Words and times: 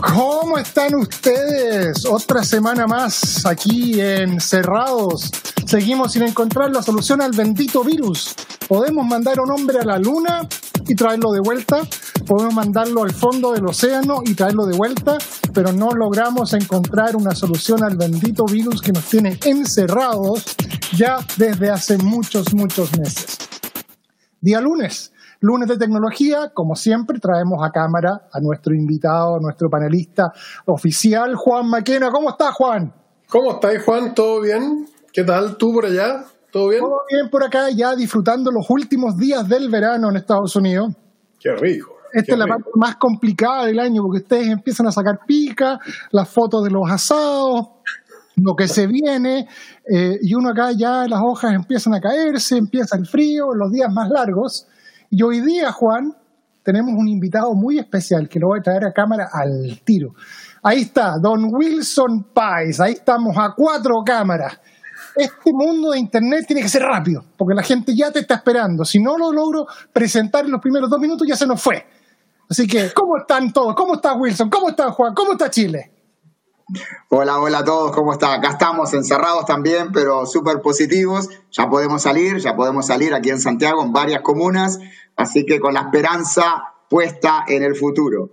¿Cómo 0.00 0.56
están 0.56 0.94
ustedes? 0.94 2.06
Otra 2.06 2.42
semana 2.42 2.86
más 2.86 3.44
aquí 3.44 4.00
encerrados. 4.00 5.30
Seguimos 5.66 6.12
sin 6.12 6.22
encontrar 6.22 6.70
la 6.70 6.82
solución 6.82 7.20
al 7.20 7.32
bendito 7.32 7.84
virus. 7.84 8.34
Podemos 8.66 9.06
mandar 9.06 9.38
a 9.38 9.42
un 9.42 9.52
hombre 9.52 9.78
a 9.80 9.84
la 9.84 9.98
luna 9.98 10.48
y 10.88 10.94
traerlo 10.94 11.32
de 11.32 11.40
vuelta. 11.40 11.82
Podemos 12.26 12.54
mandarlo 12.54 13.02
al 13.02 13.12
fondo 13.12 13.52
del 13.52 13.66
océano 13.66 14.22
y 14.24 14.34
traerlo 14.34 14.64
de 14.64 14.76
vuelta, 14.76 15.18
pero 15.52 15.70
no 15.72 15.90
logramos 15.90 16.54
encontrar 16.54 17.14
una 17.14 17.34
solución 17.34 17.84
al 17.84 17.96
bendito 17.96 18.46
virus 18.46 18.80
que 18.80 18.92
nos 18.92 19.04
tiene 19.04 19.38
encerrados 19.44 20.56
ya 20.96 21.18
desde 21.36 21.68
hace 21.68 21.98
muchos, 21.98 22.54
muchos 22.54 22.96
meses. 22.98 23.38
Día 24.40 24.62
lunes, 24.62 25.12
lunes 25.40 25.68
de 25.68 25.78
tecnología, 25.78 26.50
como 26.54 26.76
siempre, 26.76 27.18
traemos 27.18 27.64
a 27.64 27.70
cámara 27.70 28.28
a 28.32 28.40
nuestro 28.40 28.74
invitado, 28.74 29.36
a 29.36 29.40
nuestro 29.40 29.68
panelista 29.68 30.32
oficial, 30.66 31.34
Juan 31.34 31.68
Maquena. 31.68 32.10
¿Cómo 32.10 32.30
estás, 32.30 32.54
Juan? 32.54 32.92
¿Cómo 33.28 33.52
estás, 33.52 33.82
Juan? 33.84 34.14
¿Todo 34.14 34.40
bien? 34.42 34.86
¿Qué 35.12 35.24
tal 35.24 35.56
tú 35.56 35.72
por 35.72 35.86
allá? 35.86 36.24
¿Todo 36.52 36.68
bien? 36.68 36.82
Todo 36.82 37.00
bien 37.08 37.30
por 37.30 37.44
acá, 37.44 37.70
ya 37.70 37.94
disfrutando 37.94 38.50
los 38.50 38.68
últimos 38.70 39.16
días 39.16 39.48
del 39.48 39.70
verano 39.70 40.10
en 40.10 40.16
Estados 40.16 40.54
Unidos. 40.56 40.92
Qué 41.38 41.54
rico. 41.54 41.96
Esta 42.12 42.26
qué 42.26 42.32
es 42.32 42.38
la 42.38 42.44
rico. 42.44 42.56
parte 42.56 42.70
más 42.74 42.96
complicada 42.96 43.66
del 43.66 43.78
año 43.78 44.02
porque 44.02 44.18
ustedes 44.18 44.48
empiezan 44.48 44.88
a 44.88 44.92
sacar 44.92 45.20
pica, 45.26 45.78
las 46.10 46.28
fotos 46.28 46.64
de 46.64 46.70
los 46.70 46.90
asados, 46.90 47.68
lo 48.36 48.54
que 48.56 48.68
se 48.68 48.86
viene, 48.86 49.48
eh, 49.88 50.18
y 50.22 50.34
uno 50.34 50.50
acá 50.50 50.72
ya 50.72 51.06
las 51.06 51.20
hojas 51.22 51.54
empiezan 51.54 51.94
a 51.94 52.00
caerse, 52.00 52.56
empieza 52.56 52.96
el 52.96 53.06
frío, 53.06 53.54
los 53.54 53.70
días 53.70 53.92
más 53.92 54.08
largos. 54.10 54.66
Y 55.12 55.24
hoy 55.24 55.40
día, 55.40 55.72
Juan, 55.72 56.16
tenemos 56.62 56.94
un 56.96 57.08
invitado 57.08 57.52
muy 57.54 57.80
especial 57.80 58.28
que 58.28 58.38
lo 58.38 58.46
voy 58.46 58.60
a 58.60 58.62
traer 58.62 58.84
a 58.84 58.92
cámara 58.92 59.28
al 59.32 59.80
tiro. 59.84 60.14
Ahí 60.62 60.82
está, 60.82 61.18
don 61.18 61.52
Wilson 61.52 62.28
Pais, 62.32 62.78
ahí 62.78 62.92
estamos 62.92 63.36
a 63.36 63.52
cuatro 63.56 64.04
cámaras. 64.06 64.60
Este 65.16 65.52
mundo 65.52 65.90
de 65.90 65.98
Internet 65.98 66.44
tiene 66.46 66.62
que 66.62 66.68
ser 66.68 66.82
rápido, 66.82 67.24
porque 67.36 67.54
la 67.54 67.64
gente 67.64 67.92
ya 67.96 68.12
te 68.12 68.20
está 68.20 68.34
esperando. 68.36 68.84
Si 68.84 69.02
no 69.02 69.18
lo 69.18 69.32
logro 69.32 69.66
presentar 69.92 70.44
en 70.44 70.52
los 70.52 70.60
primeros 70.60 70.88
dos 70.88 71.00
minutos, 71.00 71.26
ya 71.26 71.34
se 71.34 71.46
nos 71.46 71.60
fue. 71.60 71.84
Así 72.48 72.68
que, 72.68 72.92
¿cómo 72.92 73.16
están 73.16 73.52
todos? 73.52 73.74
¿Cómo 73.74 73.94
está 73.94 74.14
Wilson? 74.14 74.48
¿Cómo 74.48 74.68
está 74.68 74.92
Juan? 74.92 75.12
¿Cómo 75.12 75.32
está 75.32 75.50
Chile? 75.50 75.90
Hola, 77.08 77.40
hola 77.40 77.58
a 77.58 77.64
todos, 77.64 77.90
¿cómo 77.92 78.12
están? 78.12 78.38
Acá 78.38 78.50
estamos 78.50 78.92
encerrados 78.94 79.44
también, 79.44 79.90
pero 79.92 80.24
súper 80.26 80.60
positivos. 80.60 81.28
Ya 81.50 81.68
podemos 81.68 82.02
salir, 82.02 82.38
ya 82.38 82.54
podemos 82.54 82.86
salir 82.86 83.12
aquí 83.14 83.30
en 83.30 83.40
Santiago, 83.40 83.82
en 83.82 83.92
varias 83.92 84.22
comunas, 84.22 84.78
así 85.16 85.44
que 85.44 85.58
con 85.58 85.74
la 85.74 85.80
esperanza 85.80 86.62
puesta 86.88 87.44
en 87.48 87.62
el 87.64 87.74
futuro. 87.74 88.30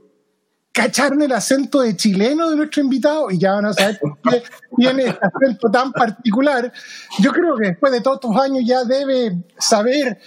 ¿Cacharon 0.71 1.23
el 1.23 1.31
acento 1.31 1.81
de 1.81 1.95
chileno 1.95 2.51
de 2.51 2.55
nuestro 2.55 2.83
invitado? 2.83 3.31
Y 3.31 3.39
ya 3.39 3.53
van 3.53 3.65
a 3.65 3.73
saber 3.73 3.97
por 3.99 4.19
qué 4.21 4.43
tiene 4.75 5.05
este 5.07 5.19
acento 5.25 5.71
tan 5.71 5.91
particular. 5.91 6.71
Yo 7.19 7.31
creo 7.31 7.55
que 7.57 7.69
después 7.69 7.91
de 7.91 8.01
todos 8.01 8.17
estos 8.21 8.37
años 8.39 8.61
ya 8.63 8.83
debe 8.83 9.43
saber 9.57 10.19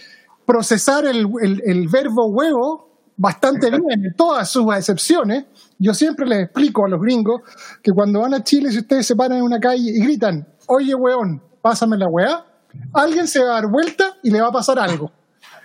procesar 0.44 1.04
el, 1.06 1.28
el- 1.40 1.62
el 1.64 1.86
verbo 1.86 2.26
huevo 2.26 2.89
bastante 3.20 3.70
bien, 3.70 3.82
en 4.06 4.14
todas 4.14 4.48
sus 4.48 4.74
excepciones. 4.74 5.44
Yo 5.78 5.92
siempre 5.92 6.26
les 6.26 6.44
explico 6.44 6.86
a 6.86 6.88
los 6.88 7.00
gringos 7.00 7.42
que 7.82 7.92
cuando 7.92 8.20
van 8.20 8.32
a 8.32 8.42
Chile, 8.42 8.70
si 8.70 8.78
ustedes 8.78 9.06
se 9.06 9.14
paran 9.14 9.38
en 9.38 9.44
una 9.44 9.60
calle 9.60 9.90
y 9.94 10.02
gritan, 10.02 10.48
oye, 10.66 10.94
weón, 10.94 11.42
pásame 11.60 11.98
la 11.98 12.08
weá, 12.08 12.46
alguien 12.94 13.28
se 13.28 13.40
va 13.40 13.50
a 13.50 13.60
dar 13.60 13.70
vuelta 13.70 14.16
y 14.22 14.30
le 14.30 14.40
va 14.40 14.48
a 14.48 14.52
pasar 14.52 14.78
algo. 14.78 15.12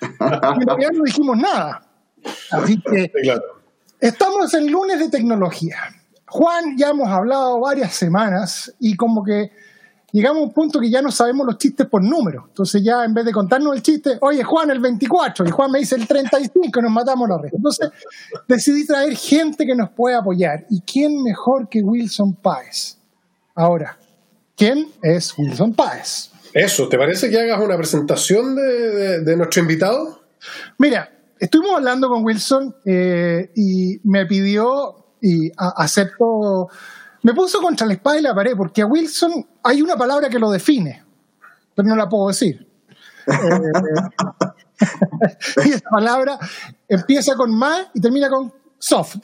Y 0.01 0.05
en 0.05 0.67
realidad 0.67 0.89
no 0.93 1.03
dijimos 1.05 1.38
nada. 1.38 1.81
Así 2.51 2.81
que 2.81 3.09
claro. 3.23 3.41
Estamos 4.01 4.53
en 4.53 4.69
lunes 4.69 4.99
de 4.99 5.09
tecnología. 5.09 5.77
Juan, 6.27 6.75
ya 6.77 6.89
hemos 6.89 7.07
hablado 7.07 7.61
varias 7.61 7.93
semanas 7.93 8.75
y 8.79 8.97
como 8.97 9.23
que 9.23 9.51
llegamos 10.15 10.41
a 10.41 10.45
un 10.45 10.53
punto 10.53 10.79
que 10.79 10.89
ya 10.89 11.01
no 11.01 11.11
sabemos 11.11 11.45
los 11.45 11.57
chistes 11.57 11.87
por 11.87 12.01
número. 12.03 12.45
Entonces 12.47 12.81
ya 12.83 13.03
en 13.03 13.13
vez 13.13 13.25
de 13.25 13.31
contarnos 13.31 13.75
el 13.75 13.81
chiste, 13.81 14.17
oye 14.21 14.43
Juan 14.43 14.69
el 14.71 14.79
24 14.79 15.45
y 15.47 15.51
Juan 15.51 15.71
me 15.71 15.79
dice 15.79 15.95
el 15.95 16.07
35 16.07 16.79
y 16.79 16.81
nos 16.81 16.91
matamos 16.91 17.27
la 17.29 17.37
red. 17.37 17.49
Entonces 17.53 17.89
decidí 18.47 18.85
traer 18.85 19.15
gente 19.15 19.65
que 19.65 19.75
nos 19.75 19.89
pueda 19.91 20.19
apoyar. 20.19 20.65
¿Y 20.69 20.81
quién 20.81 21.21
mejor 21.23 21.67
que 21.69 21.81
Wilson 21.81 22.33
Páez? 22.35 22.97
Ahora, 23.53 23.97
¿quién 24.55 24.87
es 25.01 25.37
Wilson 25.37 25.73
Páez? 25.73 26.31
Eso, 26.53 26.87
¿te 26.87 26.97
parece 26.97 27.29
que 27.29 27.39
hagas 27.39 27.59
una 27.59 27.75
presentación 27.77 28.55
de, 28.55 28.61
de- 28.63 29.19
de 29.21 29.37
nuestro 29.37 29.61
invitado? 29.61 30.21
Mira, 30.77 31.09
estuvimos 31.39 31.75
hablando 31.75 32.07
con 32.07 32.23
Wilson 32.23 32.73
eh, 32.85 33.51
y 33.55 33.99
me 34.07 34.25
pidió 34.25 35.05
y 35.21 35.49
a- 35.57 35.73
acepto. 35.83 36.69
Me 37.25 37.33
puso 37.33 37.59
contra 37.59 37.87
la 37.87 37.93
espada 37.93 38.19
y 38.19 38.21
la 38.21 38.35
pared 38.35 38.53
porque 38.55 38.83
a 38.83 38.85
Wilson 38.85 39.47
hay 39.63 39.81
una 39.81 39.97
palabra 39.97 40.29
que 40.29 40.37
lo 40.37 40.51
define, 40.51 41.03
pero 41.73 41.87
no 41.87 41.95
la 41.95 42.07
puedo 42.07 42.27
decir. 42.27 42.67
Eh, 44.77 45.65
y 45.65 45.69
esa 45.69 45.89
palabra 45.89 46.37
empieza 46.87 47.33
con 47.35 47.57
más 47.57 47.87
y 47.93 48.01
termina 48.01 48.29
con 48.29 48.53
soft. 48.77 49.15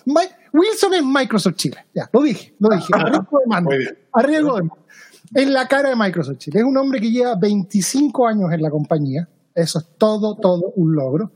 Wilson 0.53 0.93
es 0.93 1.03
Microsoft 1.03 1.55
Chile. 1.55 1.85
Ya, 1.93 2.09
lo 2.11 2.21
dije, 2.23 2.55
lo 2.57 2.69
dije. 2.69 2.87
A 2.93 3.03
riesgo 3.03 3.39
de 3.39 3.45
mando. 3.47 3.69
Muy 3.69 3.77
bien. 3.79 3.97
A 4.13 4.21
riesgo 4.23 4.55
de 4.55 4.61
mando. 4.61 4.85
Es 5.35 5.47
la 5.49 5.67
cara 5.67 5.89
de 5.89 5.95
Microsoft 5.95 6.37
Chile. 6.37 6.61
Es 6.61 6.65
un 6.65 6.77
hombre 6.77 6.99
que 7.01 7.11
lleva 7.11 7.35
25 7.35 8.27
años 8.27 8.51
en 8.51 8.61
la 8.61 8.71
compañía. 8.71 9.27
Eso 9.53 9.77
es 9.79 9.89
todo, 9.97 10.35
todo 10.35 10.71
un 10.77 10.95
logro. 10.95 11.33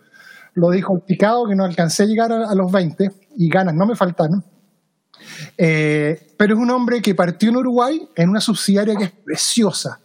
Lo 0.53 0.71
dijo 0.71 0.97
picado 1.05 1.45
que 1.45 1.55
no 1.55 1.65
alcancé 1.65 2.03
a 2.03 2.05
llegar 2.07 2.31
a, 2.31 2.49
a 2.49 2.55
los 2.55 2.71
20 2.71 3.11
y 3.37 3.49
ganas 3.49 3.75
no 3.75 3.85
me 3.85 3.95
faltaron. 3.95 4.43
Eh, 5.57 6.33
pero 6.37 6.55
es 6.55 6.59
un 6.59 6.69
hombre 6.71 7.01
que 7.01 7.15
partió 7.15 7.49
en 7.49 7.57
Uruguay 7.57 8.09
en 8.15 8.29
una 8.29 8.41
subsidiaria 8.41 8.95
que 8.95 9.05
es 9.05 9.11
preciosa. 9.11 9.99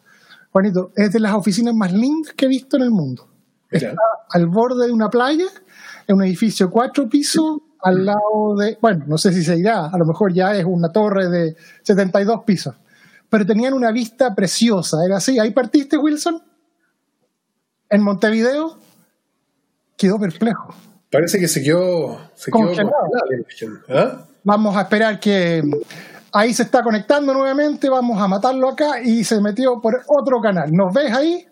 Juanito, 0.50 0.92
es 0.96 1.12
de 1.12 1.20
las 1.20 1.34
oficinas 1.34 1.74
más 1.74 1.92
lindas 1.92 2.32
que 2.34 2.46
he 2.46 2.48
visto 2.48 2.76
en 2.76 2.82
el 2.82 2.90
mundo. 2.90 3.28
Mira. 3.70 3.90
Está 3.90 4.02
al 4.30 4.46
borde 4.46 4.86
de 4.86 4.92
una 4.92 5.08
playa, 5.08 5.46
en 6.06 6.16
un 6.16 6.24
edificio 6.24 6.66
de 6.66 6.72
cuatro 6.72 7.08
pisos, 7.08 7.60
al 7.82 8.04
lado 8.04 8.56
de, 8.58 8.78
bueno, 8.80 9.04
no 9.06 9.16
sé 9.16 9.32
si 9.32 9.42
se 9.42 9.56
irá, 9.56 9.86
a 9.86 9.98
lo 9.98 10.04
mejor 10.04 10.32
ya 10.32 10.54
es 10.54 10.64
una 10.64 10.90
torre 10.90 11.28
de 11.28 11.56
72 11.82 12.42
pisos, 12.44 12.74
pero 13.28 13.46
tenían 13.46 13.74
una 13.74 13.90
vista 13.92 14.34
preciosa, 14.34 14.98
era 15.04 15.16
así. 15.16 15.38
¿Ahí 15.38 15.52
partiste, 15.52 15.96
Wilson? 15.96 16.42
¿En 17.88 18.02
Montevideo? 18.02 18.78
Quedó 19.96 20.18
perplejo. 20.18 20.74
Parece 21.10 21.38
que 21.38 21.48
se 21.48 21.62
quedó, 21.62 22.18
se 22.34 22.50
quedó 22.50 22.66
Congelado. 22.66 22.92
imagen. 23.32 23.78
¿Ah? 23.88 24.26
Vamos 24.42 24.76
a 24.76 24.82
esperar 24.82 25.20
que 25.20 25.62
ahí 26.32 26.54
se 26.54 26.62
está 26.62 26.82
conectando 26.82 27.34
nuevamente, 27.34 27.88
vamos 27.88 28.20
a 28.20 28.28
matarlo 28.28 28.68
acá 28.68 29.02
y 29.02 29.24
se 29.24 29.40
metió 29.40 29.80
por 29.80 30.02
otro 30.06 30.40
canal. 30.40 30.72
¿Nos 30.72 30.92
ves 30.94 31.12
ahí? 31.12 31.46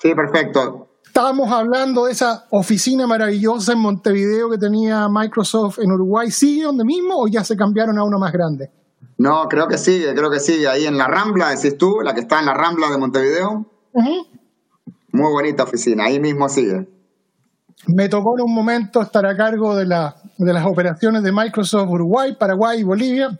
Sí, 0.00 0.14
perfecto. 0.14 0.88
Estábamos 1.04 1.50
hablando 1.50 2.04
de 2.04 2.12
esa 2.12 2.46
oficina 2.50 3.06
maravillosa 3.06 3.72
en 3.72 3.80
Montevideo 3.80 4.48
que 4.48 4.58
tenía 4.58 5.08
Microsoft 5.08 5.80
en 5.80 5.90
Uruguay. 5.90 6.30
¿Sigue 6.30 6.64
donde 6.64 6.84
mismo 6.84 7.16
o 7.16 7.26
ya 7.26 7.42
se 7.42 7.56
cambiaron 7.56 7.98
a 7.98 8.04
uno 8.04 8.18
más 8.18 8.32
grande? 8.32 8.70
No, 9.18 9.48
creo 9.48 9.66
que 9.66 9.76
sigue, 9.76 10.14
creo 10.14 10.30
que 10.30 10.38
sigue. 10.38 10.68
Ahí 10.68 10.86
en 10.86 10.96
la 10.96 11.08
Rambla, 11.08 11.50
decís 11.50 11.76
tú, 11.76 12.00
la 12.02 12.14
que 12.14 12.20
está 12.20 12.38
en 12.38 12.46
la 12.46 12.54
Rambla 12.54 12.90
de 12.90 12.98
Montevideo. 12.98 13.66
Ujú. 13.92 14.26
Muy 15.12 15.32
bonita 15.32 15.64
oficina, 15.64 16.04
ahí 16.04 16.20
mismo 16.20 16.48
sigue. 16.48 16.88
Me 17.86 18.08
tocó 18.08 18.36
en 18.38 18.44
un 18.44 18.54
momento 18.54 19.00
estar 19.02 19.24
a 19.26 19.36
cargo 19.36 19.74
de, 19.76 19.86
la- 19.86 20.14
de 20.36 20.52
las 20.52 20.64
operaciones 20.66 21.22
de 21.22 21.32
Microsoft 21.32 21.88
Uruguay, 21.90 22.36
Paraguay 22.38 22.80
y 22.80 22.82
Bolivia. 22.82 23.38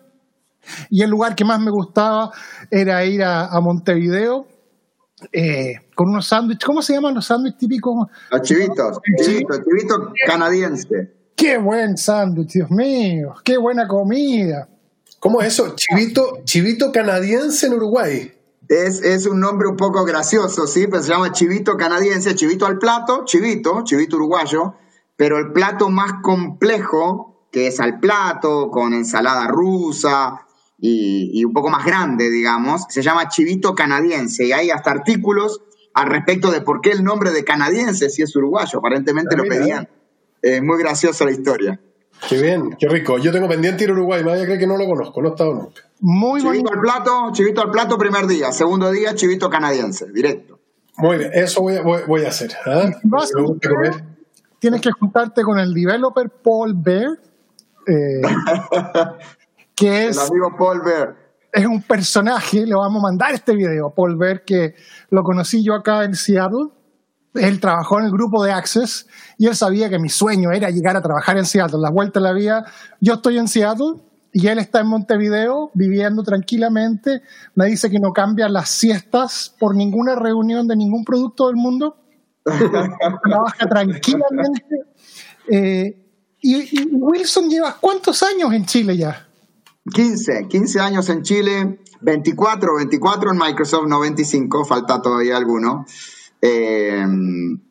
Y 0.90 1.02
el 1.02 1.10
lugar 1.10 1.34
que 1.34 1.44
más 1.44 1.58
me 1.60 1.70
gustaba 1.70 2.30
era 2.70 3.04
ir 3.04 3.22
a, 3.22 3.46
a 3.46 3.60
Montevideo 3.60 4.46
eh, 5.32 5.74
con 5.94 6.08
unos 6.10 6.26
sándwiches. 6.26 6.64
¿Cómo 6.64 6.82
se 6.82 6.94
llaman 6.94 7.14
los 7.14 7.26
sándwiches 7.26 7.58
típicos? 7.58 8.08
Los 8.30 8.42
chivitos, 8.42 8.98
chivito, 9.22 9.54
chivito 9.64 10.12
canadiense. 10.26 11.12
¡Qué 11.36 11.56
buen 11.56 11.96
sándwich, 11.96 12.52
Dios 12.52 12.70
mío! 12.70 13.34
¡Qué 13.42 13.56
buena 13.56 13.88
comida! 13.88 14.68
¿Cómo 15.18 15.40
es 15.40 15.48
eso? 15.48 15.74
Chivito, 15.74 16.40
chivito 16.44 16.92
canadiense 16.92 17.66
en 17.66 17.74
Uruguay. 17.74 18.32
Es, 18.70 19.02
es 19.02 19.26
un 19.26 19.40
nombre 19.40 19.66
un 19.66 19.76
poco 19.76 20.04
gracioso, 20.04 20.64
¿sí? 20.68 20.86
Pero 20.86 21.02
se 21.02 21.10
llama 21.10 21.32
chivito 21.32 21.76
canadiense, 21.76 22.36
chivito 22.36 22.66
al 22.66 22.78
plato, 22.78 23.24
chivito, 23.24 23.82
chivito 23.82 24.14
uruguayo, 24.14 24.74
pero 25.16 25.38
el 25.38 25.52
plato 25.52 25.90
más 25.90 26.22
complejo, 26.22 27.48
que 27.50 27.66
es 27.66 27.80
al 27.80 27.98
plato, 27.98 28.70
con 28.70 28.94
ensalada 28.94 29.48
rusa, 29.48 30.46
y, 30.78 31.32
y 31.34 31.44
un 31.44 31.52
poco 31.52 31.68
más 31.68 31.84
grande, 31.84 32.30
digamos. 32.30 32.84
Se 32.90 33.02
llama 33.02 33.28
Chivito 33.28 33.74
Canadiense 33.74 34.46
y 34.46 34.52
hay 34.52 34.70
hasta 34.70 34.92
artículos 34.92 35.62
al 35.92 36.08
respecto 36.08 36.52
de 36.52 36.60
por 36.60 36.80
qué 36.80 36.92
el 36.92 37.02
nombre 37.02 37.32
de 37.32 37.42
canadiense 37.42 38.08
si 38.08 38.22
es 38.22 38.36
uruguayo. 38.36 38.78
Aparentemente 38.78 39.34
Ah, 39.34 39.38
lo 39.38 39.44
pedían. 39.46 39.88
Eh, 40.42 40.60
muy 40.62 40.78
graciosa 40.78 41.24
la 41.24 41.32
historia. 41.32 41.80
Qué 42.28 42.40
bien, 42.40 42.76
qué 42.78 42.88
rico. 42.88 43.18
Yo 43.18 43.32
tengo 43.32 43.48
pendiente 43.48 43.84
ir 43.84 43.90
a 43.90 43.92
Uruguay, 43.92 44.22
me 44.22 44.32
a 44.32 44.44
creer 44.44 44.58
que 44.58 44.66
no 44.66 44.76
lo 44.76 44.86
conozco, 44.86 45.20
no 45.22 45.28
he 45.28 45.30
estado 45.30 45.54
nunca. 45.54 45.82
Muy 46.00 46.42
bonito. 46.42 46.70
Chivito 46.70 46.72
al 46.74 46.80
plato, 46.80 47.32
chivito 47.32 47.62
al 47.62 47.70
plato 47.70 47.98
primer 47.98 48.26
día, 48.26 48.52
segundo 48.52 48.90
día 48.90 49.14
chivito 49.14 49.48
canadiense, 49.48 50.10
directo. 50.12 50.58
Muy 50.96 51.16
bien, 51.18 51.30
eso 51.32 51.62
voy 51.62 51.76
a, 51.76 51.82
voy, 51.82 52.02
voy 52.06 52.24
a 52.24 52.28
hacer. 52.28 52.50
¿ah? 52.66 52.90
Vas 53.04 53.32
Me 53.34 53.42
gusta 53.42 53.68
comer. 53.70 54.04
Tienes 54.58 54.80
que 54.82 54.90
juntarte 54.90 55.42
con 55.42 55.58
el 55.58 55.72
developer 55.72 56.28
Paul 56.28 56.74
Bear, 56.76 57.18
eh, 57.86 58.20
que 59.74 59.88
El 60.04 60.10
es, 60.10 60.18
amigo 60.18 60.54
Paul 60.58 60.82
Bear. 60.84 61.16
es 61.52 61.64
un 61.64 61.82
personaje, 61.82 62.66
le 62.66 62.74
vamos 62.74 63.02
a 63.02 63.02
mandar 63.02 63.32
este 63.32 63.54
video, 63.54 63.90
Paul 63.94 64.16
Bear, 64.16 64.44
que 64.44 64.74
lo 65.08 65.22
conocí 65.22 65.64
yo 65.64 65.74
acá 65.74 66.04
en 66.04 66.14
Seattle. 66.14 66.68
Él 67.34 67.60
trabajó 67.60 67.98
en 67.98 68.06
el 68.06 68.10
grupo 68.10 68.42
de 68.42 68.52
Access 68.52 69.06
y 69.38 69.46
él 69.46 69.54
sabía 69.54 69.88
que 69.88 69.98
mi 69.98 70.08
sueño 70.08 70.50
era 70.50 70.70
llegar 70.70 70.96
a 70.96 71.02
trabajar 71.02 71.38
en 71.38 71.46
Seattle. 71.46 71.78
La 71.80 71.90
vuelta 71.90 72.18
a 72.18 72.22
la 72.22 72.32
vida, 72.32 72.64
yo 73.00 73.14
estoy 73.14 73.38
en 73.38 73.46
Seattle 73.46 74.00
y 74.32 74.46
él 74.48 74.58
está 74.58 74.80
en 74.80 74.88
Montevideo 74.88 75.70
viviendo 75.74 76.22
tranquilamente. 76.22 77.22
Me 77.54 77.66
dice 77.66 77.88
que 77.90 78.00
no 78.00 78.12
cambia 78.12 78.48
las 78.48 78.70
siestas 78.70 79.54
por 79.58 79.74
ninguna 79.74 80.16
reunión 80.16 80.66
de 80.66 80.76
ningún 80.76 81.04
producto 81.04 81.46
del 81.46 81.56
mundo. 81.56 81.96
Trabaja 82.44 83.68
tranquilamente. 83.68 84.84
Eh, 85.48 85.96
y, 86.42 86.80
y 86.80 86.88
Wilson 86.92 87.48
lleva 87.48 87.76
cuántos 87.80 88.22
años 88.22 88.52
en 88.52 88.66
Chile 88.66 88.96
ya? 88.96 89.26
15, 89.92 90.46
15 90.48 90.80
años 90.80 91.08
en 91.08 91.22
Chile, 91.22 91.80
24, 92.00 92.76
24 92.76 93.32
en 93.32 93.38
Microsoft, 93.38 93.86
no 93.86 94.00
25, 94.00 94.64
falta 94.64 95.00
todavía 95.02 95.36
alguno. 95.36 95.86
Eh, 96.42 97.06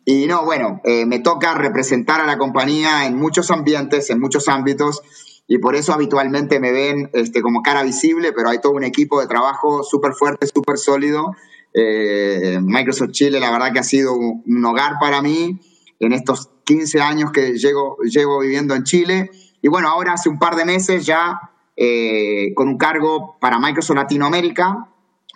y 0.06 0.26
no, 0.28 0.44
bueno, 0.44 0.82
eh, 0.84 1.06
me 1.06 1.20
toca 1.20 1.54
representar 1.54 2.22
a 2.22 2.26
la 2.26 2.38
compañía 2.38 3.06
en 3.06 3.18
muchos 3.18 3.52
ambientes, 3.52 4.10
en 4.10 4.20
muchos 4.20 4.48
ámbitos, 4.48 5.02
y 5.48 5.58
por 5.58 5.76
eso 5.76 5.94
habitualmente 5.94 6.60
me 6.60 6.72
ven 6.72 7.10
este, 7.14 7.42
como 7.42 7.62
cara 7.62 7.84
visible, 7.84 8.32
pero 8.34 8.50
hay 8.50 8.60
todo 8.60 8.74
un 8.74 8.84
equipo 8.84 9.20
de 9.20 9.28
trabajo 9.28 9.84
súper 9.84 10.14
fuerte, 10.14 10.46
súper 10.46 10.78
sólido. 10.78 11.36
Eh, 11.74 12.60
Microsoft 12.62 13.12
Chile, 13.12 13.40
la 13.40 13.52
verdad 13.52 13.74
que 13.74 13.80
ha 13.80 13.84
sido 13.84 14.14
un, 14.14 14.66
hogar 14.66 14.94
para 15.00 15.22
mí 15.22 15.60
en 16.00 16.14
estos 16.14 16.50
15 16.66 17.02
años 17.02 17.32
que 17.32 17.58
llego, 17.58 17.98
llevo 18.04 18.40
viviendo 18.40 18.76
en 18.76 18.84
Chile. 18.84 19.32
Y 19.62 19.68
bueno, 19.70 19.90
ahora 19.90 20.14
hace 20.14 20.30
un 20.30 20.38
par 20.38 20.56
de 20.56 20.66
meses 20.66 21.06
ya 21.06 21.40
eh, 21.76 22.54
con 22.56 22.68
un 22.68 22.78
cargo 22.78 23.38
para 23.40 23.58
Microsoft 23.58 23.98
Latinoamérica 23.98 24.88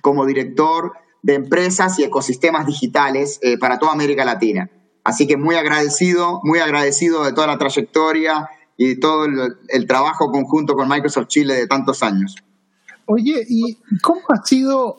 como 0.01 0.25
director 0.25 0.94
de 1.23 1.35
empresas 1.35 1.97
y 1.97 2.03
ecosistemas 2.03 2.67
digitales 2.67 3.39
eh, 3.41 3.57
para 3.57 3.79
toda 3.79 3.93
América 3.93 4.23
Latina. 4.25 4.69
Así 5.03 5.25
que 5.25 5.37
muy 5.37 5.55
agradecido, 5.55 6.39
muy 6.43 6.59
agradecido 6.59 7.23
de 7.23 7.33
toda 7.33 7.47
la 7.47 7.57
trayectoria 7.57 8.49
y 8.77 8.99
todo 8.99 9.25
el, 9.25 9.87
trabajo 9.87 10.31
conjunto 10.31 10.75
con 10.75 10.87
Microsoft 10.87 11.27
Chile 11.27 11.55
de 11.55 11.67
tantos 11.67 12.03
años. 12.03 12.35
Oye, 13.05 13.45
¿y 13.47 13.77
cómo 14.01 14.21
ha 14.29 14.45
sido 14.45 14.97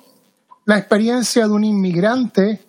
la 0.64 0.78
experiencia 0.78 1.46
de 1.46 1.52
un 1.52 1.64
inmigrante 1.64 2.66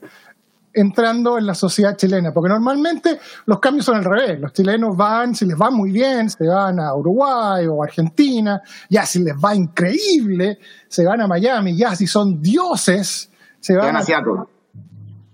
entrando 0.73 1.37
en 1.37 1.45
la 1.45 1.53
sociedad 1.53 1.95
chilena? 1.95 2.33
Porque 2.33 2.49
normalmente 2.49 3.19
los 3.45 3.59
cambios 3.59 3.85
son 3.85 3.97
al 3.97 4.05
revés. 4.05 4.39
Los 4.39 4.53
chilenos 4.53 4.95
van, 4.95 5.35
si 5.35 5.45
les 5.45 5.59
va 5.59 5.69
muy 5.69 5.91
bien, 5.91 6.29
se 6.29 6.47
van 6.47 6.79
a 6.79 6.93
Uruguay 6.95 7.67
o 7.67 7.83
Argentina. 7.83 8.61
Ya 8.89 9.05
si 9.05 9.19
les 9.19 9.35
va 9.35 9.53
increíble, 9.53 10.59
se 10.87 11.05
van 11.05 11.21
a 11.21 11.27
Miami. 11.27 11.75
Ya 11.75 11.95
si 11.95 12.07
son 12.07 12.41
dioses, 12.41 13.29
se 13.65 13.75
van 13.75 13.87
Van 13.87 13.95
a... 13.97 14.03
Seattle. 14.03 14.33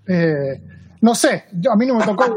eh, 0.07 0.61
no 1.01 1.15
sé, 1.15 1.45
yo- 1.53 1.71
a 1.71 1.75
mí 1.75 1.85
no 1.87 1.95
me 1.95 2.05
tocó. 2.05 2.23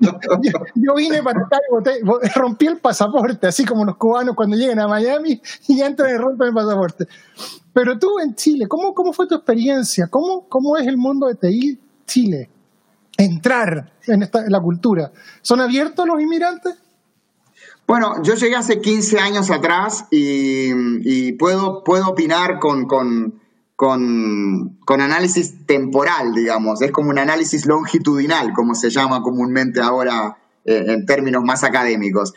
yo, 0.00 0.50
yo 0.74 0.94
vine 0.94 1.22
para 1.22 1.40
acá 1.40 1.58
y 1.68 1.72
boté- 1.72 2.32
rompí 2.34 2.66
el 2.66 2.78
pasaporte, 2.78 3.46
así 3.46 3.64
como 3.64 3.84
los 3.84 3.96
cubanos 3.96 4.34
cuando 4.36 4.56
llegan 4.56 4.78
a 4.78 4.86
Miami 4.88 5.40
y 5.68 5.80
entran 5.80 6.14
y 6.14 6.18
rompen 6.18 6.48
el 6.48 6.54
pasaporte. 6.54 7.06
Pero 7.72 7.98
tú 7.98 8.18
en 8.20 8.34
Chile, 8.34 8.66
¿cómo, 8.68 8.94
cómo 8.94 9.12
fue 9.12 9.26
tu 9.26 9.34
experiencia? 9.34 10.06
¿Cómo, 10.08 10.46
¿Cómo 10.48 10.76
es 10.76 10.86
el 10.86 10.96
mundo 10.98 11.26
de 11.28 11.34
TI 11.34 11.80
Chile? 12.06 12.50
Entrar 13.16 13.92
en, 14.06 14.22
esta, 14.22 14.44
en 14.44 14.52
la 14.52 14.60
cultura. 14.60 15.10
¿Son 15.40 15.60
abiertos 15.60 16.06
los 16.06 16.20
inmigrantes? 16.20 16.74
Bueno, 17.86 18.22
yo 18.22 18.34
llegué 18.34 18.54
hace 18.56 18.80
15 18.80 19.18
años 19.18 19.50
atrás 19.50 20.04
y, 20.10 20.70
y 21.28 21.32
puedo, 21.32 21.82
puedo 21.84 22.08
opinar 22.10 22.58
con, 22.58 22.86
con, 22.86 23.40
con, 23.82 24.78
con 24.84 25.00
análisis 25.00 25.66
temporal, 25.66 26.32
digamos. 26.36 26.80
Es 26.82 26.92
como 26.92 27.10
un 27.10 27.18
análisis 27.18 27.66
longitudinal, 27.66 28.52
como 28.52 28.76
se 28.76 28.90
llama 28.90 29.22
comúnmente 29.22 29.80
ahora 29.80 30.38
eh, 30.64 30.84
en 30.86 31.04
términos 31.04 31.42
más 31.42 31.64
académicos. 31.64 32.32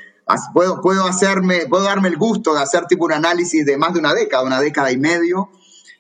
Puedo, 0.55 0.81
puedo, 0.81 1.05
hacerme, 1.05 1.67
puedo 1.69 1.83
darme 1.83 2.07
el 2.07 2.17
gusto 2.17 2.55
de 2.55 2.63
hacer 2.63 2.85
tipo 2.85 3.05
un 3.05 3.11
análisis 3.11 3.63
de 3.63 3.77
más 3.77 3.93
de 3.93 3.99
una 3.99 4.15
década, 4.15 4.43
una 4.43 4.59
década 4.59 4.91
y 4.91 4.97
medio, 4.97 5.51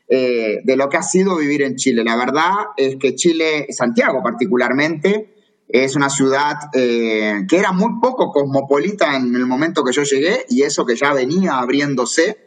eh, 0.09 0.61
de 0.63 0.75
lo 0.75 0.89
que 0.89 0.97
ha 0.97 1.03
sido 1.03 1.37
vivir 1.37 1.61
en 1.61 1.75
Chile. 1.75 2.03
La 2.03 2.15
verdad 2.15 2.49
es 2.75 2.95
que 2.95 3.13
Chile, 3.13 3.67
Santiago 3.69 4.23
particularmente, 4.23 5.35
es 5.67 5.95
una 5.95 6.09
ciudad 6.09 6.55
eh, 6.73 7.45
que 7.47 7.57
era 7.57 7.71
muy 7.71 7.99
poco 8.01 8.31
cosmopolita 8.31 9.15
en 9.15 9.35
el 9.35 9.45
momento 9.45 9.83
que 9.83 9.93
yo 9.93 10.01
llegué 10.01 10.47
y 10.49 10.63
eso 10.63 10.87
que 10.87 10.95
ya 10.95 11.13
venía 11.13 11.59
abriéndose. 11.59 12.44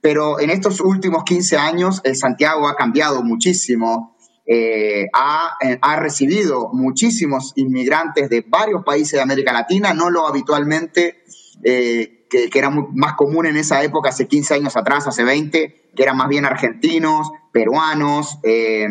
Pero 0.00 0.40
en 0.40 0.50
estos 0.50 0.80
últimos 0.80 1.24
15 1.24 1.56
años, 1.58 2.02
Santiago 2.14 2.68
ha 2.68 2.76
cambiado 2.76 3.22
muchísimo. 3.22 4.16
eh, 4.46 5.06
ha, 5.14 5.56
eh, 5.60 5.78
ha 5.80 5.96
recibido 5.96 6.70
muchísimos 6.72 7.52
inmigrantes 7.54 8.28
de 8.28 8.44
varios 8.48 8.82
países 8.82 9.12
de 9.12 9.20
América 9.20 9.52
Latina, 9.52 9.94
no 9.94 10.10
lo 10.10 10.26
habitualmente 10.26 11.22
eh, 11.62 12.26
que, 12.28 12.50
que 12.50 12.58
era 12.58 12.70
más 12.70 13.12
común 13.14 13.46
en 13.46 13.56
esa 13.56 13.82
época, 13.84 14.08
hace 14.08 14.26
15 14.26 14.54
años 14.54 14.76
atrás, 14.76 15.06
hace 15.06 15.22
20, 15.22 15.92
que 15.94 16.02
eran 16.02 16.16
más 16.16 16.28
bien 16.28 16.46
argentinos, 16.46 17.30
peruanos, 17.52 18.38
eh, 18.42 18.88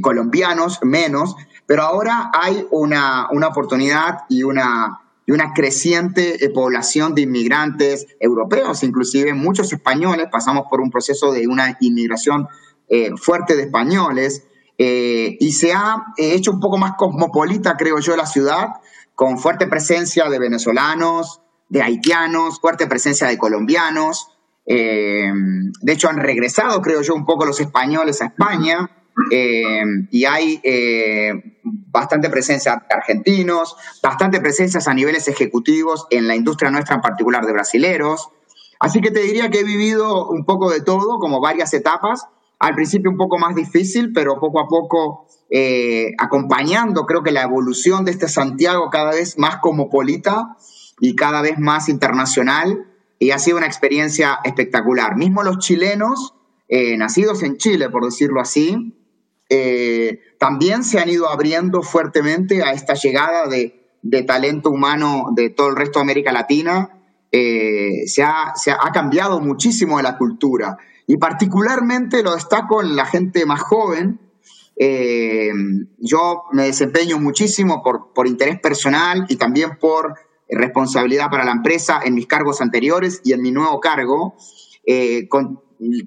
colombianos, 0.00 0.78
menos, 0.82 1.36
pero 1.66 1.82
ahora 1.82 2.30
hay 2.32 2.66
una, 2.70 3.28
una 3.30 3.48
oportunidad 3.48 4.20
y 4.28 4.44
una, 4.44 5.01
y 5.26 5.32
una 5.32 5.52
creciente 5.52 6.44
eh, 6.44 6.50
población 6.50 7.14
de 7.14 7.22
inmigrantes 7.22 8.06
europeos, 8.18 8.82
inclusive 8.82 9.34
muchos 9.34 9.72
españoles, 9.72 10.26
pasamos 10.30 10.64
por 10.68 10.80
un 10.80 10.90
proceso 10.90 11.32
de 11.32 11.46
una 11.46 11.76
inmigración 11.80 12.48
eh, 12.88 13.10
fuerte 13.16 13.56
de 13.56 13.62
españoles, 13.64 14.44
eh, 14.78 15.36
y 15.38 15.52
se 15.52 15.72
ha 15.72 16.06
hecho 16.16 16.50
un 16.50 16.60
poco 16.60 16.78
más 16.78 16.94
cosmopolita, 16.96 17.76
creo 17.76 17.98
yo, 17.98 18.16
la 18.16 18.26
ciudad, 18.26 18.68
con 19.14 19.38
fuerte 19.38 19.66
presencia 19.66 20.28
de 20.28 20.38
venezolanos, 20.38 21.40
de 21.68 21.82
haitianos, 21.82 22.60
fuerte 22.60 22.86
presencia 22.86 23.28
de 23.28 23.38
colombianos. 23.38 24.28
de 24.64 25.92
hecho, 25.92 26.08
han 26.08 26.18
regresado, 26.18 26.80
creo 26.80 27.02
yo, 27.02 27.14
un 27.14 27.24
poco 27.24 27.44
los 27.44 27.60
españoles 27.60 28.22
a 28.22 28.26
España. 28.26 29.01
Eh, 29.30 29.82
y 30.10 30.24
hay 30.24 30.60
eh, 30.62 31.58
bastante 31.62 32.30
presencia 32.30 32.82
de 32.88 32.94
argentinos, 32.94 33.76
bastante 34.02 34.40
presencias 34.40 34.88
a 34.88 34.94
niveles 34.94 35.28
ejecutivos 35.28 36.06
en 36.10 36.26
la 36.26 36.34
industria 36.34 36.70
nuestra, 36.70 36.96
en 36.96 37.02
particular 37.02 37.44
de 37.44 37.52
brasileros. 37.52 38.30
Así 38.80 39.00
que 39.00 39.10
te 39.10 39.20
diría 39.20 39.50
que 39.50 39.60
he 39.60 39.64
vivido 39.64 40.28
un 40.28 40.44
poco 40.44 40.70
de 40.70 40.80
todo, 40.80 41.18
como 41.18 41.40
varias 41.40 41.72
etapas. 41.74 42.26
Al 42.58 42.74
principio 42.74 43.10
un 43.10 43.16
poco 43.16 43.38
más 43.38 43.54
difícil, 43.54 44.12
pero 44.12 44.40
poco 44.40 44.60
a 44.60 44.68
poco 44.68 45.26
eh, 45.50 46.12
acompañando, 46.18 47.04
creo 47.06 47.22
que 47.22 47.32
la 47.32 47.42
evolución 47.42 48.04
de 48.04 48.12
este 48.12 48.28
Santiago 48.28 48.88
cada 48.90 49.10
vez 49.10 49.36
más 49.38 49.58
cosmopolita 49.58 50.56
y 51.00 51.14
cada 51.14 51.42
vez 51.42 51.58
más 51.58 51.88
internacional. 51.88 52.86
Y 53.18 53.30
ha 53.30 53.38
sido 53.38 53.58
una 53.58 53.66
experiencia 53.66 54.40
espectacular. 54.42 55.16
Mismo 55.16 55.42
los 55.42 55.58
chilenos, 55.58 56.34
eh, 56.68 56.96
nacidos 56.96 57.42
en 57.42 57.58
Chile, 57.58 57.88
por 57.90 58.04
decirlo 58.04 58.40
así, 58.40 58.94
eh, 59.54 60.20
también 60.38 60.82
se 60.82 60.98
han 60.98 61.10
ido 61.10 61.28
abriendo 61.28 61.82
fuertemente 61.82 62.62
a 62.62 62.72
esta 62.72 62.94
llegada 62.94 63.46
de, 63.48 63.84
de 64.00 64.22
talento 64.22 64.70
humano 64.70 65.26
de 65.36 65.50
todo 65.50 65.68
el 65.68 65.76
resto 65.76 65.98
de 65.98 66.04
América 66.04 66.32
Latina. 66.32 67.02
Eh, 67.30 68.06
se, 68.06 68.22
ha, 68.22 68.54
se 68.54 68.70
ha 68.70 68.90
cambiado 68.94 69.40
muchísimo 69.40 69.98
de 69.98 70.04
la 70.04 70.16
cultura 70.16 70.78
y 71.06 71.18
particularmente 71.18 72.22
lo 72.22 72.32
destaco 72.34 72.80
en 72.80 72.96
la 72.96 73.04
gente 73.04 73.44
más 73.44 73.60
joven. 73.60 74.20
Eh, 74.76 75.52
yo 75.98 76.44
me 76.52 76.64
desempeño 76.64 77.18
muchísimo 77.18 77.82
por, 77.82 78.14
por 78.14 78.26
interés 78.26 78.58
personal 78.58 79.26
y 79.28 79.36
también 79.36 79.76
por 79.78 80.14
responsabilidad 80.48 81.28
para 81.30 81.44
la 81.44 81.52
empresa 81.52 82.00
en 82.02 82.14
mis 82.14 82.26
cargos 82.26 82.62
anteriores 82.62 83.20
y 83.22 83.34
en 83.34 83.42
mi 83.42 83.52
nuevo 83.52 83.80
cargo, 83.80 84.34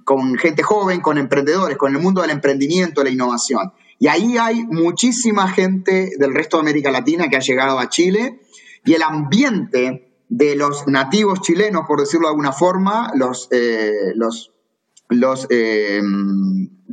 con 0.04 0.36
gente 0.38 0.64
joven, 0.64 1.02
con 1.02 1.18
emprendedores, 1.18 1.78
con 1.78 1.96
el 1.96 2.02
mundo 2.02 2.22
del 2.22 2.32
emprendimiento, 2.32 3.04
la 3.04 3.10
innovación. 3.10 3.74
Y 4.00 4.08
ahí 4.08 4.38
hay 4.38 4.64
muchísima 4.66 5.50
gente 5.50 6.12
del 6.18 6.34
resto 6.34 6.58
de 6.58 6.62
América 6.62 6.92
Latina 6.92 7.28
que 7.30 7.38
ha 7.38 7.42
llegado 7.42 7.80
a 7.80 7.90
Chile 7.90 8.42
y 8.84 8.94
el 8.94 9.04
ambiente 9.04 10.12
de 10.28 10.56
los 10.56 10.88
nativos 10.88 11.42
chilenos, 11.42 11.86
por 11.88 12.00
decirlo 12.00 12.28
de 12.28 12.32
alguna 12.32 12.52
forma, 12.52 13.12
los, 13.16 13.48
eh, 13.52 14.12
los, 14.16 14.52
los 15.10 15.48
eh, 15.50 16.02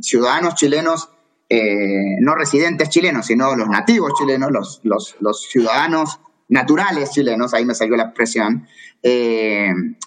ciudadanos 0.01 0.55
chilenos, 0.55 1.09
eh, 1.49 2.17
no 2.21 2.35
residentes 2.35 2.89
chilenos, 2.89 3.25
sino 3.25 3.55
los 3.55 3.67
nativos 3.67 4.13
chilenos, 4.17 4.51
los, 4.51 4.81
los, 4.83 5.15
los 5.19 5.41
ciudadanos 5.41 6.19
naturales 6.47 7.11
chilenos, 7.11 7.53
ahí 7.53 7.65
me 7.65 7.75
salió 7.75 7.95
la 7.95 8.03
expresión, 8.03 8.67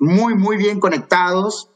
muy, 0.01 0.35
muy 0.35 0.57
bien 0.57 0.81
conectados, 0.81 1.71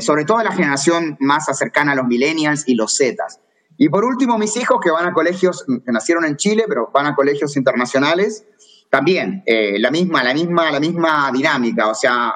sobre 0.00 0.24
todo 0.24 0.42
la 0.42 0.52
generación 0.52 1.16
más 1.20 1.46
cercana 1.56 1.92
a 1.92 1.94
los 1.94 2.06
millennials 2.06 2.64
y 2.66 2.74
los 2.74 2.96
zetas. 2.96 3.40
Y 3.76 3.88
por 3.88 4.04
último, 4.04 4.38
mis 4.38 4.56
hijos 4.56 4.78
que 4.82 4.90
van 4.90 5.06
a 5.06 5.12
colegios, 5.12 5.64
nacieron 5.86 6.24
en 6.24 6.36
Chile, 6.36 6.64
pero 6.68 6.90
van 6.92 7.06
a 7.06 7.14
colegios 7.14 7.56
internacionales, 7.56 8.44
también 8.90 9.42
eh, 9.46 9.78
la, 9.80 9.90
misma, 9.90 10.22
la, 10.22 10.32
misma, 10.32 10.70
la 10.70 10.78
misma 10.78 11.30
dinámica, 11.32 11.88
o 11.88 11.94
sea, 11.94 12.34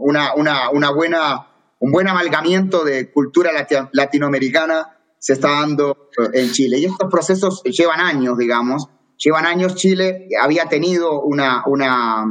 una, 0.00 0.34
una, 0.34 0.70
una 0.70 0.90
buena, 0.90 1.46
un 1.80 1.92
buen 1.92 2.08
amalgamiento 2.08 2.82
de 2.82 3.12
cultura 3.12 3.50
latinoamericana 3.92 4.96
se 5.18 5.34
está 5.34 5.50
dando 5.50 6.08
en 6.32 6.50
Chile. 6.52 6.78
Y 6.78 6.86
estos 6.86 7.10
procesos 7.10 7.62
llevan 7.64 8.00
años, 8.00 8.38
digamos, 8.38 8.88
llevan 9.18 9.44
años. 9.44 9.74
Chile 9.74 10.28
había 10.40 10.66
tenido 10.66 11.20
una, 11.20 11.62
una, 11.66 12.24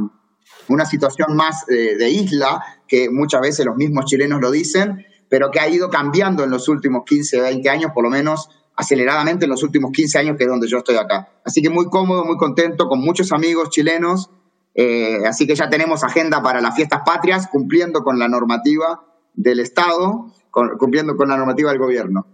una 0.66 0.86
situación 0.86 1.36
más 1.36 1.66
de 1.66 2.10
isla, 2.10 2.60
que 2.88 3.10
muchas 3.10 3.40
veces 3.40 3.66
los 3.66 3.76
mismos 3.76 4.06
chilenos 4.06 4.40
lo 4.40 4.50
dicen, 4.50 5.06
pero 5.28 5.50
que 5.50 5.60
ha 5.60 5.68
ido 5.68 5.90
cambiando 5.90 6.44
en 6.44 6.50
los 6.50 6.68
últimos 6.68 7.04
15, 7.04 7.40
20 7.40 7.68
años, 7.68 7.90
por 7.92 8.04
lo 8.04 8.10
menos 8.10 8.48
aceleradamente 8.76 9.46
en 9.46 9.50
los 9.50 9.62
últimos 9.62 9.90
15 9.92 10.18
años, 10.18 10.36
que 10.36 10.44
es 10.44 10.50
donde 10.50 10.68
yo 10.68 10.78
estoy 10.78 10.96
acá. 10.96 11.28
Así 11.44 11.62
que 11.62 11.70
muy 11.70 11.86
cómodo, 11.86 12.24
muy 12.24 12.36
contento, 12.36 12.88
con 12.88 13.00
muchos 13.00 13.32
amigos 13.32 13.70
chilenos. 13.70 14.30
Eh, 14.74 15.26
así 15.26 15.46
que 15.46 15.54
ya 15.54 15.70
tenemos 15.70 16.04
agenda 16.04 16.42
para 16.42 16.60
las 16.60 16.76
fiestas 16.76 17.00
patrias, 17.04 17.48
cumpliendo 17.48 18.02
con 18.02 18.18
la 18.18 18.28
normativa 18.28 19.02
del 19.34 19.60
Estado, 19.60 20.32
cumpliendo 20.50 21.16
con 21.16 21.28
la 21.28 21.36
normativa 21.36 21.70
del 21.70 21.78
gobierno. 21.78 22.26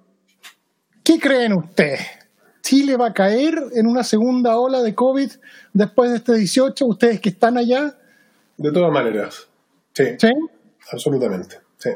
¿Qué 1.05 1.19
creen 1.19 1.53
ustedes? 1.53 2.01
¿Chile 2.63 2.97
va 2.97 3.09
a 3.09 3.13
caer 3.13 3.61
en 3.75 3.87
una 3.87 4.05
segunda 4.05 4.57
ola 4.57 4.83
de 4.83 4.95
COVID 4.95 5.31
después 5.73 6.11
de 6.11 6.17
este 6.17 6.35
18? 6.35 6.87
¿Ustedes 6.87 7.21
que 7.21 7.29
están 7.31 7.57
allá? 7.57 7.97
De 8.57 8.71
todas 8.71 8.93
maneras. 8.93 9.49
Sí. 9.93 10.05
¿Sí? 10.19 10.33
Absolutamente. 10.91 11.61
Sí 11.79 11.91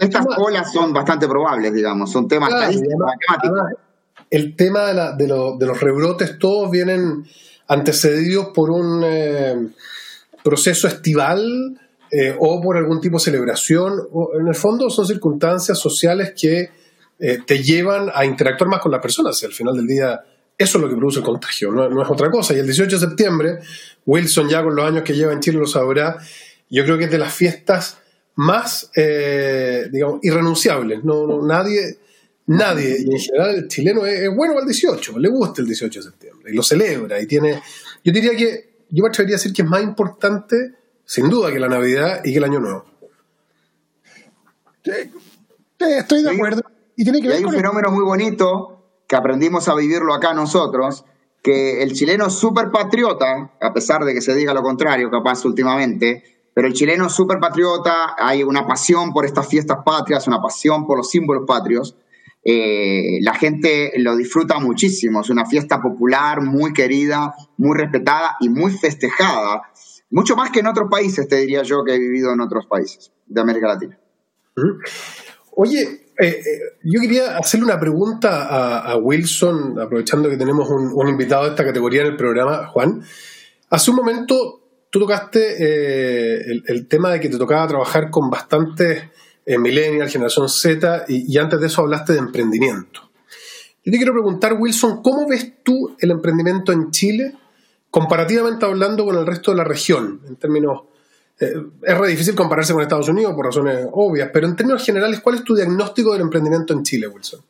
estas, 0.00 0.26
olas 0.38 0.72
son 0.72 0.92
bastante 0.92 1.26
probables, 1.28 1.72
digamos, 1.72 2.10
son 2.10 2.28
temas 2.28 2.50
El 4.30 4.56
tema 4.56 5.12
de, 5.12 5.28
los 5.28 5.80
rebrotes, 5.80 6.38
todos 6.38 6.70
vienen 6.70 7.24
antecedidos 7.68 8.48
por 8.54 8.70
un 8.70 9.02
eh, 9.04 9.68
proceso 10.42 10.88
estival 10.88 11.78
eh, 12.10 12.34
o 12.38 12.60
por 12.60 12.76
algún 12.76 13.00
tipo 13.00 13.18
de 13.18 13.24
celebración. 13.24 14.08
en 14.40 14.48
el 14.48 14.54
fondo 14.54 14.88
son 14.88 15.06
circunstancias 15.06 15.78
sociales 15.78 16.32
que 16.40 16.70
eh, 17.20 17.38
te 17.46 17.62
llevan 17.62 18.10
a 18.14 18.24
interactuar 18.24 18.70
más 18.70 18.80
con 18.80 18.92
las 18.92 19.02
personas 19.02 19.42
y 19.42 19.46
al 19.46 19.52
final 19.52 19.74
del 19.74 19.86
día 19.86 20.20
eso 20.58 20.78
es 20.78 20.82
lo 20.82 20.90
que 20.90 20.96
produce 20.96 21.20
el 21.20 21.24
contagio, 21.24 21.70
no, 21.70 21.88
no, 21.88 22.02
es 22.02 22.10
otra 22.10 22.28
cosa. 22.30 22.52
Y 22.52 22.58
el 22.58 22.66
18 22.66 22.98
de 22.98 23.06
septiembre, 23.06 23.58
Wilson 24.04 24.48
ya 24.48 24.62
con 24.62 24.74
los 24.74 24.84
años 24.84 25.04
que 25.04 25.14
lleva 25.14 25.32
en 25.32 25.38
Chile 25.38 25.58
lo 25.58 25.68
sabrá, 25.68 26.18
yo 26.68 26.84
creo 26.84 26.98
que 26.98 27.04
es 27.04 27.10
de 27.10 27.18
las 27.18 27.32
fiestas 27.32 27.98
más, 28.34 28.90
eh, 28.96 29.88
digamos, 29.90 30.18
irrenunciables. 30.22 31.04
No, 31.04 31.46
nadie, 31.46 31.98
nadie, 32.46 32.98
y 33.04 33.12
en 33.12 33.20
general 33.20 33.54
el 33.54 33.68
chileno 33.68 34.04
es, 34.04 34.34
bueno 34.34 34.58
al 34.58 34.64
18, 34.64 35.18
le 35.18 35.28
gusta 35.28 35.62
el 35.62 35.68
18 35.68 36.00
de 36.00 36.04
septiembre 36.04 36.52
y 36.52 36.56
lo 36.56 36.62
celebra 36.64 37.20
y 37.20 37.26
tiene, 37.26 37.62
yo 38.04 38.12
diría 38.12 38.36
que, 38.36 38.68
yo 38.90 39.02
me 39.04 39.10
atrevería 39.10 39.36
a 39.36 39.38
decir 39.38 39.52
que 39.52 39.62
es 39.62 39.68
más 39.68 39.82
importante, 39.82 40.74
sin 41.04 41.28
duda, 41.30 41.52
que 41.52 41.60
la 41.60 41.68
Navidad 41.68 42.20
y 42.24 42.32
que 42.32 42.38
el 42.38 42.44
Año 42.44 42.58
Nuevo. 42.58 42.84
estoy 45.78 46.22
de 46.22 46.30
acuerdo. 46.30 46.62
Y, 46.96 47.04
tiene 47.04 47.22
que 47.22 47.32
hay 47.32 47.44
un 47.44 47.52
fenómeno 47.52 47.92
muy 47.92 48.04
bonito 48.04 48.77
que 49.08 49.16
aprendimos 49.16 49.68
a 49.68 49.74
vivirlo 49.74 50.14
acá 50.14 50.34
nosotros, 50.34 51.04
que 51.42 51.82
el 51.82 51.94
chileno 51.94 52.26
es 52.26 52.34
súper 52.34 52.70
patriota, 52.70 53.50
a 53.60 53.72
pesar 53.72 54.04
de 54.04 54.12
que 54.12 54.20
se 54.20 54.34
diga 54.34 54.52
lo 54.52 54.62
contrario, 54.62 55.10
capaz 55.10 55.44
últimamente, 55.46 56.22
pero 56.52 56.68
el 56.68 56.74
chileno 56.74 57.06
es 57.06 57.12
súper 57.12 57.38
patriota, 57.40 58.14
hay 58.18 58.42
una 58.42 58.66
pasión 58.66 59.12
por 59.12 59.24
estas 59.24 59.48
fiestas 59.48 59.78
patrias, 59.84 60.26
una 60.26 60.42
pasión 60.42 60.86
por 60.86 60.98
los 60.98 61.10
símbolos 61.10 61.44
patrios. 61.46 61.96
Eh, 62.44 63.18
la 63.22 63.34
gente 63.34 63.92
lo 63.96 64.16
disfruta 64.16 64.58
muchísimo, 64.58 65.20
es 65.22 65.30
una 65.30 65.46
fiesta 65.46 65.80
popular, 65.80 66.42
muy 66.42 66.72
querida, 66.72 67.34
muy 67.56 67.76
respetada 67.76 68.36
y 68.40 68.48
muy 68.48 68.72
festejada, 68.72 69.62
mucho 70.10 70.36
más 70.36 70.50
que 70.50 70.60
en 70.60 70.66
otros 70.66 70.88
países, 70.90 71.28
te 71.28 71.36
diría 71.36 71.62
yo, 71.62 71.84
que 71.84 71.94
he 71.94 71.98
vivido 71.98 72.32
en 72.32 72.40
otros 72.40 72.66
países 72.66 73.12
de 73.26 73.40
América 73.40 73.68
Latina. 73.68 73.98
Oye, 75.54 76.07
eh, 76.20 76.26
eh, 76.26 76.42
yo 76.82 77.00
quería 77.00 77.38
hacerle 77.38 77.66
una 77.66 77.78
pregunta 77.78 78.80
a, 78.82 78.96
Wilson, 78.96 79.78
aprovechando 79.80 80.28
que 80.28 80.36
tenemos 80.36 80.68
un, 80.68 81.08
invitado 81.08 81.44
de 81.44 81.50
esta 81.50 81.64
categoría 81.64 82.02
en 82.02 82.08
el 82.08 82.16
programa, 82.16 82.66
Juan. 82.66 83.02
Hace 83.70 83.90
un 83.90 83.96
momento 83.96 84.58
tú 84.90 84.98
tocaste 84.98 85.56
eh, 85.58 86.62
el, 86.66 86.88
tema 86.88 87.12
de 87.12 87.20
que 87.20 87.28
te 87.28 87.38
tocaba 87.38 87.66
trabajar 87.68 88.10
con 88.10 88.30
bastantes 88.30 89.04
eh, 89.46 89.58
millennials, 89.58 90.12
generación 90.12 90.48
Z, 90.48 91.04
y, 91.08 91.36
antes 91.38 91.60
de 91.60 91.66
eso 91.66 91.82
hablaste 91.82 92.14
de 92.14 92.18
emprendimiento. 92.18 93.10
Yo 93.84 93.92
te 93.92 93.98
quiero 93.98 94.12
preguntar, 94.12 94.54
Wilson, 94.58 95.02
¿cómo 95.02 95.28
ves 95.28 95.62
tú 95.62 95.96
el 96.00 96.10
emprendimiento 96.10 96.72
en 96.72 96.90
Chile 96.90 97.34
comparativamente 97.90 98.66
hablando 98.66 99.04
con 99.04 99.16
el 99.16 99.26
resto 99.26 99.52
de 99.52 99.58
la 99.58 99.64
región? 99.64 100.20
En 100.26 100.36
términos, 100.36 100.82
eh, 101.40 101.54
es 101.82 101.98
re 101.98 102.08
difícil 102.08 102.34
compararse 102.34 102.72
con 102.72 102.82
Estados 102.82 103.08
Unidos 103.08 103.34
por 103.34 103.46
razones 103.46 103.86
obvias, 103.92 104.30
pero 104.32 104.48
en 104.48 104.56
términos 104.56 104.84
generales, 104.84 105.20
¿cuál 105.20 105.36
es 105.36 105.44
tu 105.44 105.54
diagnóstico 105.54 106.12
del 106.12 106.22
emprendimiento 106.22 106.72
en 106.72 106.82
Chile, 106.82 107.06
Wilson? 107.06 107.40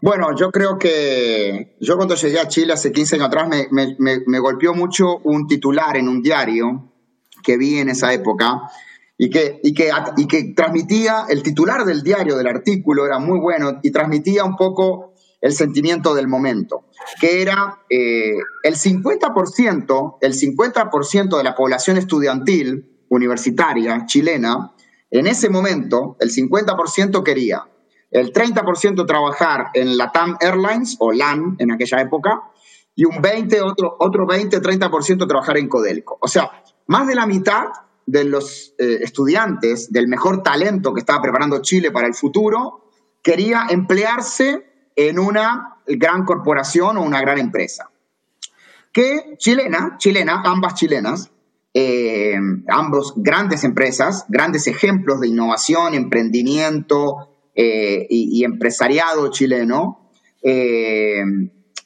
Bueno, 0.00 0.34
yo 0.36 0.50
creo 0.50 0.78
que 0.78 1.76
yo 1.80 1.96
cuando 1.96 2.14
llegué 2.14 2.38
a 2.38 2.46
Chile 2.46 2.72
hace 2.72 2.92
15 2.92 3.16
años 3.16 3.28
atrás 3.28 3.48
me, 3.48 4.38
golpeó 4.38 4.74
mucho 4.74 5.18
un 5.24 5.46
titular 5.48 5.96
en 5.96 6.08
un 6.08 6.22
diario 6.22 6.92
que 7.42 7.56
vi 7.56 7.78
en 7.78 7.88
esa 7.88 8.12
época 8.12 8.62
y 9.16 9.28
que, 9.28 9.60
y, 9.62 9.74
que, 9.74 9.90
y 10.16 10.28
que 10.28 10.52
transmitía, 10.54 11.24
el 11.28 11.42
titular 11.42 11.84
del 11.84 12.02
diario, 12.02 12.36
del 12.36 12.46
artículo, 12.46 13.06
era 13.06 13.18
muy 13.18 13.40
bueno 13.40 13.80
y 13.82 13.90
transmitía 13.90 14.44
un 14.44 14.56
poco 14.56 15.07
el 15.40 15.52
sentimiento 15.52 16.14
del 16.14 16.28
momento, 16.28 16.86
que 17.20 17.42
era 17.42 17.78
eh, 17.88 18.36
el 18.62 18.74
50%, 18.74 20.16
el 20.20 20.32
50% 20.34 21.36
de 21.36 21.44
la 21.44 21.54
población 21.54 21.96
estudiantil 21.96 23.04
universitaria 23.08 24.04
chilena, 24.06 24.72
en 25.10 25.26
ese 25.26 25.48
momento, 25.48 26.16
el 26.20 26.30
50% 26.30 27.22
quería 27.22 27.64
el 28.10 28.32
30% 28.32 29.06
trabajar 29.06 29.66
en 29.74 29.96
la 29.96 30.10
TAM 30.12 30.36
Airlines 30.40 30.96
o 30.98 31.12
LAN 31.12 31.56
en 31.58 31.72
aquella 31.72 32.00
época 32.00 32.42
y 32.94 33.04
un 33.04 33.20
20, 33.20 33.60
otro, 33.62 33.96
otro 33.98 34.26
20, 34.26 34.60
30% 34.60 35.28
trabajar 35.28 35.58
en 35.58 35.68
Codelco. 35.68 36.18
O 36.20 36.28
sea, 36.28 36.50
más 36.86 37.06
de 37.06 37.14
la 37.14 37.26
mitad 37.26 37.66
de 38.06 38.24
los 38.24 38.74
eh, 38.78 38.98
estudiantes 39.02 39.92
del 39.92 40.08
mejor 40.08 40.42
talento 40.42 40.94
que 40.94 41.00
estaba 41.00 41.20
preparando 41.20 41.60
Chile 41.60 41.90
para 41.90 42.06
el 42.06 42.14
futuro 42.14 42.90
quería 43.22 43.66
emplearse 43.68 44.67
en 44.98 45.20
una 45.20 45.76
gran 45.86 46.24
corporación 46.24 46.96
o 46.96 47.02
una 47.02 47.20
gran 47.20 47.38
empresa. 47.38 47.88
Que 48.92 49.36
chilena, 49.38 49.94
chilena, 49.98 50.42
ambas 50.44 50.74
chilenas, 50.74 51.30
eh, 51.72 52.34
ambos 52.66 53.14
grandes 53.16 53.62
empresas, 53.62 54.24
grandes 54.28 54.66
ejemplos 54.66 55.20
de 55.20 55.28
innovación, 55.28 55.94
emprendimiento, 55.94 57.28
eh, 57.60 58.06
y, 58.08 58.44
empresariado 58.44 59.32
chileno, 59.32 60.10
eh, 60.42 61.22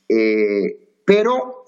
eh, 0.07 0.99
pero, 1.07 1.65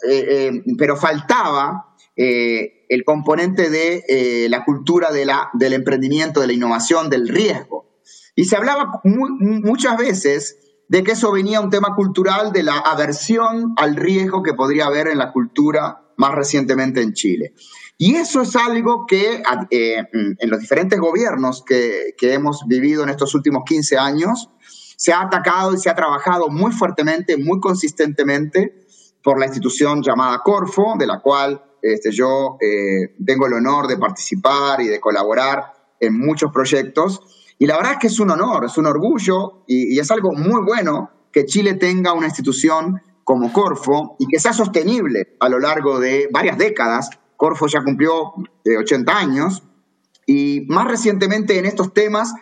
pero 0.77 0.97
faltaba 0.97 1.97
el 2.15 3.05
componente 3.05 3.71
de 3.71 4.47
la 4.51 4.63
cultura 4.65 5.11
de 5.11 5.25
la, 5.25 5.49
del 5.55 5.73
emprendimiento, 5.73 6.41
de 6.41 6.49
la 6.49 6.53
innovación, 6.53 7.09
del 7.09 7.29
riesgo. 7.29 7.87
Y 8.35 8.45
se 8.45 8.57
hablaba 8.57 9.01
muchas 9.05 9.97
veces 9.97 10.64
de 10.89 11.03
que 11.03 11.13
eso 11.13 11.33
venía 11.33 11.61
un 11.61 11.71
tema 11.71 11.95
cultural 11.95 12.53
de 12.53 12.63
la 12.63 12.79
aversión 12.79 13.75
al 13.77 13.97
riesgo 13.97 14.43
que 14.43 14.55
podría 14.55 14.87
haber 14.87 15.09
en 15.09 15.19
la 15.19 15.33
cultura 15.33 16.05
más 16.17 16.35
recientemente 16.35 17.01
en 17.03 17.13
Chile. 17.13 17.55
Y 17.97 18.17
eso 18.17 18.43
es 18.43 18.57
algo 18.57 19.07
que 19.07 19.43
eh, 19.71 20.03
en 20.13 20.51
los 20.51 20.61
diferentes 20.61 20.99
gobiernos 20.99 21.63
que, 21.65 22.15
hemos 22.21 22.65
vivido 22.67 23.03
en 23.03 23.09
estos 23.09 23.35
últimos 23.35 23.63
15 23.65 23.99
años, 23.99 24.51
se 24.97 25.13
ha 25.13 25.23
atacado 25.23 25.75
y 25.75 25.79
se 25.79 25.91
ha 25.91 25.95
trabajado 25.95 26.49
muy 26.49 26.73
fuertemente, 26.73 27.37
muy 27.37 27.61
consistentemente 27.61 28.87
por 29.23 29.39
la 29.39 29.47
institución 29.47 30.03
llamada 30.03 30.41
Corfo, 30.45 30.95
de 30.99 31.07
la 31.07 31.21
cual 31.21 31.63
este, 31.83 32.11
yo 32.11 32.57
eh, 32.61 33.15
tengo 33.25 33.47
el 33.47 33.55
honor 33.55 33.87
de 33.87 33.97
participar 33.97 34.81
y 34.81 34.89
de 34.89 35.01
colaborar 35.01 35.73
en 36.01 36.19
muchos 36.19 36.51
proyectos. 36.53 37.44
Y 37.59 37.67
la 37.67 37.77
verdad 37.77 37.93
es 37.93 37.99
que 37.99 38.07
es 38.09 38.21
un 38.21 38.31
honor, 38.31 38.65
es 38.65 38.77
un 38.79 38.87
orgullo 38.87 39.65
y, 39.67 39.95
y 39.95 39.99
es 39.99 40.11
algo 40.11 40.33
muy 40.33 40.63
bueno 40.63 41.11
que 41.33 41.47
Chile 41.47 41.75
tenga 41.75 42.13
una 42.13 42.27
institución 42.27 43.01
como 43.25 43.53
Corfo 43.53 44.17
y 44.19 44.27
que 44.27 44.39
sea 44.39 44.53
sostenible 44.53 45.37
a 45.41 45.49
lo 45.49 45.59
largo 45.59 45.99
de 45.99 46.29
varias 46.31 46.57
décadas. 46.57 47.11
Corfo 47.37 47.67
ya 47.67 47.83
cumplió 47.83 48.35
80 48.65 49.13
eh, 49.13 49.15
años 49.15 49.63
y 50.27 50.65
más 50.69 50.87
recientemente 50.87 51.59
en 51.59 51.67
estos 51.67 51.93
temas 51.93 52.33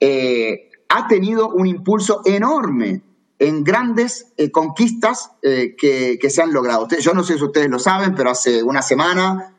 eh, 0.00 0.70
ha 0.88 1.06
tenido 1.06 1.50
un 1.50 1.66
impulso 1.66 2.22
enorme 2.24 3.02
en 3.40 3.62
grandes 3.62 4.32
eh, 4.36 4.50
conquistas 4.50 5.30
que, 5.42 6.18
que, 6.20 6.30
se 6.30 6.42
han 6.42 6.52
logrado. 6.52 6.88
Yo 6.98 7.12
no 7.12 7.22
sé 7.22 7.36
si 7.36 7.44
ustedes 7.44 7.68
lo 7.68 7.78
saben, 7.78 8.14
pero 8.14 8.30
hace 8.30 8.62
una 8.62 8.82
semana 8.82 9.54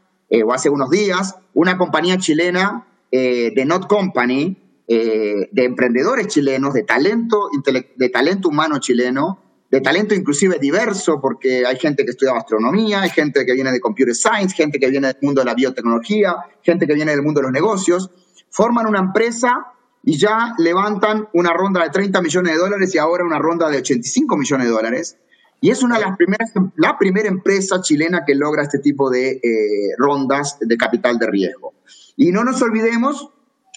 o 0.45 0.53
hace 0.53 0.69
unos 0.69 0.89
días, 0.89 1.35
una 1.53 1.77
compañía 1.77 2.17
chilena 2.17 2.85
de 3.11 3.63
Not 3.65 3.87
Company, 3.87 4.57
de 4.95 5.63
emprendedores 5.63 6.27
chilenos, 6.27 6.73
de 6.73 6.83
talento, 6.83 7.49
de 7.95 8.09
talento 8.09 8.49
humano 8.49 8.79
chileno, 8.79 9.49
de 9.69 9.81
talento 9.81 10.15
inclusive 10.15 10.57
diverso, 10.59 11.21
porque 11.21 11.65
hay 11.65 11.77
gente 11.77 12.03
que 12.03 12.11
estudia 12.11 12.33
astronomía, 12.35 13.01
hay 13.01 13.09
gente 13.09 13.45
que 13.45 13.53
viene 13.53 13.71
de 13.71 13.79
computer 13.79 14.15
science, 14.15 14.55
gente 14.55 14.79
que 14.79 14.89
viene 14.89 15.07
del 15.07 15.17
mundo 15.21 15.41
de 15.41 15.45
la 15.45 15.53
biotecnología, 15.53 16.35
gente 16.63 16.87
que 16.87 16.93
viene 16.95 17.11
del 17.11 17.21
mundo 17.21 17.39
de 17.39 17.43
los 17.43 17.51
negocios, 17.51 18.09
forman 18.49 18.87
una 18.87 18.99
empresa 18.99 19.67
y 20.03 20.17
ya 20.17 20.55
levantan 20.57 21.27
una 21.33 21.53
ronda 21.53 21.83
de 21.83 21.89
30 21.91 22.21
millones 22.21 22.53
de 22.53 22.57
dólares 22.57 22.95
y 22.95 22.97
ahora 22.97 23.23
una 23.23 23.37
ronda 23.37 23.69
de 23.69 23.77
85 23.77 24.37
millones 24.37 24.67
de 24.67 24.73
dólares. 24.73 25.17
Y 25.61 25.69
es 25.69 25.83
una 25.83 25.99
de 25.99 26.05
las 26.05 26.17
primeras, 26.17 26.51
la 26.77 26.97
primera 26.97 27.27
empresa 27.27 27.81
chilena 27.81 28.23
que 28.25 28.33
logra 28.33 28.63
este 28.63 28.79
tipo 28.79 29.09
de 29.09 29.31
eh, 29.43 29.93
rondas 29.97 30.57
de 30.59 30.77
capital 30.77 31.19
de 31.19 31.27
riesgo. 31.27 31.73
Y 32.15 32.31
no 32.31 32.43
nos 32.43 32.61
olvidemos 32.61 33.29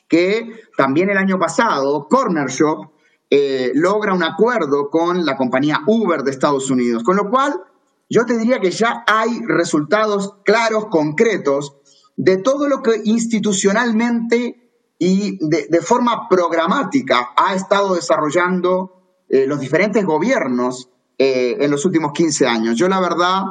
que 0.09 0.61
también 0.77 1.11
el 1.11 1.17
año 1.17 1.39
pasado 1.39 2.07
Corner 2.09 2.49
Shop 2.49 2.93
eh, 3.35 3.73
logra 3.75 4.13
un 4.13 4.23
acuerdo 4.23 4.91
con 4.91 5.25
la 5.25 5.39
compañía 5.39 5.81
Uber 5.87 6.23
de 6.23 6.33
Estados 6.33 6.71
Unidos, 6.71 7.03
con 7.03 7.17
lo 7.17 7.31
cual 7.31 7.63
yo 8.11 8.27
te 8.27 8.37
diría 8.37 8.61
que 8.61 8.71
ya 8.71 9.05
hay 9.07 9.41
resultados 9.47 10.35
claros, 10.45 10.89
concretos, 10.91 11.79
de 12.15 12.37
todo 12.37 12.69
lo 12.69 12.83
que 12.83 13.01
institucionalmente 13.05 14.71
y 14.99 15.39
de, 15.41 15.81
forma 15.81 16.29
programática 16.29 17.31
ha 17.35 17.55
estado 17.55 17.95
desarrollando 17.95 19.01
eh, 19.31 19.47
los 19.47 19.61
diferentes 19.61 20.05
gobiernos 20.05 20.91
eh, 21.17 21.57
en 21.59 21.71
los 21.71 21.87
últimos 21.87 22.13
15 22.13 22.47
años. 22.47 22.77
Yo 22.77 22.87
la 22.87 23.01
verdad, 23.01 23.45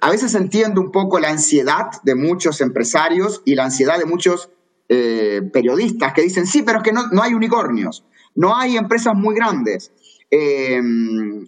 a 0.00 0.10
veces 0.10 0.34
entiendo 0.34 0.80
un 0.80 0.90
poco 0.90 1.20
la 1.20 1.28
ansiedad 1.28 1.90
de 2.04 2.14
muchos 2.14 2.62
empresarios 2.62 3.42
y 3.44 3.54
la 3.54 3.64
ansiedad 3.64 3.98
de 3.98 4.06
muchos 4.06 4.48
periodistas 4.88 6.12
que 6.12 6.22
dicen, 6.22 6.46
sí, 6.46 6.62
pero 6.62 6.78
es 6.78 6.84
que 6.84 6.92
no, 6.92 7.08
no 7.08 7.22
hay 7.22 7.34
unicornios. 7.34 8.04
No 8.36 8.54
hay 8.54 8.76
empresas 8.76 9.14
muy 9.14 9.34
grandes. 9.34 9.92
Eh, 10.30 10.80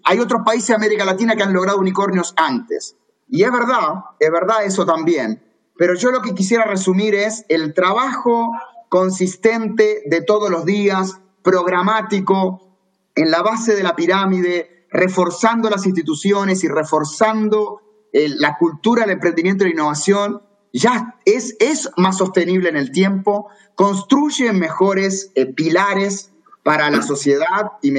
hay 0.05 0.19
otros 0.19 0.43
países 0.45 0.69
de 0.69 0.75
América 0.75 1.05
Latina 1.05 1.37
que 1.37 1.43
han 1.43 1.53
logrado 1.53 1.79
unicornios 1.79 2.33
antes. 2.37 2.97
Y 3.29 3.43
es 3.43 3.53
verdad, 3.53 4.05
es 4.19 4.31
verdad 4.31 4.65
eso 4.65 4.87
también. 4.87 5.43
Pero 5.77 5.95
yo 5.95 6.11
lo 6.11 6.23
que 6.23 6.35
quisiera 6.35 6.65
resumir 6.65 7.15
es 7.15 7.45
el 7.49 7.75
trabajo 7.75 8.51
consistente 8.89 10.03
de 10.07 10.23
todos 10.23 10.51
los 10.51 10.65
días, 10.65 11.21
programático, 11.43 12.79
en 13.15 13.31
la 13.31 13.43
base 13.43 13.77
de 13.77 13.83
la 13.83 13.95
pirámide, 13.95 14.87
reforzando 14.91 15.69
las 15.69 15.85
instituciones 15.85 16.65
y 16.65 16.69
reforzando 16.69 17.83
eh, 18.13 18.29
la 18.29 18.57
cultura 18.57 19.03
del 19.03 19.13
emprendimiento 19.13 19.65
y 19.65 19.69
la 19.69 19.75
innovación, 19.75 20.43
ya 20.73 21.17
es, 21.25 21.57
es 21.61 21.91
más 21.97 22.19
sostenible 22.19 22.69
en 22.69 22.77
el 22.77 22.91
tiempo, 22.91 23.49
construye 23.75 24.53
mejores 24.53 25.31
eh, 25.35 25.47
pilares 25.47 26.33
para 26.63 26.91
la 26.91 27.01
sociedad 27.01 27.73
y, 27.81 27.93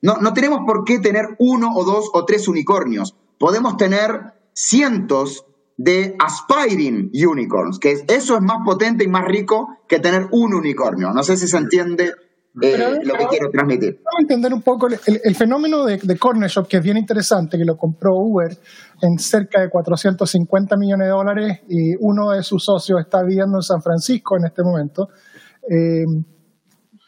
no, 0.00 0.16
no 0.16 0.32
tenemos 0.32 0.60
por 0.66 0.84
qué 0.84 1.00
tener 1.00 1.36
uno 1.38 1.74
o 1.74 1.84
dos 1.84 2.10
o 2.14 2.24
tres 2.24 2.48
unicornios. 2.48 3.14
Podemos 3.38 3.76
tener 3.76 4.32
cientos 4.54 5.44
de 5.76 6.16
aspiring 6.18 7.10
unicorns, 7.14 7.78
que 7.78 8.04
eso 8.08 8.36
es 8.36 8.42
más 8.42 8.58
potente 8.64 9.04
y 9.04 9.08
más 9.08 9.26
rico 9.26 9.76
que 9.86 10.00
tener 10.00 10.28
un 10.32 10.54
unicornio. 10.54 11.12
No 11.12 11.22
sé 11.22 11.36
si 11.36 11.46
se 11.46 11.56
entiende 11.56 12.14
eh, 12.60 13.00
lo 13.04 13.14
que 13.14 13.26
quiero 13.26 13.50
transmitir. 13.50 14.00
Vamos 14.04 14.18
a 14.18 14.22
entender 14.22 14.54
un 14.54 14.62
poco 14.62 14.88
el, 14.88 15.34
fenómeno 15.36 15.84
de, 15.84 15.98
de, 15.98 16.18
Corner 16.18 16.48
Shop, 16.48 16.66
que 16.66 16.78
es 16.78 16.82
bien 16.82 16.96
interesante, 16.96 17.56
que 17.56 17.64
lo 17.64 17.76
compró 17.76 18.16
Uber 18.16 18.56
en 19.02 19.18
cerca 19.18 19.60
de 19.60 19.68
450 19.68 20.76
millones 20.76 21.06
de 21.06 21.10
dólares 21.10 21.60
y 21.68 21.94
uno 22.00 22.30
de 22.30 22.42
sus 22.42 22.64
socios 22.64 23.00
está 23.00 23.22
viviendo 23.22 23.58
en 23.58 23.62
San 23.62 23.82
Francisco 23.82 24.36
en 24.36 24.46
este 24.46 24.62
momento. 24.62 25.08
Eh, 25.70 26.04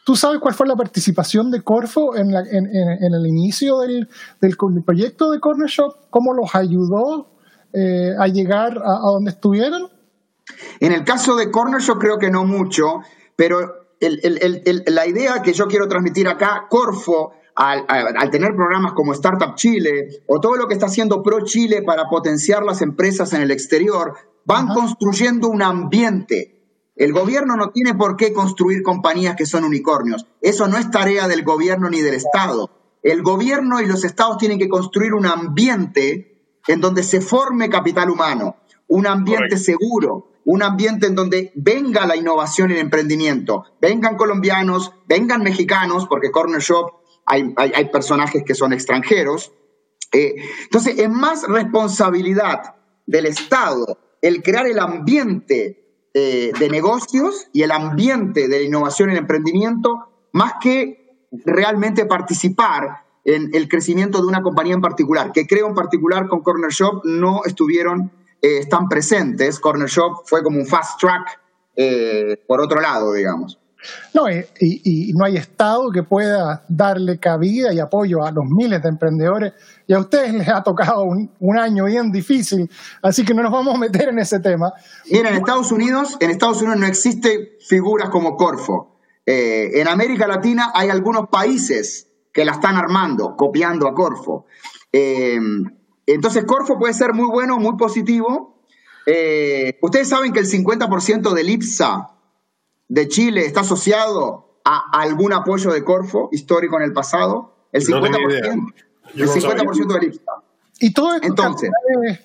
¿Tú 0.03 0.15
sabes 0.15 0.39
cuál 0.39 0.53
fue 0.53 0.67
la 0.67 0.75
participación 0.75 1.51
de 1.51 1.61
Corfo 1.61 2.15
en, 2.15 2.31
el 2.33 3.27
inicio 3.27 3.79
del, 3.79 4.07
proyecto 4.83 5.31
de 5.31 5.39
Corner 5.39 5.69
Shop? 5.69 6.09
¿Cómo 6.09 6.33
los 6.33 6.55
ayudó 6.55 7.35
eh, 7.71 8.11
a 8.17 8.27
llegar 8.27 8.77
a, 8.83 9.11
donde 9.11 9.31
estuvieron? 9.31 9.89
En 10.79 10.91
el 10.91 11.03
caso 11.03 11.35
de 11.35 11.51
Corner 11.51 11.79
Shop 11.81 11.99
creo 11.99 12.17
que 12.17 12.31
no 12.31 12.45
mucho, 12.45 13.01
pero 13.35 13.80
la 14.01 15.07
idea 15.07 15.41
que 15.41 15.53
yo 15.53 15.67
quiero 15.67 15.87
transmitir 15.87 16.27
acá, 16.27 16.67
Corfo, 16.69 17.33
al, 17.55 17.85
tener 18.31 18.55
programas 18.55 18.93
como 18.93 19.13
Startup 19.13 19.55
Chile 19.55 20.23
o 20.27 20.39
todo 20.39 20.55
lo 20.55 20.67
que 20.67 20.73
está 20.73 20.87
haciendo 20.87 21.21
Pro 21.21 21.41
Chile 21.43 21.83
para 21.85 22.09
potenciar 22.09 22.63
las 22.63 22.81
empresas 22.81 23.33
en 23.33 23.41
el 23.41 23.51
exterior, 23.51 24.15
van 24.45 24.67
construyendo 24.69 25.47
un 25.49 25.61
ambiente 25.61 26.61
el 27.01 27.13
gobierno 27.13 27.55
no 27.55 27.71
tiene 27.71 27.95
por 27.95 28.15
qué 28.15 28.31
construir 28.31 28.83
compañías 28.83 29.35
que 29.35 29.47
son 29.47 29.63
unicornios. 29.63 30.27
Eso 30.39 30.67
no 30.67 30.77
es 30.77 30.91
tarea 30.91 31.27
del 31.27 31.43
gobierno 31.43 31.89
ni 31.89 32.01
del 32.01 32.13
Estado. 32.13 32.69
El 33.01 33.23
gobierno 33.23 33.81
y 33.81 33.87
los 33.87 34.03
estados 34.03 34.37
tienen 34.37 34.59
que 34.59 34.69
construir 34.69 35.15
un 35.15 35.25
ambiente 35.25 36.59
en 36.67 36.79
donde 36.79 37.01
se 37.01 37.19
forme 37.19 37.69
capital 37.69 38.11
humano, 38.11 38.57
un 38.87 39.07
ambiente 39.07 39.57
seguro, 39.57 40.30
un 40.45 40.63
ambiente 40.63 41.07
en 41.07 41.15
donde 41.15 41.51
venga 41.55 42.05
la 42.05 42.15
innovación 42.15 42.71
y 42.71 42.73
el 42.73 42.79
emprendimiento. 42.79 43.65
Vengan 43.79 44.17
colombianos, 44.17 44.91
vengan 45.07 45.43
mexicanos, 45.43 46.07
porque 46.07 46.31
Corner 46.31 46.61
Shop 46.61 46.91
hay, 47.25 47.85
personajes 47.91 48.43
que 48.43 48.55
son 48.55 48.73
extranjeros. 48.73 49.51
Eh, 50.11 50.35
entonces, 50.63 50.99
es 50.99 51.09
más 51.09 51.47
responsabilidad 51.47 52.75
del 53.05 53.27
Estado 53.27 53.97
el 54.21 54.43
crear 54.43 54.67
el 54.67 54.79
ambiente 54.79 56.09
eh, 56.13 56.51
de 56.57 56.69
negocios 56.69 57.47
y 57.53 57.63
el 57.63 57.71
ambiente 57.71 58.47
de 58.47 58.63
innovación 58.63 59.09
y 59.09 59.13
el 59.13 59.19
emprendimiento, 59.19 60.27
más 60.33 60.53
que 60.61 61.27
realmente 61.31 62.05
participar 62.05 63.05
en 63.23 63.49
el 63.53 63.67
crecimiento 63.67 64.19
de 64.19 64.27
una 64.27 64.41
compañía 64.41 64.73
en 64.73 64.81
particular, 64.81 65.31
que 65.31 65.47
creo 65.47 65.67
en 65.67 65.75
particular 65.75 66.27
con 66.27 66.41
Corner 66.41 66.71
Shop 66.71 67.01
no 67.05 67.41
estuvieron 67.45 68.11
eh, 68.41 68.65
tan 68.67 68.87
presentes. 68.87 69.59
Corner 69.59 69.87
Shop 69.87 70.23
fue 70.25 70.41
como 70.43 70.57
un 70.57 70.65
fast 70.65 70.99
track 70.99 71.39
eh, 71.75 72.43
por 72.47 72.61
otro 72.61 72.81
lado, 72.81 73.13
digamos. 73.13 73.57
No, 74.13 74.25
y, 74.29 75.11
no 75.15 75.25
hay 75.25 75.37
Estado 75.37 75.91
que 75.91 76.03
pueda 76.03 76.63
darle 76.67 77.19
cabida 77.19 77.73
y 77.73 77.79
apoyo 77.79 78.23
a 78.23 78.31
los 78.31 78.45
miles 78.45 78.81
de 78.83 78.89
emprendedores. 78.89 79.53
Y 79.87 79.93
a 79.93 79.99
ustedes 79.99 80.33
les 80.33 80.47
ha 80.47 80.61
tocado 80.61 81.03
un, 81.03 81.57
año 81.57 81.85
bien 81.85 82.11
difícil, 82.11 82.69
así 83.01 83.25
que 83.25 83.33
no 83.33 83.43
nos 83.43 83.51
vamos 83.51 83.75
a 83.75 83.77
meter 83.77 84.09
en 84.09 84.19
ese 84.19 84.39
tema. 84.39 84.71
Mira, 85.09 85.29
en 85.29 85.35
Estados 85.35 85.71
Unidos, 85.71 86.17
en 86.19 86.31
Estados 86.31 86.61
Unidos 86.61 86.79
no 86.79 86.85
existe 86.85 87.57
figuras 87.67 88.09
como 88.09 88.35
Corfo. 88.35 88.99
Eh, 89.25 89.79
en 89.79 89.87
América 89.87 90.27
Latina 90.27 90.71
hay 90.73 90.89
algunos 90.89 91.29
países 91.29 92.07
que 92.33 92.45
la 92.45 92.53
están 92.53 92.75
armando, 92.75 93.35
copiando 93.35 93.87
a 93.87 93.93
Corfo. 93.93 94.45
Eh, 94.91 95.39
entonces, 96.05 96.45
Corfo 96.45 96.77
puede 96.77 96.93
ser 96.93 97.13
muy 97.13 97.29
bueno, 97.29 97.57
muy 97.59 97.77
positivo. 97.77 98.65
Eh, 99.05 99.77
ustedes 99.81 100.09
saben 100.09 100.33
que 100.33 100.39
el 100.39 100.47
50% 100.47 101.33
del 101.33 101.49
IPSA 101.49 102.11
de 102.87 103.07
Chile 103.07 103.45
está 103.45 103.61
asociado 103.61 104.59
a 104.63 105.01
algún 105.01 105.33
apoyo 105.33 105.71
de 105.71 105.83
Corfo 105.83 106.29
histórico 106.31 106.77
en 106.77 106.83
el 106.83 106.93
pasado? 106.93 107.55
El 107.71 107.83
50%. 107.83 108.73
el 109.15 109.29
50% 109.29 109.93
del 109.93 110.03
IPSA. 110.03 110.31
¿Y 110.83 110.93
todos 110.93 111.15
estos 111.15 111.29
Entonces, 111.29 111.69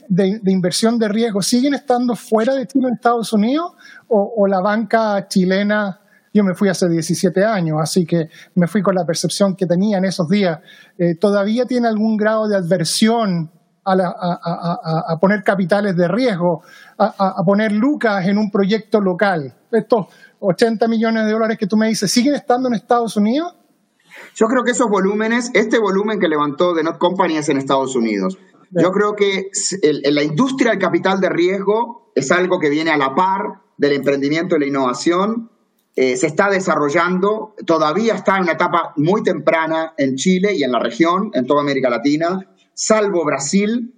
de, 0.08 0.38
de, 0.40 0.50
inversión 0.52 0.98
de 0.98 1.08
riesgo 1.08 1.42
siguen 1.42 1.74
estando 1.74 2.16
fuera 2.16 2.54
de 2.54 2.66
Chile 2.66 2.88
en 2.88 2.94
Estados 2.94 3.32
Unidos? 3.34 3.74
¿O, 4.08 4.46
la 4.46 4.60
banca 4.60 5.28
chilena, 5.28 6.00
yo 6.32 6.42
me 6.42 6.54
fui 6.54 6.70
hace 6.70 6.88
17 6.88 7.44
años, 7.44 7.78
así 7.82 8.06
que 8.06 8.30
me 8.54 8.66
fui 8.66 8.80
con 8.80 8.94
la 8.94 9.04
percepción 9.04 9.56
que 9.56 9.66
tenía 9.66 9.98
en 9.98 10.06
esos 10.06 10.28
días, 10.30 10.60
eh, 10.96 11.16
todavía 11.16 11.66
tiene 11.66 11.86
algún 11.86 12.16
grado 12.16 12.48
de 12.48 12.56
adversión 12.56 13.50
a, 13.92 14.38
a, 14.42 15.12
a 15.12 15.18
poner 15.20 15.42
capitales 15.42 15.96
de 15.96 16.08
riesgo, 16.08 16.62
a, 16.98 17.42
poner 17.44 17.72
lucas 17.72 18.26
en 18.26 18.38
un 18.38 18.50
proyecto 18.50 19.00
local? 19.00 19.54
Estos 19.70 20.06
80 20.40 20.88
millones 20.88 21.26
de 21.26 21.32
dólares 21.32 21.58
que 21.58 21.66
tú 21.66 21.76
me 21.76 21.88
dices, 21.88 22.10
¿siguen 22.10 22.34
estando 22.34 22.68
en 22.68 22.74
Estados 22.74 23.16
Unidos? 23.16 23.54
Yo 24.34 24.46
creo 24.46 24.64
que 24.64 24.72
esos 24.72 24.88
volúmenes, 24.88 25.50
este 25.54 25.78
volumen 25.78 26.18
que 26.18 26.28
levantó 26.28 26.74
The 26.74 26.82
Not 26.82 26.98
Company 26.98 27.36
es 27.36 27.48
en 27.48 27.58
Estados 27.58 27.94
Unidos. 27.94 28.38
Yo 28.70 28.90
creo 28.90 29.14
que 29.14 29.50
la 30.10 30.22
industria 30.22 30.70
del 30.72 30.80
capital 30.80 31.20
de 31.20 31.28
riesgo 31.28 32.10
es 32.14 32.30
algo 32.32 32.58
que 32.58 32.68
viene 32.70 32.90
a 32.90 32.96
la 32.96 33.14
par 33.14 33.60
del 33.76 33.92
emprendimiento 33.92 34.56
y 34.56 34.60
la 34.60 34.66
innovación. 34.66 35.50
eh, 35.98 36.16
se 36.18 36.26
está 36.26 36.50
desarrollando, 36.50 37.54
todavía 37.64 38.14
está 38.14 38.36
en 38.36 38.42
una 38.42 38.52
etapa 38.52 38.92
muy 38.96 39.22
temprana 39.22 39.94
en 39.96 40.16
Chile 40.16 40.54
y 40.54 40.62
en 40.62 40.70
la 40.70 40.78
región, 40.78 41.30
en 41.32 41.46
toda 41.46 41.62
América 41.62 41.88
Latina, 41.88 42.38
salvo 42.76 43.24
Brasil. 43.24 43.94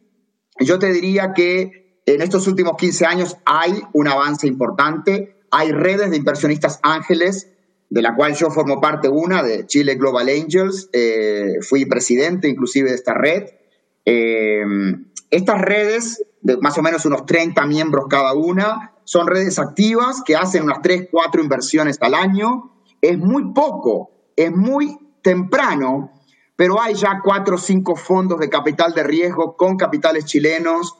Yo 0.60 0.78
te 0.78 0.90
diría 0.92 1.34
que 1.34 2.00
en 2.06 2.22
estos 2.22 2.46
últimos 2.46 2.76
15 2.78 3.04
años 3.04 3.36
hay 3.44 3.82
un 3.92 4.08
avance 4.08 4.46
importante, 4.46 5.42
hay 5.50 5.72
redes 5.72 6.10
de 6.10 6.16
inversionistas 6.16 6.80
ángeles, 6.82 7.50
de 7.90 8.02
la 8.02 8.14
cual 8.14 8.34
yo 8.34 8.50
formo 8.50 8.80
parte 8.80 9.08
una, 9.08 9.42
de 9.42 9.66
Chile 9.66 9.96
Global 9.96 10.28
Angels, 10.28 10.88
eh, 10.92 11.58
fui 11.60 11.84
presidente 11.86 12.48
inclusive 12.48 12.90
de 12.90 12.94
esta 12.94 13.14
red. 13.14 13.44
Eh, 14.04 14.64
estas 15.30 15.60
redes, 15.60 16.24
de 16.40 16.56
más 16.58 16.78
o 16.78 16.82
menos 16.82 17.04
unos 17.04 17.26
30 17.26 17.66
miembros 17.66 18.06
cada 18.08 18.32
una, 18.32 18.92
son 19.04 19.26
redes 19.26 19.58
activas 19.58 20.22
que 20.24 20.36
hacen 20.36 20.64
unas 20.64 20.82
3, 20.82 21.08
4 21.10 21.42
inversiones 21.42 21.98
al 22.00 22.14
año. 22.14 22.72
Es 23.00 23.18
muy 23.18 23.52
poco, 23.52 24.10
es 24.36 24.50
muy 24.52 24.98
temprano, 25.22 26.12
pero 26.58 26.82
hay 26.82 26.94
ya 26.94 27.20
4 27.22 27.54
o 27.54 27.56
5 27.56 27.94
fondos 27.94 28.40
de 28.40 28.50
capital 28.50 28.92
de 28.92 29.04
riesgo 29.04 29.56
con 29.56 29.76
capitales 29.76 30.24
chilenos, 30.24 30.92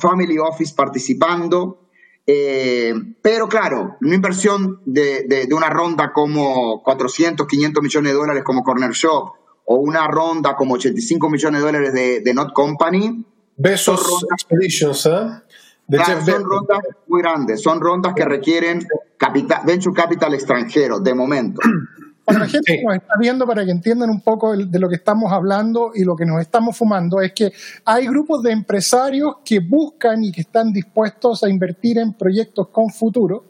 Family 0.00 0.38
Office 0.38 0.74
participando. 0.76 1.88
Eh, 2.24 2.94
pero 3.20 3.48
claro, 3.48 3.96
una 4.00 4.14
inversión 4.14 4.80
de, 4.84 5.24
de, 5.26 5.52
una 5.52 5.70
ronda 5.70 6.12
como 6.12 6.84
400, 6.84 7.48
500 7.48 7.82
millones 7.82 8.12
de 8.12 8.16
dólares 8.16 8.44
como 8.44 8.62
Corner 8.62 8.92
Shop 8.92 9.32
o 9.64 9.74
una 9.74 10.06
ronda 10.06 10.54
como 10.54 10.74
85 10.74 11.28
millones 11.28 11.60
de 11.60 11.66
dólares 11.66 11.92
de, 11.92 12.20
de 12.20 12.32
Not 12.32 12.52
Company. 12.52 13.26
Besos 13.56 14.24
Expeditions, 14.30 15.04
¿eh? 15.06 15.98
son 16.24 16.44
rondas 16.44 16.78
muy 17.08 17.20
grandes, 17.20 17.60
son 17.60 17.80
rondas 17.80 18.14
que 18.14 18.24
requieren 18.24 18.86
capital, 19.16 19.62
venture 19.66 19.96
capital 19.96 20.32
extranjero, 20.32 21.00
de 21.00 21.12
momento. 21.12 21.60
Para 22.24 22.40
la 22.40 22.48
gente 22.48 22.76
que 22.76 22.84
nos 22.84 22.94
está 22.94 23.14
viendo, 23.18 23.46
para 23.46 23.64
que 23.64 23.70
entiendan 23.70 24.10
un 24.10 24.20
poco 24.20 24.56
de 24.56 24.78
lo 24.78 24.88
que 24.88 24.96
estamos 24.96 25.32
hablando 25.32 25.92
y 25.94 26.04
lo 26.04 26.14
que 26.14 26.24
nos 26.24 26.40
estamos 26.40 26.76
fumando, 26.76 27.20
es 27.20 27.32
que 27.32 27.52
hay 27.84 28.06
grupos 28.06 28.42
de 28.42 28.52
empresarios 28.52 29.36
que 29.44 29.60
buscan 29.60 30.22
y 30.22 30.30
que 30.30 30.42
están 30.42 30.72
dispuestos 30.72 31.42
a 31.42 31.48
invertir 31.48 31.98
en 31.98 32.12
proyectos 32.12 32.68
con 32.68 32.90
futuro 32.90 33.46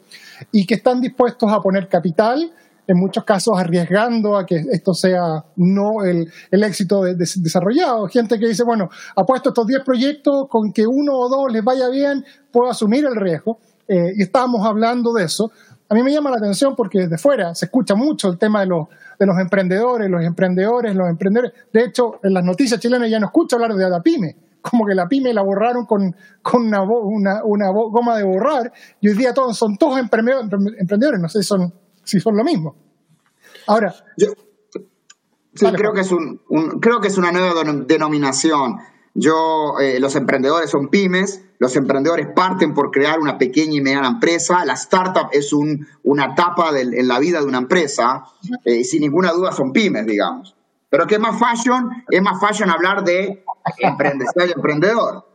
y 0.51 0.65
que 0.65 0.75
están 0.75 0.99
dispuestos 1.01 1.51
a 1.51 1.59
poner 1.59 1.87
capital 1.87 2.51
en 2.87 2.97
muchos 2.97 3.23
casos 3.23 3.57
arriesgando 3.57 4.37
a 4.37 4.45
que 4.45 4.63
esto 4.71 4.93
sea 4.93 5.45
no 5.55 6.03
el, 6.03 6.29
éxito 6.51 7.03
desarrollado. 7.03 8.07
Gente 8.07 8.37
que 8.39 8.47
dice, 8.47 8.63
bueno, 8.63 8.89
apuesto 9.15 9.49
estos 9.49 9.67
10 9.67 9.83
proyectos, 9.83 10.47
con 10.49 10.71
que 10.73 10.85
uno 10.85 11.13
o 11.13 11.29
dos 11.29 11.51
les 11.51 11.63
vaya 11.63 11.89
bien, 11.89 12.25
puedo 12.51 12.69
asumir 12.69 13.05
el 13.05 13.15
riesgo. 13.15 13.59
Eh, 13.87 14.13
y 14.15 14.23
estábamos 14.23 14.65
hablando 14.65 15.13
de 15.13 15.25
eso. 15.25 15.51
A 15.91 15.93
mí 15.93 16.03
me 16.03 16.13
llama 16.13 16.29
la 16.29 16.37
atención 16.37 16.73
porque 16.73 16.99
desde 16.99 17.17
fuera 17.17 17.53
se 17.53 17.65
escucha 17.65 17.95
mucho 17.95 18.29
el 18.29 18.37
tema 18.37 18.61
de 18.61 18.67
los, 18.67 18.87
de 19.19 19.25
los 19.25 19.37
emprendedores, 19.37 20.09
los 20.09 20.23
emprendedores, 20.23 20.95
los 20.95 21.09
emprendedores. 21.09 21.51
De 21.73 21.83
hecho, 21.83 22.17
en 22.23 22.33
las 22.33 22.45
noticias 22.45 22.79
chilenas 22.79 23.09
ya 23.09 23.19
no 23.19 23.25
escucho 23.25 23.57
hablar 23.57 23.73
de 23.73 23.89
la 23.89 24.01
pyme, 24.01 24.37
como 24.61 24.85
que 24.85 24.95
la 24.95 25.09
pyme 25.09 25.33
la 25.33 25.41
borraron 25.41 25.85
con, 25.85 26.15
con 26.41 26.67
una, 26.67 26.81
una, 26.81 27.43
una, 27.43 27.69
goma 27.71 28.17
de 28.17 28.23
borrar 28.23 28.71
y 29.01 29.09
hoy 29.09 29.17
día 29.17 29.33
todos 29.33 29.57
son 29.57 29.75
todos 29.75 29.99
emprendedores, 29.99 31.19
no 31.19 31.27
sé 31.27 31.39
si 31.39 31.49
son 31.49 31.73
si 32.05 32.21
son 32.21 32.37
lo 32.37 32.45
mismo. 32.45 32.73
Ahora. 33.67 33.93
Yo, 34.15 34.27
sí, 35.53 35.65
creo, 35.75 35.91
que 35.91 36.01
es 36.01 36.11
un, 36.13 36.39
creo 36.79 37.01
que 37.01 37.09
es 37.09 37.17
una 37.17 37.33
nueva 37.33 37.63
denominación. 37.85 38.77
Yo, 39.13 39.75
eh, 39.79 39.99
los 39.99 40.15
emprendedores 40.15 40.69
son 40.69 40.87
pymes, 40.87 41.43
los 41.59 41.75
emprendedores 41.75 42.27
parten 42.33 42.73
por 42.73 42.91
crear 42.91 43.19
una 43.19 43.37
pequeña 43.37 43.75
y 43.75 43.81
mediana 43.81 44.07
empresa, 44.07 44.63
la 44.65 44.73
startup 44.73 45.29
es 45.31 45.51
un, 45.53 45.85
una 46.03 46.27
etapa 46.33 46.71
en 46.79 47.07
la 47.07 47.19
vida 47.19 47.39
de 47.39 47.45
una 47.45 47.57
empresa, 47.57 48.23
eh, 48.65 48.77
y 48.77 48.83
sin 48.83 49.01
ninguna 49.01 49.31
duda 49.31 49.51
son 49.51 49.73
pymes, 49.73 50.05
digamos. 50.05 50.55
Pero 50.89 51.07
que 51.07 51.19
más 51.19 51.39
fashion, 51.39 52.03
es 52.09 52.21
más 52.21 52.39
fashion 52.39 52.69
hablar 52.69 53.03
de 53.03 53.43
emprendedor 53.79 54.47
y 54.47 54.51
emprendedor. 54.51 55.25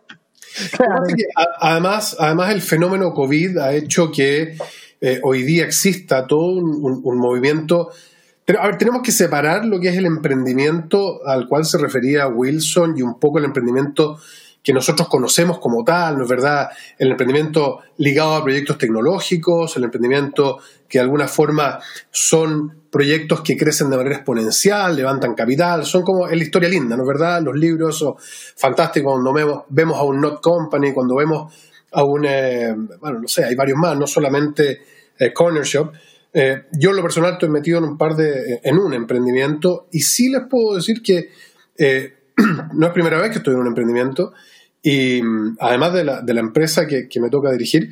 Además, 1.61 2.17
además, 2.19 2.51
el 2.51 2.63
fenómeno 2.63 3.13
COVID 3.13 3.59
ha 3.59 3.75
hecho 3.75 4.11
que 4.11 4.57
eh, 5.01 5.21
hoy 5.23 5.43
día 5.43 5.65
exista 5.65 6.27
todo 6.27 6.47
un, 6.47 7.19
movimiento. 7.19 7.91
A 8.49 8.67
ver, 8.67 8.79
tenemos 8.79 9.03
que 9.03 9.11
separar 9.11 9.65
lo 9.65 9.81
que 9.81 9.89
es 9.89 9.97
el 9.97 10.07
emprendimiento 10.07 11.27
al 11.27 11.49
cual 11.49 11.65
se 11.65 11.79
refería 11.79 12.29
Wilson 12.29 12.97
y 12.97 13.03
un 13.03 13.19
poco 13.19 13.39
el 13.39 13.45
emprendimiento 13.45 14.19
que 14.63 14.73
nosotros 14.73 15.09
conocemos 15.09 15.59
como 15.59 15.83
tal, 15.83 16.17
¿no 16.17 16.23
es 16.23 16.29
verdad? 16.29 16.69
El 16.97 17.11
emprendimiento 17.11 17.81
ligado 17.99 18.35
a 18.35 18.45
proyectos 18.45 18.79
tecnológicos, 18.79 19.77
el 19.77 19.85
emprendimiento 19.85 20.59
que 20.89 20.99
de 20.99 21.05
alguna 21.05 21.27
forma 21.27 21.81
son 22.11 22.83
proyectos 22.91 23.41
que 23.43 23.57
crecen 23.57 23.91
de 23.91 23.97
manera 23.97 24.17
exponencial, 24.17 24.95
levantan 24.95 25.35
capital, 25.35 25.85
son 25.85 26.03
como 26.03 26.29
es 26.29 26.37
la 26.37 26.43
historia 26.43 26.69
linda, 26.69 26.97
¿no 26.97 27.03
es 27.03 27.09
verdad? 27.09 27.43
Los 27.43 27.57
libros 27.57 27.99
son 27.99 28.15
fantásticos 28.19 29.13
cuando 29.13 29.33
vemos, 29.33 29.63
vemos 29.71 29.99
a 29.99 30.03
un 30.05 30.21
Not 30.21 30.41
Company, 30.41 30.93
cuando 30.93 31.17
vemos 31.17 31.53
a 31.93 32.05
un, 32.05 32.25
eh, 32.25 32.75
bueno, 33.01 33.21
no 33.21 33.29
sé, 33.29 33.45
hay 33.45 33.57
varios 33.57 33.79
más, 33.79 33.99
no 33.99 34.07
solamente 34.07 34.83
eh, 35.19 35.33
Corner 35.33 35.65
Shop. 35.65 35.93
Eh, 36.39 36.65
yo 36.73 36.91
en 36.91 36.97
lo 36.97 37.03
personal 37.03 37.33
estoy 37.33 37.49
metido 37.49 37.79
en 37.79 37.85
un 37.85 37.97
par 37.97 38.15
de, 38.15 38.61
en 38.63 38.79
un 38.79 38.93
emprendimiento 38.93 39.89
y 39.91 40.01
sí 40.01 40.29
les 40.29 40.43
puedo 40.51 40.77
decir 40.77 41.01
que 41.01 41.31
no 42.75 42.87
es 42.87 42.93
primera 42.93 43.19
vez 43.19 43.31
que 43.31 43.39
estoy 43.39 43.55
en 43.55 43.61
un 43.61 43.69
emprendimiento 43.69 44.35
y 44.83 45.23
mm, 45.23 45.57
además 45.61 45.95
de 45.95 46.05
la, 46.05 46.21
de 46.21 46.35
la 46.35 46.41
empresa 46.41 46.87
que, 46.87 47.09
que, 47.09 47.21
me 47.21 47.31
toca 47.31 47.51
dirigir, 47.51 47.91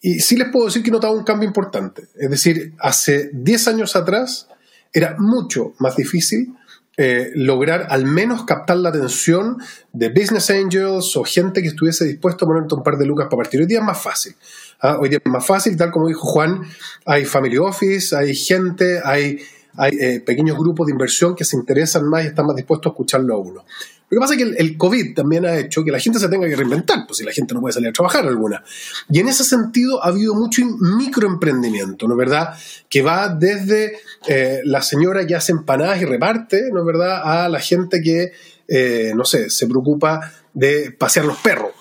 y 0.00 0.20
sí 0.20 0.36
les 0.36 0.48
puedo 0.48 0.66
decir 0.66 0.82
que 0.82 0.90
he 0.90 0.92
notado 0.92 1.14
un 1.14 1.24
cambio 1.24 1.46
importante. 1.46 2.02
Es 2.16 2.30
decir, 2.30 2.74
hace 2.80 3.30
10 3.32 3.68
años 3.68 3.96
atrás 3.96 4.48
era 4.92 5.16
mucho 5.18 5.74
más 5.78 5.96
difícil 5.96 6.54
eh, 6.98 7.30
lograr 7.34 7.88
al 7.90 8.06
menos 8.06 8.44
captar 8.44 8.78
la 8.78 8.88
atención 8.88 9.58
de 9.92 10.08
business 10.08 10.48
angels 10.48 11.14
o 11.16 11.24
gente 11.24 11.60
que 11.60 11.68
estuviese 11.68 12.06
dispuesto 12.06 12.44
a 12.44 12.48
ponerte 12.48 12.74
un 12.74 12.82
par 12.82 12.96
de 12.96 13.04
lucas 13.04 13.26
para 13.26 13.42
partir. 13.42 13.60
Hoy 13.60 13.66
día 13.66 13.80
es 13.80 13.84
más 13.84 14.00
fácil. 14.00 14.34
¿ah? 14.80 14.96
Hoy 14.98 15.10
día 15.10 15.18
es 15.22 15.30
más 15.30 15.44
fácil, 15.44 15.76
tal 15.76 15.90
como 15.90 16.08
dijo 16.08 16.22
Juan, 16.22 16.62
hay 17.04 17.26
family 17.26 17.58
office, 17.58 18.16
hay 18.16 18.34
gente, 18.34 19.00
hay, 19.04 19.38
hay 19.74 19.92
eh, 20.00 20.20
pequeños 20.24 20.56
grupos 20.56 20.86
de 20.86 20.92
inversión 20.92 21.34
que 21.34 21.44
se 21.44 21.56
interesan 21.56 22.08
más 22.08 22.24
y 22.24 22.28
están 22.28 22.46
más 22.46 22.56
dispuestos 22.56 22.90
a 22.90 22.92
escucharlo 22.94 23.34
a 23.34 23.38
uno. 23.38 23.64
Lo 24.08 24.16
que 24.16 24.20
pasa 24.20 24.34
es 24.34 24.38
que 24.38 24.62
el, 24.62 24.76
COVID 24.76 25.14
también 25.14 25.44
ha 25.46 25.56
hecho 25.58 25.82
que 25.82 25.90
la 25.90 25.98
gente 25.98 26.20
se 26.20 26.28
tenga 26.28 26.46
que 26.46 26.54
reinventar, 26.54 27.06
pues 27.08 27.18
si 27.18 27.24
la 27.24 27.32
gente 27.32 27.54
no 27.54 27.60
puede 27.60 27.72
salir 27.72 27.88
a 27.88 27.92
trabajar 27.92 28.24
alguna. 28.24 28.62
Y 29.10 29.18
en 29.18 29.28
ese 29.28 29.42
sentido 29.42 30.02
ha 30.04 30.08
habido 30.08 30.34
mucho 30.34 30.62
microemprendimiento, 30.64 32.06
¿no 32.06 32.14
es 32.14 32.18
verdad? 32.18 32.54
Que 32.88 33.02
va 33.02 33.28
desde 33.28 33.98
eh, 34.28 34.60
la 34.64 34.80
señora 34.82 35.26
que 35.26 35.34
hace 35.34 35.50
empanadas 35.50 36.00
y 36.00 36.04
reparte, 36.04 36.70
¿no 36.72 36.80
es 36.80 36.86
verdad?, 36.86 37.20
a 37.24 37.48
la 37.48 37.58
gente 37.58 38.00
que, 38.00 38.30
eh, 38.68 39.12
no 39.16 39.24
sé, 39.24 39.50
se 39.50 39.66
preocupa 39.66 40.20
de 40.54 40.92
pasear 40.92 41.26
los 41.26 41.38
perros, 41.38 41.72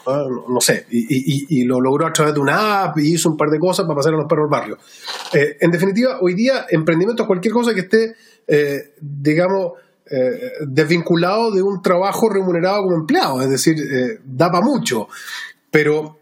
no, 0.49 0.59
sé, 0.59 0.87
y, 0.89 1.63
lo 1.63 1.79
logró 1.79 2.07
a 2.07 2.11
través 2.11 2.33
de 2.33 2.39
una 2.41 2.83
app 2.83 2.97
y 2.97 3.13
hizo 3.13 3.29
un 3.29 3.37
par 3.37 3.49
de 3.49 3.59
cosas 3.59 3.85
para 3.85 3.95
pasear 3.95 4.15
a 4.15 4.17
los 4.17 4.27
perros 4.27 4.45
al 4.45 4.49
barrio. 4.49 4.77
Eh, 5.31 5.57
en 5.61 5.71
definitiva, 5.71 6.17
hoy 6.19 6.33
día 6.33 6.65
emprendimiento 6.69 7.23
es 7.23 7.27
cualquier 7.27 7.53
cosa 7.53 7.73
que 7.73 7.81
esté, 7.81 8.15
digamos, 8.99 9.73
eh, 10.11 10.51
desvinculado 10.67 11.49
de 11.49 11.63
un 11.63 11.81
trabajo 11.81 12.29
remunerado 12.29 12.83
como 12.83 12.95
empleado, 12.95 13.41
es 13.41 13.49
decir, 13.49 13.75
eh, 13.79 14.19
da 14.23 14.51
para 14.51 14.63
mucho, 14.63 15.07
pero 15.71 16.19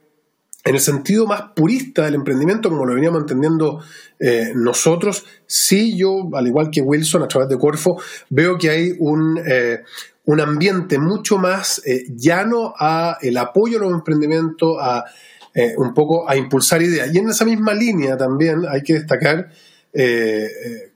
en 0.64 0.76
el 0.76 0.80
sentido 0.80 1.28
más 1.28 1.52
purista 1.54 2.06
del 2.06 2.16
emprendimiento, 2.16 2.70
como 2.70 2.86
lo 2.86 2.96
veníamos 2.96 3.20
entendiendo 3.20 3.84
eh, 4.22 4.54
nosotros, 4.56 5.26
sí 5.46 5.98
yo, 5.98 6.30
al 6.34 6.48
igual 6.48 6.70
que 6.72 6.80
Wilson 6.80 7.24
a 7.24 7.28
través 7.28 7.50
de 7.50 7.58
Corfo, 7.58 8.02
veo 8.30 8.58
que 8.58 8.70
hay 8.70 8.96
un, 9.00 9.38
un 10.24 10.40
ambiente 10.40 10.98
mucho 10.98 11.38
más 11.38 11.82
llano 12.08 12.74
a 12.80 13.18
el 13.22 13.36
apoyo 13.36 13.80
a 13.80 13.82
los 13.82 13.92
emprendimientos, 13.92 14.78
a 14.80 15.04
un 15.76 15.94
poco 15.94 16.30
a 16.30 16.38
impulsar 16.38 16.82
ideas. 16.82 17.14
Y 17.14 17.18
en 17.18 17.28
esa 17.28 17.44
misma 17.44 17.74
línea 17.74 18.16
también 18.16 18.62
hay 18.70 18.82
que 18.82 18.94
destacar 18.94 19.50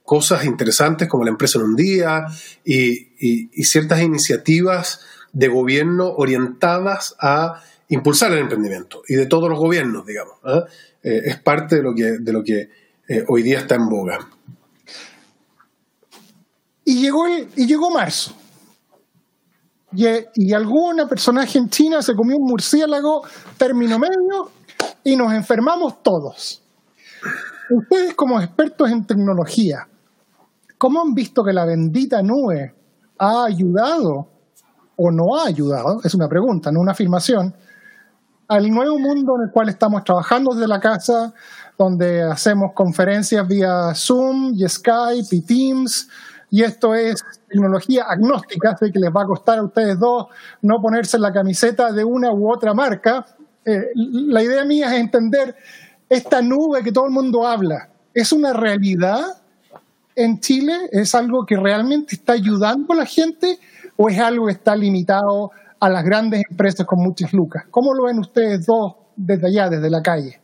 cosas 0.08 0.46
interesantes 0.46 1.10
como 1.10 1.26
la 1.26 1.32
empresa 1.32 1.60
en 1.60 1.66
un 1.66 1.76
día 1.76 2.28
y, 2.64 3.50
ciertas 3.66 4.02
iniciativas 4.02 5.02
de 5.34 5.50
gobierno 5.50 6.14
orientadas 6.16 7.18
a 7.20 7.62
impulsar 7.90 8.32
el 8.32 8.40
emprendimiento 8.40 9.02
y 9.10 9.16
de 9.16 9.26
todos 9.26 9.50
los 9.50 9.60
gobiernos, 9.60 10.06
digamos. 10.06 10.36
¿ah? 10.46 10.64
Eh, 11.04 11.24
es 11.26 11.40
parte 11.42 11.76
de 11.76 11.84
lo 11.84 11.94
que, 11.94 12.20
de 12.20 12.32
lo 12.32 12.42
que 12.42 12.70
eh, 13.10 13.26
hoy 13.28 13.44
día 13.44 13.60
está 13.60 13.76
en 13.76 13.90
boga. 13.90 14.18
Y 16.86 17.02
llegó, 17.02 17.28
y 17.28 17.68
llegó 17.68 17.92
marzo. 17.92 18.34
Y, 19.92 20.06
y 20.36 20.54
alguna 20.54 21.06
personaje 21.06 21.58
en 21.58 21.70
China 21.70 22.02
se 22.02 22.16
comió 22.16 22.38
un 22.38 22.48
murciélago 22.48 23.24
término 23.58 24.00
medio 24.00 24.52
y 25.04 25.18
nos 25.18 25.34
enfermamos 25.34 26.02
todos. 26.02 26.64
Ustedes 27.70 28.14
como 28.14 28.40
expertos 28.40 28.90
en 28.90 29.06
tecnología, 29.06 29.90
¿Cómo 30.78 31.02
han 31.02 31.14
visto 31.14 31.44
que 31.44 31.54
la 31.54 31.66
bendita 31.66 32.22
nube 32.22 32.74
ha 33.18 33.46
ayudado 33.46 34.28
o 34.96 35.12
no 35.12 35.36
ha 35.36 35.48
ayudado? 35.48 36.02
Es 36.04 36.14
una 36.14 36.28
pregunta, 36.28 36.72
no 36.72 36.82
una 36.82 36.92
afirmación. 36.92 37.54
al 38.50 38.70
nuevo 38.70 38.98
mundo 38.98 39.34
en 39.36 39.48
el 39.48 39.52
cual 39.52 39.68
estamos 39.68 40.06
trabajando 40.06 40.54
desde 40.54 40.70
la 40.70 40.80
casa, 40.80 41.34
donde 41.78 42.22
hacemos 42.22 42.72
conferencias 42.74 43.46
vía 43.46 43.94
Zoom 43.94 44.54
y 44.56 44.68
Skype 44.70 45.36
y 45.36 45.42
Teams. 45.42 46.08
Y 46.50 46.64
esto 46.64 46.96
es 46.96 47.22
tecnología 47.50 48.06
agnóstica, 48.08 48.72
así 48.72 48.90
que 48.90 49.00
les 49.00 49.10
va 49.10 49.24
a 49.24 49.26
costar 49.26 49.60
a 49.60 49.64
ustedes 49.64 50.00
dos 50.00 50.28
no 50.62 50.76
ponerse 50.82 51.20
la 51.20 51.34
camiseta 51.34 51.92
de 51.92 52.06
una 52.06 52.32
u 52.32 52.50
otra 52.50 52.74
marca. 52.74 53.26
Eh, 53.66 53.90
la 53.96 54.42
idea 54.42 54.64
mía 54.64 54.94
es 54.96 55.02
entender 55.02 55.56
esta 56.08 56.42
nube 56.42 56.84
que 56.84 56.94
todo 56.94 57.08
el 57.08 57.12
mundo 57.12 57.46
habla. 57.46 57.90
¿Es 58.14 58.32
una 58.32 58.54
realidad 58.54 59.26
en 60.18 60.40
Chile? 60.40 60.74
¿Es 60.92 61.16
algo 61.16 61.46
que 61.46 61.56
realmente 61.56 62.16
está 62.16 62.34
ayudando 62.34 62.94
a 62.94 62.98
la 62.98 63.06
gente 63.06 63.58
o 63.96 64.10
es 64.10 64.20
algo 64.20 64.48
que 64.48 64.54
está 64.54 64.76
limitado 64.76 65.52
a 65.80 65.90
las 65.90 66.04
grandes 66.04 66.44
empresas 66.50 66.86
con 66.86 67.00
muchas 67.00 67.32
lucas? 67.32 67.66
¿Cómo 67.72 67.94
lo 67.94 68.06
ven 68.06 68.20
ustedes 68.20 68.66
dos 68.66 68.96
desde 69.16 69.48
allá, 69.48 69.70
desde 69.70 69.90
la 69.90 70.02
calle? 70.02 70.42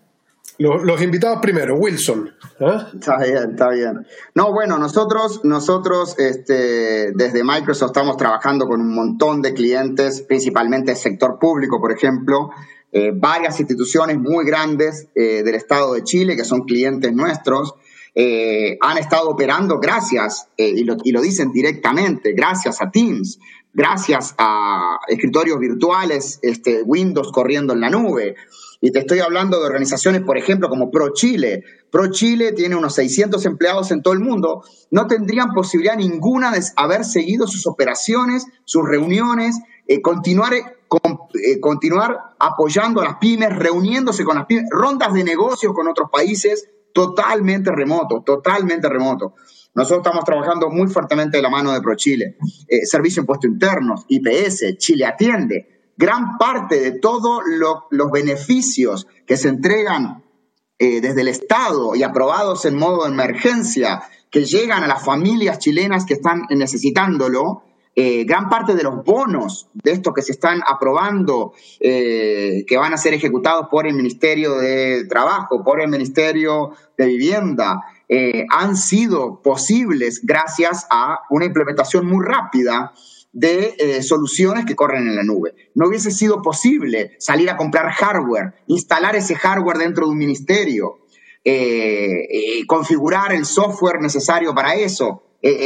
Los, 0.60 1.02
invitados 1.02 1.40
primero, 1.42 1.76
Wilson. 1.78 2.30
¿eh? 2.60 2.78
Está 2.94 3.18
bien, 3.18 3.52
está 3.52 3.70
bien. 3.70 4.06
No, 4.36 4.54
bueno, 4.54 4.78
nosotros, 4.78 5.42
nosotros 5.44 6.16
este, 6.20 7.12
desde 7.14 7.44
Microsoft 7.44 7.90
estamos 7.90 8.18
trabajando 8.18 8.68
con 8.68 8.80
un 8.80 8.94
montón 8.94 9.42
de 9.42 9.54
clientes, 9.56 10.22
principalmente 10.22 10.92
el 10.92 10.98
sector 10.98 11.40
público, 11.40 11.82
por 11.82 11.92
ejemplo, 11.92 12.52
eh, 12.92 13.12
varias 13.12 13.60
instituciones 13.60 14.20
muy 14.20 14.46
grandes 14.46 15.08
eh, 15.16 15.42
del 15.42 15.56
Estado 15.56 15.96
de 15.96 16.04
Chile 16.04 16.36
que 16.36 16.46
son 16.46 16.62
clientes 16.62 17.12
nuestros. 17.12 17.74
Han 18.16 18.98
estado 18.98 19.30
operando 19.30 19.80
gracias, 19.80 20.48
y 20.58 20.84
lo, 20.84 20.98
y, 21.04 21.12
lo, 21.12 21.22
dicen 21.22 21.52
directamente, 21.52 22.34
gracias 22.34 22.82
a 22.82 22.92
Teams, 22.92 23.40
gracias 23.74 24.36
a 24.38 25.00
escritorios 25.08 25.60
virtuales, 25.60 26.40
este, 26.42 26.84
Windows 26.84 27.32
corriendo 27.32 27.74
en 27.74 27.82
la 27.82 27.90
nube. 27.90 28.36
Y 28.86 28.92
te 28.92 29.00
estoy 29.00 29.20
hablando 29.20 29.60
de 29.60 29.66
organizaciones, 29.66 30.24
por 30.24 30.38
ejemplo, 30.38 30.68
como 30.68 30.92
Pro 30.92 31.14
Chile. 31.14 31.64
Pro 31.90 32.12
Chile 32.12 32.52
tiene 32.52 32.76
unos 32.76 32.96
600 32.96 33.46
empleados 33.46 33.92
en 33.92 34.02
todo 34.02 34.14
el 34.14 34.20
mundo. 34.20 34.62
No 34.92 35.08
tendrían 35.08 35.54
posibilidad 35.54 35.96
ninguna 35.96 36.52
de 36.52 36.62
haber 36.76 37.06
seguido 37.06 37.48
sus 37.48 37.66
operaciones, 37.66 38.46
sus 38.66 38.86
reuniones, 38.86 39.58
eh, 39.88 40.02
continuar, 40.02 40.54
eh, 40.54 40.66
eh, 40.90 41.60
continuar 41.62 42.36
apoyando 42.40 43.00
a 43.00 43.06
las 43.06 43.16
pymes, 43.20 43.56
reuniéndose 43.56 44.26
con 44.26 44.36
las 44.36 44.48
pymes, 44.48 44.66
rondas 44.70 45.14
de 45.14 45.24
negocios 45.24 45.74
con 45.74 45.88
otros 45.88 46.10
países, 46.12 46.68
totalmente 46.94 47.72
remoto, 47.72 48.22
totalmente 48.24 48.88
remoto. 48.88 49.34
Nosotros 49.76 50.06
estamos 50.06 50.24
trabajando 50.24 50.70
muy 50.70 50.88
fuertemente 50.88 51.38
de 51.38 51.44
la 51.44 51.50
mano 51.50 51.74
de 51.74 51.82
ProChile. 51.82 52.38
Servicio 52.84 53.22
Impuesto 53.22 53.48
Internos, 53.48 54.06
IPS, 54.08 54.78
Chile 54.78 55.06
Atiende 55.06 55.74
gran 55.98 56.38
parte 56.38 56.80
de 56.80 57.00
todos 57.00 57.42
los 57.90 58.12
beneficios 58.12 59.08
que 59.26 59.38
se 59.38 59.50
entregan 59.50 60.24
eh, 60.80 61.02
desde 61.02 61.22
el 61.22 61.28
Estado 61.28 61.96
y 61.96 62.04
aprobados 62.04 62.66
en 62.66 62.76
modo 62.76 63.04
de 63.04 63.12
emergencia, 63.12 64.04
que 64.30 64.46
llegan 64.46 64.84
a 64.84 64.88
las 64.88 65.06
familias 65.06 65.60
chilenas 65.60 66.06
que 66.06 66.16
están 66.16 66.44
necesitándolo, 66.50 67.64
eh, 67.96 68.24
gran 68.24 68.50
parte 68.50 68.76
de 68.76 68.84
los 68.84 69.04
bonos 69.04 69.70
de 69.74 69.92
estos 69.92 70.14
que 70.14 70.22
se 70.22 70.32
están 70.32 70.62
aprobando, 70.66 71.54
eh, 71.80 72.66
que 72.68 72.78
van 72.78 72.94
a 72.94 72.98
ser 72.98 73.14
ejecutados 73.14 73.68
por 73.70 73.88
el 73.88 73.94
Ministerio 73.94 74.56
de 74.56 75.06
Trabajo, 75.06 75.64
por 75.64 75.82
el 75.82 75.90
Ministerio 75.90 76.72
de 76.98 77.06
Vivienda, 77.06 77.82
han 78.52 78.76
sido 78.76 79.42
posibles 79.42 80.22
gracias 80.24 80.86
a 80.92 81.22
una 81.32 81.46
implementación 81.46 82.06
muy 82.06 82.24
rápida 82.24 82.94
de 83.34 83.76
eh, 83.80 84.04
soluciones 84.04 84.66
que 84.66 84.76
corren 84.76 85.08
en 85.08 85.16
la 85.16 85.24
nube. 85.24 85.56
No 85.74 85.88
hubiese 85.88 86.12
sido 86.12 86.42
posible 86.42 87.16
salir 87.18 87.50
a 87.50 87.58
comprar 87.58 87.92
hardware, 87.92 88.54
instalar 88.68 89.16
ese 89.16 89.36
hardware 89.36 89.80
dentro 89.80 90.06
de 90.06 90.12
un 90.12 90.20
ministerio, 90.20 91.00
eh, 91.44 92.28
eh, 92.30 92.66
configurar 92.68 93.34
el 93.34 93.46
software 93.46 94.00
necesario 94.00 94.54
para 94.54 94.76
eso, 94.76 95.24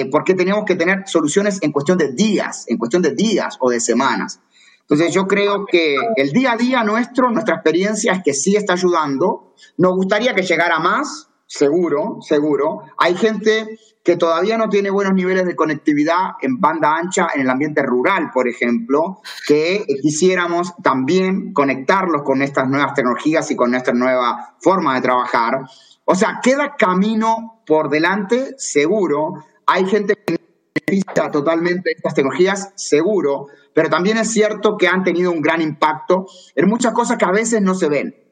porque 0.10 0.34
teníamos 0.34 0.66
que 0.66 0.76
tener 0.76 1.04
soluciones 1.06 1.60
en 1.62 1.72
cuestión 1.72 1.98
de 1.98 2.12
días, 2.12 2.66
en 2.68 2.78
cuestión 2.78 3.02
de 3.02 3.12
días 3.12 3.58
o 3.60 3.70
de 3.70 3.80
semanas. 3.80 4.40
Entonces 4.82 5.14
yo 5.14 5.28
creo 5.28 5.66
que 5.66 5.98
el 6.16 6.32
día 6.32 6.54
a 6.54 6.58
día 6.58 6.84
nuestro, 6.84 7.30
nuestra 7.30 7.56
experiencia 7.56 8.14
es 8.14 8.24
que 8.24 8.34
sí 8.34 8.56
está 8.56 8.74
ayudando. 8.74 9.54
Nos 9.78 9.96
gustaría 9.96 10.34
que 10.34 10.44
llegara 10.44 10.80
más, 10.80 11.30
seguro, 11.46 12.20
seguro. 12.22 12.84
Hay 12.98 13.16
gente 13.16 13.78
que 14.02 14.16
todavía 14.16 14.58
no 14.58 14.70
tiene 14.70 14.90
buenos 14.90 15.14
niveles 15.14 15.46
de 15.46 15.58
conectividad 15.58 16.36
en 16.42 16.62
banda 16.62 16.96
ancha 16.96 17.28
en 17.36 17.42
el 17.42 17.50
ambiente 17.50 17.84
rural, 17.84 18.32
por 18.34 18.48
ejemplo, 18.48 19.20
que 19.46 19.86
quisiéramos 20.02 20.74
también 20.82 21.52
conectarlos 21.52 22.22
con 22.22 22.42
estas 22.42 22.70
nuevas 22.70 22.94
tecnologías 22.94 23.52
y 23.52 23.58
con 23.58 23.76
esta 23.76 23.92
nueva 23.92 24.56
forma 24.62 24.96
de 24.96 25.02
trabajar. 25.02 25.60
O 26.06 26.16
sea, 26.16 26.40
queda 26.42 26.76
camino 26.78 27.62
por 27.68 27.90
delante, 27.90 28.56
seguro. 28.58 29.44
Hay 29.68 29.86
gente 29.86 30.16
que 30.16 30.38
necesita 30.74 31.30
totalmente 31.30 31.92
estas 31.96 32.14
tecnologías, 32.14 32.74
seguro, 32.76 33.48
pero 33.74 33.90
también 33.90 34.18
es 34.18 34.32
cierto 34.32 34.78
que 34.78 34.88
han 34.88 35.04
tenido 35.04 35.32
un 35.32 35.42
gran 35.42 35.62
impacto 35.62 36.26
en 36.56 36.68
muchas 36.68 36.94
cosas 36.94 37.18
que 37.18 37.26
a 37.26 37.32
veces 37.32 37.62
no 37.62 37.76
se 37.76 37.90
ven 37.90 38.28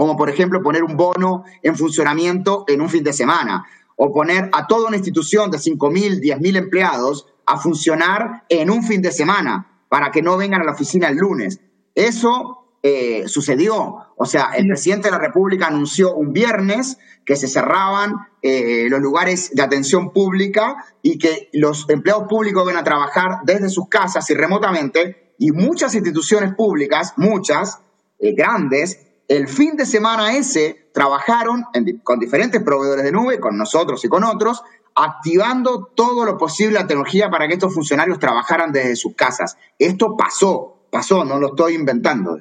como 0.00 0.16
por 0.16 0.30
ejemplo 0.30 0.62
poner 0.62 0.82
un 0.82 0.96
bono 0.96 1.44
en 1.62 1.76
funcionamiento 1.76 2.64
en 2.66 2.80
un 2.80 2.88
fin 2.88 3.04
de 3.04 3.12
semana, 3.12 3.66
o 3.96 4.10
poner 4.14 4.48
a 4.50 4.66
toda 4.66 4.88
una 4.88 4.96
institución 4.96 5.50
de 5.50 5.58
5.000, 5.58 6.20
10.000 6.20 6.56
empleados 6.56 7.26
a 7.44 7.58
funcionar 7.58 8.44
en 8.48 8.70
un 8.70 8.82
fin 8.82 9.02
de 9.02 9.12
semana 9.12 9.84
para 9.90 10.10
que 10.10 10.22
no 10.22 10.38
vengan 10.38 10.62
a 10.62 10.64
la 10.64 10.72
oficina 10.72 11.08
el 11.08 11.18
lunes. 11.18 11.60
Eso 11.94 12.59
eh, 12.82 13.24
sucedió. 13.26 14.06
O 14.16 14.24
sea, 14.24 14.52
el 14.56 14.66
presidente 14.66 15.08
de 15.08 15.12
la 15.12 15.18
República 15.18 15.66
anunció 15.66 16.14
un 16.14 16.32
viernes 16.32 16.98
que 17.24 17.36
se 17.36 17.46
cerraban 17.46 18.14
eh, 18.42 18.86
los 18.88 19.00
lugares 19.00 19.50
de 19.54 19.62
atención 19.62 20.12
pública 20.12 20.84
y 21.02 21.18
que 21.18 21.50
los 21.52 21.88
empleados 21.90 22.26
públicos 22.28 22.64
van 22.64 22.76
a 22.76 22.84
trabajar 22.84 23.40
desde 23.44 23.68
sus 23.68 23.88
casas 23.88 24.28
y 24.30 24.34
remotamente. 24.34 25.34
Y 25.38 25.52
muchas 25.52 25.94
instituciones 25.94 26.54
públicas, 26.54 27.14
muchas, 27.16 27.80
eh, 28.18 28.32
grandes, 28.32 29.06
el 29.28 29.46
fin 29.46 29.76
de 29.76 29.86
semana 29.86 30.36
ese 30.36 30.88
trabajaron 30.92 31.64
con 32.02 32.18
diferentes 32.18 32.62
proveedores 32.62 33.04
de 33.04 33.12
nube, 33.12 33.38
con 33.38 33.56
nosotros 33.56 34.04
y 34.04 34.08
con 34.08 34.24
otros, 34.24 34.62
activando 34.94 35.84
todo 35.94 36.24
lo 36.24 36.36
posible 36.36 36.74
la 36.74 36.86
tecnología 36.86 37.30
para 37.30 37.46
que 37.46 37.54
estos 37.54 37.72
funcionarios 37.72 38.18
trabajaran 38.18 38.72
desde 38.72 38.96
sus 38.96 39.14
casas. 39.14 39.56
Esto 39.78 40.16
pasó, 40.16 40.86
pasó, 40.90 41.24
no 41.24 41.38
lo 41.38 41.48
estoy 41.48 41.74
inventando. 41.74 42.40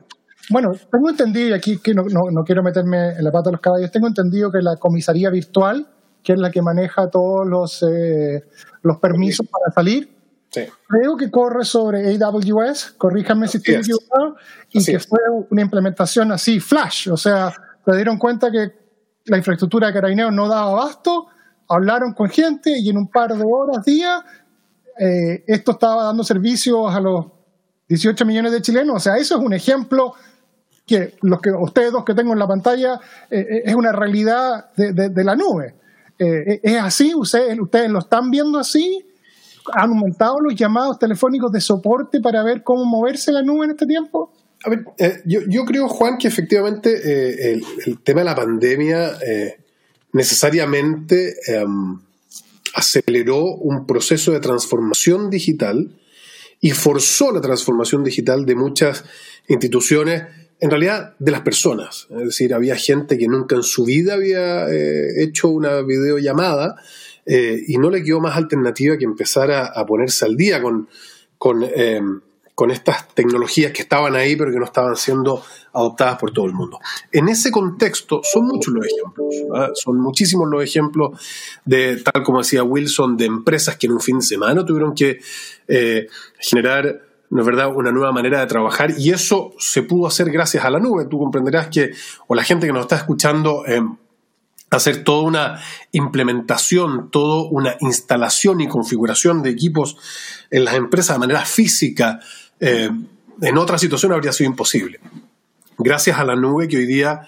Bueno, 0.50 0.72
tengo 0.92 1.10
entendido, 1.10 1.50
y 1.50 1.54
aquí 1.54 1.80
que 1.80 1.94
no, 1.94 2.04
quiero 2.46 2.64
meterme 2.64 3.10
en 3.18 3.24
la 3.24 3.32
pata 3.32 3.50
de 3.50 3.54
los 3.54 3.62
caballos, 3.62 3.92
tengo 3.92 4.08
entendido 4.08 4.52
que 4.52 4.62
la 4.62 4.78
comisaría 4.78 5.30
virtual, 5.30 5.88
que 6.24 6.34
es 6.34 6.40
la 6.40 6.52
que 6.52 6.62
maneja 6.62 7.10
todos 7.10 7.48
los, 7.48 7.84
eh, 7.84 8.44
los 8.82 8.98
permisos 8.98 9.48
para 9.48 9.72
salir, 9.74 10.20
Creo 10.52 11.16
que 11.16 11.30
corre 11.30 11.64
sobre 11.64 12.18
AWS, 12.18 12.96
corríjame 12.98 13.48
si 13.48 13.58
estoy 13.58 13.76
equivocado, 13.76 14.36
y 14.72 14.84
que 14.84 15.00
fue 15.00 15.20
una 15.52 15.62
implementación 15.62 16.32
así, 16.32 16.60
flash, 16.60 17.10
o 17.10 17.18
sea, 17.18 17.54
se 17.86 17.96
dieron 17.96 18.18
cuenta 18.18 18.50
que 18.52 18.72
la 19.26 19.38
infraestructura 19.38 19.88
de 19.88 19.94
Carabineros 19.94 20.34
no 20.34 20.48
daba 20.48 20.72
abasto, 20.72 21.28
hablaron 21.68 22.14
con 22.14 22.30
gente 22.30 22.72
y 22.78 22.90
en 22.90 22.98
un 22.98 23.08
par 23.10 23.36
de 23.36 23.44
horas, 23.46 23.86
días, 23.86 24.24
eh, 25.00 25.44
esto 25.48 25.72
estaba 25.72 26.06
dando 26.06 26.24
servicios 26.24 26.94
a 26.94 27.00
los 27.00 27.28
18 27.88 28.26
millones 28.26 28.52
de 28.52 28.62
chilenos. 28.62 28.96
O 28.98 29.00
sea, 29.00 29.18
eso 29.18 29.38
es 29.38 29.44
un 29.44 29.54
ejemplo 29.54 30.14
que 30.89 31.15
los 31.21 31.39
que 31.39 31.52
ustedes 31.52 31.91
dos 31.91 32.04
que 32.04 32.13
tengo 32.13 32.34
en 32.34 32.39
la 32.39 32.47
pantalla 32.47 32.99
eh, 33.30 33.39
eh, 33.39 33.62
es 33.65 33.75
una 33.75 33.91
realidad 33.91 34.71
de, 34.75 35.23
la 35.23 35.36
nube. 35.36 35.75
¿Es 36.17 36.75
así? 36.82 37.15
¿Ustedes, 37.15 37.58
¿Ustedes 37.58 37.89
lo 37.89 37.99
están 37.99 38.30
viendo 38.30 38.60
así? 38.60 39.06
¿Han 39.73 39.91
aumentado 39.91 40.39
los 40.41 40.56
llamados 40.56 40.99
telefónicos 40.99 41.52
de 41.52 41.62
soporte 41.62 42.19
para 42.19 42.43
ver 42.43 42.63
cómo 42.63 42.84
moverse 42.86 43.32
la 43.32 43.41
nube 43.41 43.65
en 43.65 43.71
este 43.71 43.86
tiempo? 43.86 44.34
A 44.65 44.69
ver, 44.69 44.84
eh, 44.97 45.21
yo, 45.25 45.63
creo, 45.65 45.88
Juan, 45.88 46.17
que 46.17 46.28
efectivamente 46.28 46.91
eh, 46.91 47.62
el, 47.86 47.99
tema 47.99 48.21
de 48.21 48.25
la 48.25 48.36
pandemia 48.36 49.17
eh, 49.25 49.58
necesariamente 50.12 51.36
em, 51.47 51.97
aceleró 52.73 53.45
un 53.45 53.86
proceso 53.86 54.32
de 54.32 54.41
transformación 54.41 55.30
digital 55.30 55.95
y 56.60 56.71
forzó 56.71 57.32
la 57.32 57.39
transformación 57.39 58.04
digital 58.04 58.45
de 58.45 58.56
muchas 58.56 59.06
instituciones, 59.47 60.23
en 60.60 60.69
realidad 60.69 61.15
de 61.19 61.32
las 61.32 61.41
personas. 61.41 62.08
Es 62.10 62.26
decir, 62.26 62.54
había 62.54 62.76
gente 62.76 63.17
que 63.17 63.28
nunca 63.28 63.56
en 63.56 63.63
su 63.63 63.86
vida 63.86 64.13
había 64.13 64.65
hecho 65.17 65.50
una 65.50 65.82
videollamada 65.82 66.76
y 67.26 67.78
no 67.78 67.89
le 67.89 68.04
quedó 68.04 68.19
más 68.19 68.36
alternativa 68.36 68.98
que 68.98 69.06
empezar 69.06 69.52
a, 69.52 69.86
ponerse 69.86 70.26
al 70.26 70.36
día 70.36 70.62
con, 70.62 70.89
con 71.38 71.63
em, 71.63 72.22
con 72.60 72.72
estas 72.72 73.08
tecnologías 73.15 73.72
que 73.72 73.84
estaban 73.84 74.17
ahí 74.17 74.36
pero 74.36 74.52
que 74.52 74.60
no 74.60 74.65
estaban 74.65 74.98
siendo 74.98 75.41
adoptadas 75.72 76.17
por 76.17 76.32
todo 76.32 76.45
el 76.45 76.52
mundo. 76.52 76.78
En 77.10 77.30
ese 77.30 77.52
contexto 77.52 78.19
son 78.22 78.48
muchos 78.48 78.74
los 78.74 78.86
ejemplos, 78.86 79.34
¿ah? 79.56 79.69
son 79.76 79.98
muchísimos 80.02 80.50
los 80.50 80.62
ejemplos 80.62 81.17
de, 81.63 81.95
tal 82.04 82.22
como 82.22 82.39
decía 82.39 82.62
Wilson, 82.63 83.15
de 83.15 83.28
empresas 83.28 83.78
que 83.78 83.88
en 83.88 83.93
un 83.93 84.02
fin 84.02 84.19
de 84.19 84.26
semana 84.26 84.65
tuvieron 84.65 84.93
que 84.93 85.22
eh, 85.69 86.08
generar 86.38 87.02
¿no 87.30 87.42
es 87.42 87.46
verdad?, 87.46 87.72
una 87.74 87.92
nueva 87.92 88.12
manera 88.12 88.39
de 88.39 88.48
trabajar 88.48 88.94
y 88.98 89.12
eso 89.12 89.52
se 89.60 89.84
pudo 89.84 90.08
hacer 90.08 90.32
gracias 90.32 90.65
a 90.65 90.70
la 90.70 90.80
nube. 90.80 91.06
Tú 91.06 91.20
comprenderás 91.20 91.68
que, 91.68 91.92
o 92.28 92.36
la 92.36 92.44
gente 92.44 92.68
que 92.68 92.74
nos 92.74 92.84
está 92.84 92.96
escuchando, 92.96 93.65
eh, 93.68 93.82
hacer 94.72 95.04
toda 95.04 95.24
una 95.24 95.62
implementación, 95.92 97.10
toda 97.12 97.48
una 97.50 97.76
instalación 97.80 98.62
y 98.62 98.68
configuración 98.68 99.42
de 99.42 99.50
equipos 99.50 99.98
en 100.52 100.65
las 100.65 100.76
empresas 100.76 101.15
de 101.15 101.20
manera 101.20 101.46
física, 101.46 102.20
eh, 102.60 102.89
en 103.42 103.58
otra 103.58 103.78
situación 103.78 104.12
habría 104.13 104.32
sido 104.32 104.50
imposible. 104.50 105.00
Gracias 105.78 106.20
a 106.20 106.26
la 106.26 106.36
nube 106.36 106.68
que 106.68 106.78
hoy 106.78 106.86
día 106.86 107.22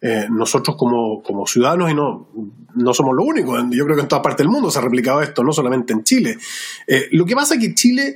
eh, 0.00 0.26
nosotros 0.30 0.76
como, 0.76 1.22
como, 1.22 1.46
ciudadanos, 1.46 1.90
y 1.90 1.94
no, 1.94 2.28
no 2.74 2.94
somos 2.94 3.16
lo 3.16 3.24
único, 3.24 3.56
yo 3.70 3.84
creo 3.84 3.96
que 3.96 4.02
en 4.02 4.08
toda 4.08 4.22
parte 4.22 4.42
del 4.42 4.50
mundo 4.50 4.70
se 4.70 4.78
ha 4.78 4.82
replicado 4.82 5.22
esto, 5.22 5.42
no 5.42 5.52
solamente 5.52 5.92
en 5.94 6.04
Chile. 6.04 6.36
Eh, 6.86 7.08
lo 7.12 7.24
que 7.24 7.34
pasa 7.34 7.54
es 7.54 7.60
que 7.60 7.74
Chile 7.74 8.14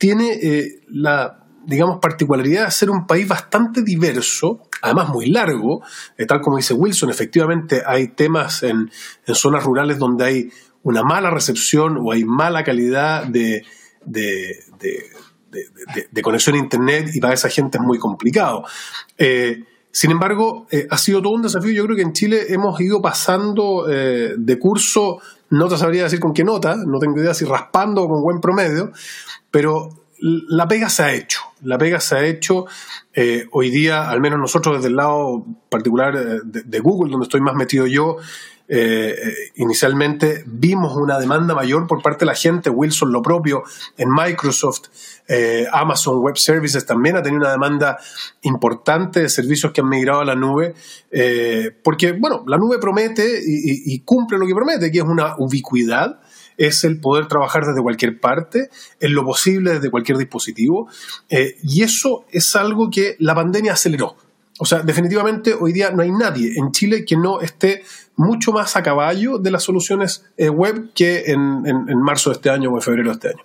tiene 0.00 0.80
la, 0.88 1.40
digamos, 1.64 1.98
particularidad 2.00 2.66
de 2.66 2.70
ser 2.70 2.90
un 2.90 3.06
país 3.06 3.26
bastante 3.28 3.82
diverso, 3.82 4.62
además 4.82 5.08
muy 5.10 5.26
largo, 5.26 5.82
eh, 6.16 6.26
tal 6.26 6.40
como 6.40 6.56
dice 6.56 6.74
Wilson, 6.74 7.10
efectivamente 7.10 7.82
hay 7.86 8.08
temas 8.08 8.62
en, 8.62 8.90
en, 9.26 9.34
zonas 9.34 9.64
rurales 9.64 9.98
donde 9.98 10.24
hay 10.24 10.50
una 10.82 11.02
mala 11.02 11.30
recepción 11.30 11.98
o 12.02 12.12
hay 12.12 12.24
mala 12.24 12.64
calidad 12.64 13.24
de, 13.24 13.62
de, 14.04 15.02
conexión 16.22 16.56
a 16.56 16.58
Internet 16.58 17.10
y 17.14 17.20
para 17.20 17.34
esa 17.34 17.48
gente 17.48 17.78
es 17.78 17.84
muy 17.84 17.98
complicado. 17.98 18.64
Eh, 19.18 19.64
sin 19.92 20.12
embargo, 20.12 20.66
eh, 20.70 20.86
ha 20.88 20.96
sido 20.96 21.20
todo 21.20 21.34
un 21.34 21.42
desafío. 21.42 21.72
Yo 21.72 21.84
creo 21.84 21.96
que 21.96 22.02
en 22.02 22.12
Chile 22.12 22.46
hemos 22.48 22.80
ido 22.80 23.02
pasando 23.02 23.90
eh, 23.90 24.34
de 24.38 24.58
curso, 24.58 25.20
no 25.50 25.68
te 25.68 25.76
sabría 25.76 26.04
decir 26.04 26.20
con 26.20 26.32
qué 26.32 26.44
nota, 26.44 26.76
no 26.76 26.98
tengo 26.98 27.18
idea 27.18 27.34
si 27.34 27.44
raspando 27.44 28.04
o 28.04 28.08
con 28.08 28.22
buen 28.22 28.40
promedio, 28.40 28.92
pero 29.50 29.90
la 30.20 30.68
pega 30.68 30.88
se 30.88 31.02
ha 31.02 31.12
hecho. 31.12 31.40
La 31.62 31.78
pega 31.78 31.98
se 32.00 32.14
ha 32.14 32.24
hecho. 32.24 32.66
Eh, 33.12 33.46
hoy 33.52 33.70
día, 33.70 34.08
al 34.10 34.20
menos 34.20 34.38
nosotros 34.38 34.76
desde 34.76 34.88
el 34.88 34.96
lado 34.96 35.44
particular 35.68 36.14
eh, 36.16 36.40
de, 36.44 36.62
de 36.62 36.80
Google, 36.80 37.10
donde 37.10 37.24
estoy 37.24 37.40
más 37.40 37.54
metido 37.54 37.86
yo, 37.86 38.18
eh, 38.72 39.16
inicialmente 39.56 40.44
vimos 40.46 40.96
una 40.96 41.18
demanda 41.18 41.56
mayor 41.56 41.88
por 41.88 42.02
parte 42.02 42.20
de 42.20 42.26
la 42.26 42.36
gente, 42.36 42.70
Wilson 42.70 43.10
lo 43.10 43.20
propio, 43.20 43.64
en 43.96 44.08
Microsoft, 44.10 44.88
eh, 45.26 45.66
Amazon 45.72 46.18
Web 46.20 46.36
Services 46.36 46.86
también 46.86 47.16
ha 47.16 47.22
tenido 47.22 47.42
una 47.42 47.50
demanda 47.50 47.98
importante 48.42 49.22
de 49.22 49.28
servicios 49.28 49.72
que 49.72 49.80
han 49.80 49.88
migrado 49.88 50.20
a 50.20 50.24
la 50.24 50.34
nube, 50.34 50.74
eh, 51.10 51.70
porque, 51.82 52.12
bueno, 52.12 52.44
la 52.46 52.58
nube 52.58 52.78
promete 52.78 53.40
y, 53.44 54.00
cumple 54.00 54.38
lo 54.38 54.46
que 54.46 54.54
promete, 54.54 54.90
que 54.90 54.98
es 54.98 55.04
una 55.04 55.34
ubicuidad. 55.38 56.20
Es 56.56 56.84
el 56.84 57.00
poder 57.00 57.26
trabajar 57.26 57.64
desde 57.64 57.80
cualquier 57.80 58.20
parte, 58.20 58.68
en 59.00 59.14
lo 59.14 59.24
posible 59.24 59.74
desde 59.74 59.90
cualquier 59.90 60.18
dispositivo, 60.18 60.88
eh, 61.28 61.56
y 61.62 61.82
eso 61.82 62.26
es 62.30 62.54
algo 62.54 62.90
que 62.90 63.16
la 63.18 63.34
pandemia 63.34 63.72
aceleró. 63.72 64.16
O 64.62 64.66
sea, 64.66 64.80
definitivamente 64.80 65.54
hoy 65.58 65.72
día 65.72 65.90
no 65.90 66.02
hay 66.02 66.10
nadie 66.10 66.52
en 66.54 66.70
Chile 66.70 67.06
que 67.06 67.16
no 67.16 67.40
esté 67.40 67.82
mucho 68.16 68.52
más 68.52 68.76
a 68.76 68.82
caballo 68.82 69.38
de 69.38 69.50
las 69.50 69.62
soluciones 69.62 70.26
eh, 70.36 70.50
web 70.50 70.90
que 70.94 71.30
en, 71.32 71.64
en, 71.66 71.98
marzo 72.02 72.28
de 72.28 72.36
este 72.36 72.50
año 72.50 72.70
o 72.70 72.76
en 72.76 72.82
febrero 72.82 73.08
de 73.08 73.14
este 73.14 73.28
año. 73.28 73.42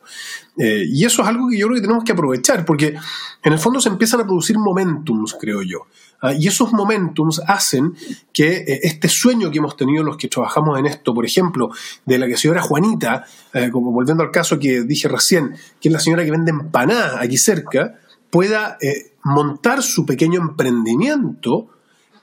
Eh, 0.57 0.83
y 0.85 1.05
eso 1.05 1.21
es 1.21 1.27
algo 1.29 1.47
que 1.49 1.57
yo 1.57 1.67
creo 1.67 1.75
que 1.75 1.83
tenemos 1.83 2.03
que 2.03 2.11
aprovechar, 2.11 2.65
porque 2.65 2.95
en 3.43 3.53
el 3.53 3.59
fondo 3.59 3.79
se 3.79 3.87
empiezan 3.87 4.19
a 4.19 4.23
producir 4.25 4.59
momentums, 4.59 5.37
creo 5.39 5.61
yo. 5.61 5.87
Uh, 6.21 6.35
y 6.37 6.49
esos 6.49 6.73
momentums 6.73 7.41
hacen 7.47 7.95
que 8.33 8.49
eh, 8.49 8.79
este 8.83 9.07
sueño 9.07 9.49
que 9.51 9.59
hemos 9.59 9.77
tenido 9.77 10.03
los 10.03 10.17
que 10.17 10.27
trabajamos 10.27 10.77
en 10.77 10.85
esto, 10.85 11.13
por 11.13 11.25
ejemplo, 11.25 11.69
de 12.05 12.19
la 12.19 12.27
que 12.27 12.35
señora 12.35 12.61
Juanita, 12.61 13.25
como 13.71 13.93
volviendo 13.93 14.21
al 14.21 14.31
caso 14.31 14.59
que 14.59 14.81
dije 14.81 15.07
recién, 15.07 15.55
que 15.79 15.87
es 15.87 15.93
la 15.93 15.99
señora 15.99 16.25
que 16.25 16.31
vende 16.31 16.51
empanadas 16.51 17.15
aquí 17.21 17.37
cerca, 17.37 17.95
pueda 18.29 18.77
montar 19.25 19.81
su 19.81 20.05
pequeño 20.05 20.39
emprendimiento 20.39 21.67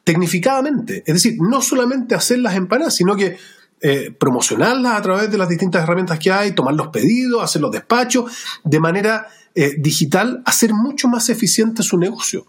tecnificadamente. 0.05 1.03
Es 1.05 1.15
decir, 1.15 1.37
no 1.41 1.61
solamente 1.61 2.15
hacer 2.15 2.39
las 2.39 2.55
empanadas, 2.55 2.95
sino 2.95 3.17
que 3.17 3.37
eh, 3.81 4.13
promocionarlas 4.13 4.95
a 4.95 5.03
través 5.03 5.31
de 5.31 5.37
las 5.37 5.49
distintas 5.49 5.83
herramientas 5.83 6.21
que 6.21 6.31
hay, 6.31 6.53
tomar 6.53 6.75
los 6.75 6.89
pedidos, 6.89 7.43
hacer 7.43 7.61
los 7.61 7.73
despachos, 7.73 8.33
de 8.65 8.79
manera 8.79 9.27
eh, 9.55 9.75
digital, 9.79 10.43
hacer 10.47 10.73
mucho 10.73 11.09
más 11.09 11.29
eficiente 11.29 11.83
su 11.83 11.99
negocio. 11.99 12.47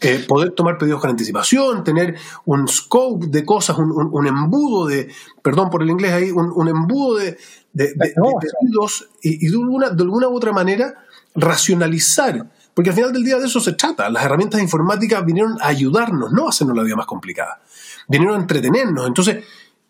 Eh, 0.00 0.24
poder 0.26 0.52
tomar 0.52 0.78
pedidos 0.78 0.98
con 1.02 1.10
anticipación, 1.10 1.84
tener 1.84 2.16
un 2.46 2.66
scope 2.68 3.26
de 3.26 3.44
cosas, 3.44 3.76
un, 3.76 3.92
un, 3.92 4.08
un 4.10 4.26
embudo 4.26 4.86
de, 4.86 5.12
perdón 5.42 5.68
por 5.68 5.82
el 5.82 5.90
inglés 5.90 6.12
ahí, 6.12 6.30
un, 6.30 6.50
un 6.54 6.68
embudo 6.68 7.18
de, 7.18 7.36
de, 7.74 7.88
de, 7.88 7.92
de 7.94 8.14
pedidos 8.14 9.10
y, 9.22 9.46
y 9.46 9.50
de, 9.50 9.58
alguna, 9.58 9.90
de 9.90 10.02
alguna 10.02 10.28
u 10.28 10.34
otra 10.34 10.52
manera 10.52 10.94
racionalizar 11.34 12.50
porque 12.80 12.88
al 12.88 12.96
final 12.96 13.12
del 13.12 13.24
día 13.24 13.38
de 13.38 13.44
eso 13.44 13.60
se 13.60 13.74
trata. 13.74 14.08
Las 14.08 14.24
herramientas 14.24 14.58
informáticas 14.58 15.22
vinieron 15.22 15.58
a 15.60 15.66
ayudarnos, 15.66 16.32
no 16.32 16.46
a 16.46 16.48
hacernos 16.48 16.74
la 16.74 16.82
vida 16.82 16.96
más 16.96 17.04
complicada. 17.04 17.60
Vinieron 18.08 18.36
a 18.36 18.40
entretenernos. 18.40 19.06
Entonces, 19.06 19.44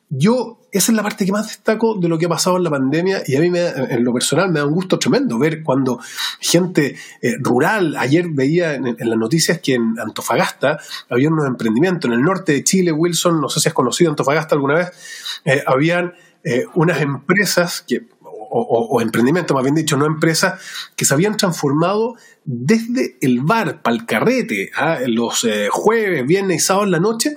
yo, 0.09 0.59
esa 0.73 0.91
es 0.91 0.97
la 0.97 1.05
parte 1.05 1.25
que 1.25 1.31
más 1.31 1.47
destaco 1.47 1.95
de 1.95 2.09
lo 2.09 2.19
que 2.19 2.27
ha 2.27 2.29
pasado 2.29 2.57
en 2.57 2.65
la 2.65 2.71
pandemia 2.71 3.23
y 3.29 3.37
a 3.37 3.41
mí 3.43 3.53
en 3.55 4.03
lo 4.03 4.13
personal 4.13 4.51
me 4.51 4.59
da 4.59 4.67
un 4.67 4.75
gusto 4.75 4.99
tremendo 4.99 5.39
ver 5.39 5.63
cuando 5.63 6.01
gente 6.41 6.97
eh, 7.23 7.37
rural, 7.39 7.95
ayer 7.97 8.27
veía 8.29 8.75
en, 8.75 8.97
las 8.99 9.17
noticias 9.17 9.61
que 9.61 9.75
en 9.75 9.95
Antofagasta 10.01 10.81
había 11.09 11.29
unos 11.29 11.47
emprendimientos, 11.47 12.11
en 12.11 12.15
el 12.17 12.23
norte 12.23 12.55
de 12.55 12.65
Chile, 12.65 12.91
Wilson, 12.91 13.41
no 13.41 13.49
sé 13.49 13.61
si 13.61 13.69
has 13.69 13.73
conocido 13.73 14.11
Antofagasta 14.11 14.57
alguna 14.57 14.75
vez, 14.75 14.91
eh, 15.45 15.63
habían 15.65 16.15
eh, 16.43 16.65
unas 16.75 17.01
empresas 17.01 17.85
que 17.87 18.09
o 18.53 19.01
emprendimientos, 19.01 19.55
más 19.55 19.63
bien 19.63 19.77
dicho, 19.77 19.97
no 19.97 20.07
empresas, 20.07 20.61
que 20.97 21.05
se 21.05 21.15
habían 21.15 21.37
transformado 21.37 22.17
desde 22.53 23.17
el 23.21 23.41
bar 23.41 23.83
para 23.83 23.97
el 23.97 24.07
carrete, 24.07 24.71
¿ah? 24.77 24.99
los 25.07 25.45
eh, 25.45 25.69
jueves, 25.71 26.27
viernes 26.27 26.57
y 26.57 26.61
sábados 26.61 26.87
en 26.87 26.93
la 26.93 27.01
noche, 27.01 27.37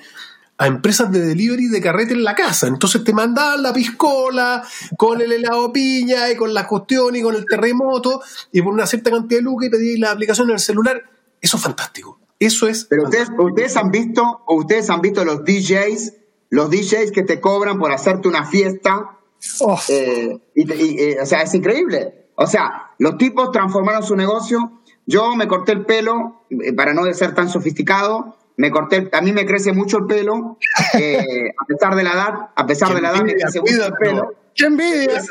a 0.57 0.67
empresas 0.67 1.11
de 1.11 1.21
delivery 1.21 1.67
de 1.67 1.81
carrete 1.81 2.13
en 2.13 2.23
la 2.23 2.35
casa. 2.35 2.67
Entonces 2.67 3.03
te 3.03 3.13
mandaban 3.13 3.61
la 3.61 3.73
piscola 3.73 4.63
con 4.97 5.21
el 5.21 5.31
helado 5.31 5.71
piña 5.71 6.31
y 6.31 6.35
con 6.35 6.53
la 6.53 6.67
cuestión 6.67 7.15
y 7.15 7.21
con 7.21 7.35
el 7.35 7.45
terremoto 7.45 8.21
y 8.51 8.61
por 8.61 8.73
una 8.73 8.87
cierta 8.87 9.11
cantidad 9.11 9.39
de 9.39 9.43
lucas 9.43 9.67
y 9.67 9.71
pedías 9.71 9.99
la 9.99 10.11
aplicación 10.11 10.49
en 10.49 10.55
el 10.55 10.59
celular. 10.59 11.03
Eso 11.41 11.57
es 11.57 11.63
fantástico. 11.63 12.19
Eso 12.39 12.67
es. 12.67 12.85
Pero 12.85 13.03
ustedes, 13.03 13.29
ustedes 13.37 13.77
han 13.77 13.91
visto, 13.91 14.43
ustedes 14.47 14.89
han 14.89 15.01
visto 15.01 15.23
los 15.23 15.43
DJs, 15.43 16.13
los 16.49 16.69
DJs 16.69 17.11
que 17.11 17.23
te 17.23 17.39
cobran 17.39 17.77
por 17.77 17.91
hacerte 17.91 18.27
una 18.27 18.45
fiesta. 18.45 19.17
Oh. 19.59 19.79
Eh, 19.89 20.39
y, 20.55 20.73
y, 20.73 20.99
eh, 20.99 21.17
o 21.21 21.25
sea, 21.25 21.41
es 21.41 21.53
increíble. 21.53 22.29
O 22.35 22.47
sea, 22.47 22.91
los 22.99 23.17
tipos 23.17 23.51
transformaron 23.51 24.03
su 24.03 24.15
negocio. 24.15 24.82
Yo 25.05 25.35
me 25.35 25.47
corté 25.47 25.73
el 25.73 25.85
pelo 25.85 26.45
eh, 26.49 26.73
para 26.73 26.93
no 26.93 27.11
ser 27.13 27.33
tan 27.35 27.49
sofisticado 27.49 28.37
me 28.57 28.71
corté, 28.71 29.09
a 29.11 29.21
mí 29.21 29.31
me 29.31 29.45
crece 29.45 29.73
mucho 29.73 29.99
el 29.99 30.05
pelo, 30.05 30.57
eh, 30.99 31.53
a 31.57 31.65
pesar 31.65 31.95
de 31.95 32.03
la 32.03 32.11
edad, 32.11 32.49
a 32.55 32.65
pesar 32.65 32.93
de 32.93 33.01
la 33.01 33.11
edad 33.11 33.23
me 33.23 33.35
crece 33.35 33.59
mucho 33.59 33.85
el 33.85 33.93
pelo. 33.93 34.33
¡Qué 34.55 34.65
envidia! 34.65 35.21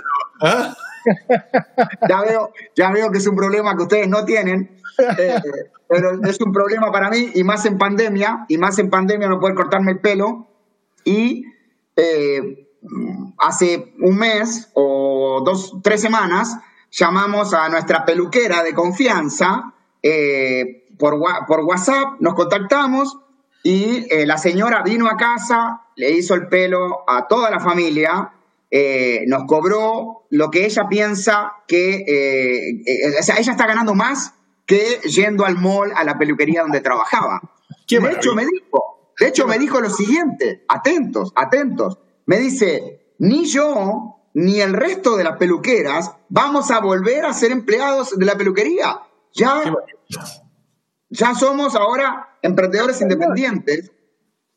¿Ah? 0.40 0.74
ya, 2.08 2.22
veo, 2.22 2.52
ya 2.74 2.90
veo 2.92 3.10
que 3.10 3.18
es 3.18 3.26
un 3.26 3.36
problema 3.36 3.76
que 3.76 3.82
ustedes 3.82 4.08
no 4.08 4.24
tienen, 4.24 4.78
eh, 5.18 5.40
pero 5.88 6.22
es 6.24 6.40
un 6.40 6.52
problema 6.52 6.90
para 6.90 7.10
mí, 7.10 7.30
y 7.34 7.44
más 7.44 7.64
en 7.66 7.78
pandemia, 7.78 8.46
y 8.48 8.58
más 8.58 8.78
en 8.78 8.90
pandemia 8.90 9.28
no 9.28 9.40
poder 9.40 9.54
cortarme 9.54 9.92
el 9.92 10.00
pelo, 10.00 10.48
y 11.04 11.44
eh, 11.96 12.68
hace 13.38 13.94
un 14.00 14.16
mes 14.16 14.70
o 14.74 15.42
dos, 15.44 15.74
tres 15.82 16.00
semanas, 16.00 16.56
llamamos 16.92 17.54
a 17.54 17.68
nuestra 17.68 18.04
peluquera 18.04 18.62
de 18.62 18.74
confianza, 18.74 19.72
eh, 20.02 20.86
por, 20.98 21.18
por 21.46 21.60
WhatsApp, 21.60 22.20
nos 22.20 22.34
contactamos 22.34 23.18
y 23.62 24.06
eh, 24.10 24.26
la 24.26 24.38
señora 24.38 24.82
vino 24.82 25.08
a 25.08 25.16
casa, 25.16 25.82
le 25.96 26.10
hizo 26.10 26.34
el 26.34 26.48
pelo 26.48 27.04
a 27.08 27.26
toda 27.26 27.50
la 27.50 27.60
familia, 27.60 28.32
eh, 28.70 29.24
nos 29.26 29.44
cobró 29.44 30.26
lo 30.30 30.50
que 30.50 30.66
ella 30.66 30.88
piensa 30.88 31.52
que, 31.66 32.84
o 33.18 33.22
sea, 33.22 33.36
ella 33.36 33.52
está 33.52 33.66
ganando 33.66 33.94
más 33.94 34.34
que 34.66 35.00
yendo 35.04 35.44
al 35.44 35.56
mall, 35.56 35.92
a 35.94 36.04
la 36.04 36.18
peluquería 36.18 36.62
donde 36.62 36.80
trabajaba. 36.80 37.40
Qué 37.86 38.00
de 38.00 38.12
hecho, 38.12 38.34
me 38.34 38.46
dijo, 38.46 39.12
de 39.18 39.28
hecho, 39.28 39.46
me 39.46 39.58
dijo 39.58 39.80
lo 39.80 39.90
siguiente, 39.90 40.64
atentos, 40.68 41.32
atentos. 41.34 41.98
Me 42.26 42.38
dice, 42.38 43.00
ni 43.18 43.44
yo 43.46 44.21
ni 44.34 44.60
el 44.60 44.72
resto 44.72 45.16
de 45.16 45.24
las 45.24 45.36
peluqueras 45.36 46.12
vamos 46.28 46.70
a 46.70 46.80
volver 46.80 47.24
a 47.24 47.34
ser 47.34 47.52
empleados 47.52 48.16
de 48.18 48.24
la 48.24 48.36
peluquería. 48.36 49.00
Ya 49.34 49.62
ya 51.12 51.34
somos 51.34 51.74
ahora 51.74 52.38
emprendedores 52.40 53.00
independientes, 53.02 53.92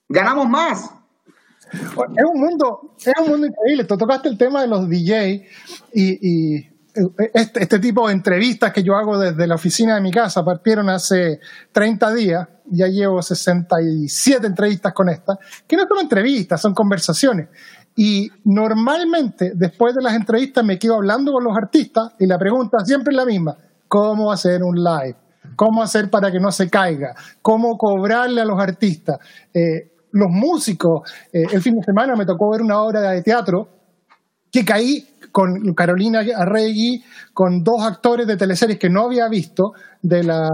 ganamos 0.07 0.47
más. 0.47 0.89
Es 1.71 2.23
un 2.23 2.39
mundo, 2.39 2.95
es 2.97 3.13
un 3.21 3.29
mundo 3.29 3.47
increíble. 3.47 3.83
Tú 3.83 3.97
tocaste 3.97 4.29
el 4.29 4.37
tema 4.37 4.61
de 4.61 4.67
los 4.67 4.87
DJ 4.87 5.49
y, 5.93 6.55
y 6.55 6.69
este, 7.33 7.63
este, 7.63 7.79
tipo 7.79 8.07
de 8.07 8.13
entrevistas 8.13 8.71
que 8.71 8.81
yo 8.81 8.95
hago 8.95 9.19
desde 9.19 9.45
la 9.47 9.55
oficina 9.55 9.95
de 9.95 10.01
mi 10.01 10.11
casa 10.11 10.45
partieron 10.45 10.89
hace 10.89 11.41
30 11.73 12.13
días, 12.13 12.47
ya 12.67 12.87
llevo 12.87 13.21
67 13.21 14.47
entrevistas 14.47 14.93
con 14.93 15.09
esta, 15.09 15.37
que 15.67 15.75
no 15.75 15.85
son 15.85 15.99
entrevistas, 15.99 16.61
son 16.61 16.73
conversaciones. 16.73 17.49
Y 17.95 18.29
normalmente, 18.43 19.53
después 19.55 19.95
de 19.95 20.01
las 20.01 20.13
entrevistas, 20.13 20.65
me 20.65 20.77
quedo 20.77 20.95
hablando 20.95 21.31
con 21.31 21.43
los 21.43 21.55
artistas 21.55 22.13
y 22.19 22.27
la 22.27 22.37
pregunta 22.37 22.79
siempre 22.83 23.11
es 23.13 23.17
la 23.17 23.25
misma. 23.25 23.55
cómo 23.87 24.31
hacer 24.31 24.61
un 24.63 24.75
live, 24.75 25.15
cómo 25.55 25.81
hacer 25.81 26.09
para 26.09 26.31
que 26.31 26.39
no 26.39 26.51
se 26.51 26.69
caiga, 26.69 27.15
cómo 27.41 27.77
cobrarle 27.77 28.41
a 28.41 28.45
los 28.45 28.59
artistas. 28.59 29.17
Eh, 29.53 29.91
los 30.11 30.29
músicos, 30.29 31.09
eh, 31.31 31.43
el 31.51 31.61
fin 31.61 31.75
de 31.75 31.83
semana 31.83 32.15
me 32.15 32.25
tocó 32.25 32.51
ver 32.51 32.61
una 32.61 32.81
obra 32.81 33.11
de 33.11 33.21
teatro 33.21 33.69
que 34.51 34.65
caí 34.65 35.07
con 35.31 35.73
Carolina 35.73 36.21
Arregui, 36.35 37.03
con 37.33 37.61
dos 37.61 37.83
actores 37.83 38.25
de 38.25 38.37
teleseries 38.37 38.79
que 38.79 38.89
no 38.89 39.03
había 39.03 39.27
visto 39.27 39.73
de 40.01 40.23
la, 40.23 40.49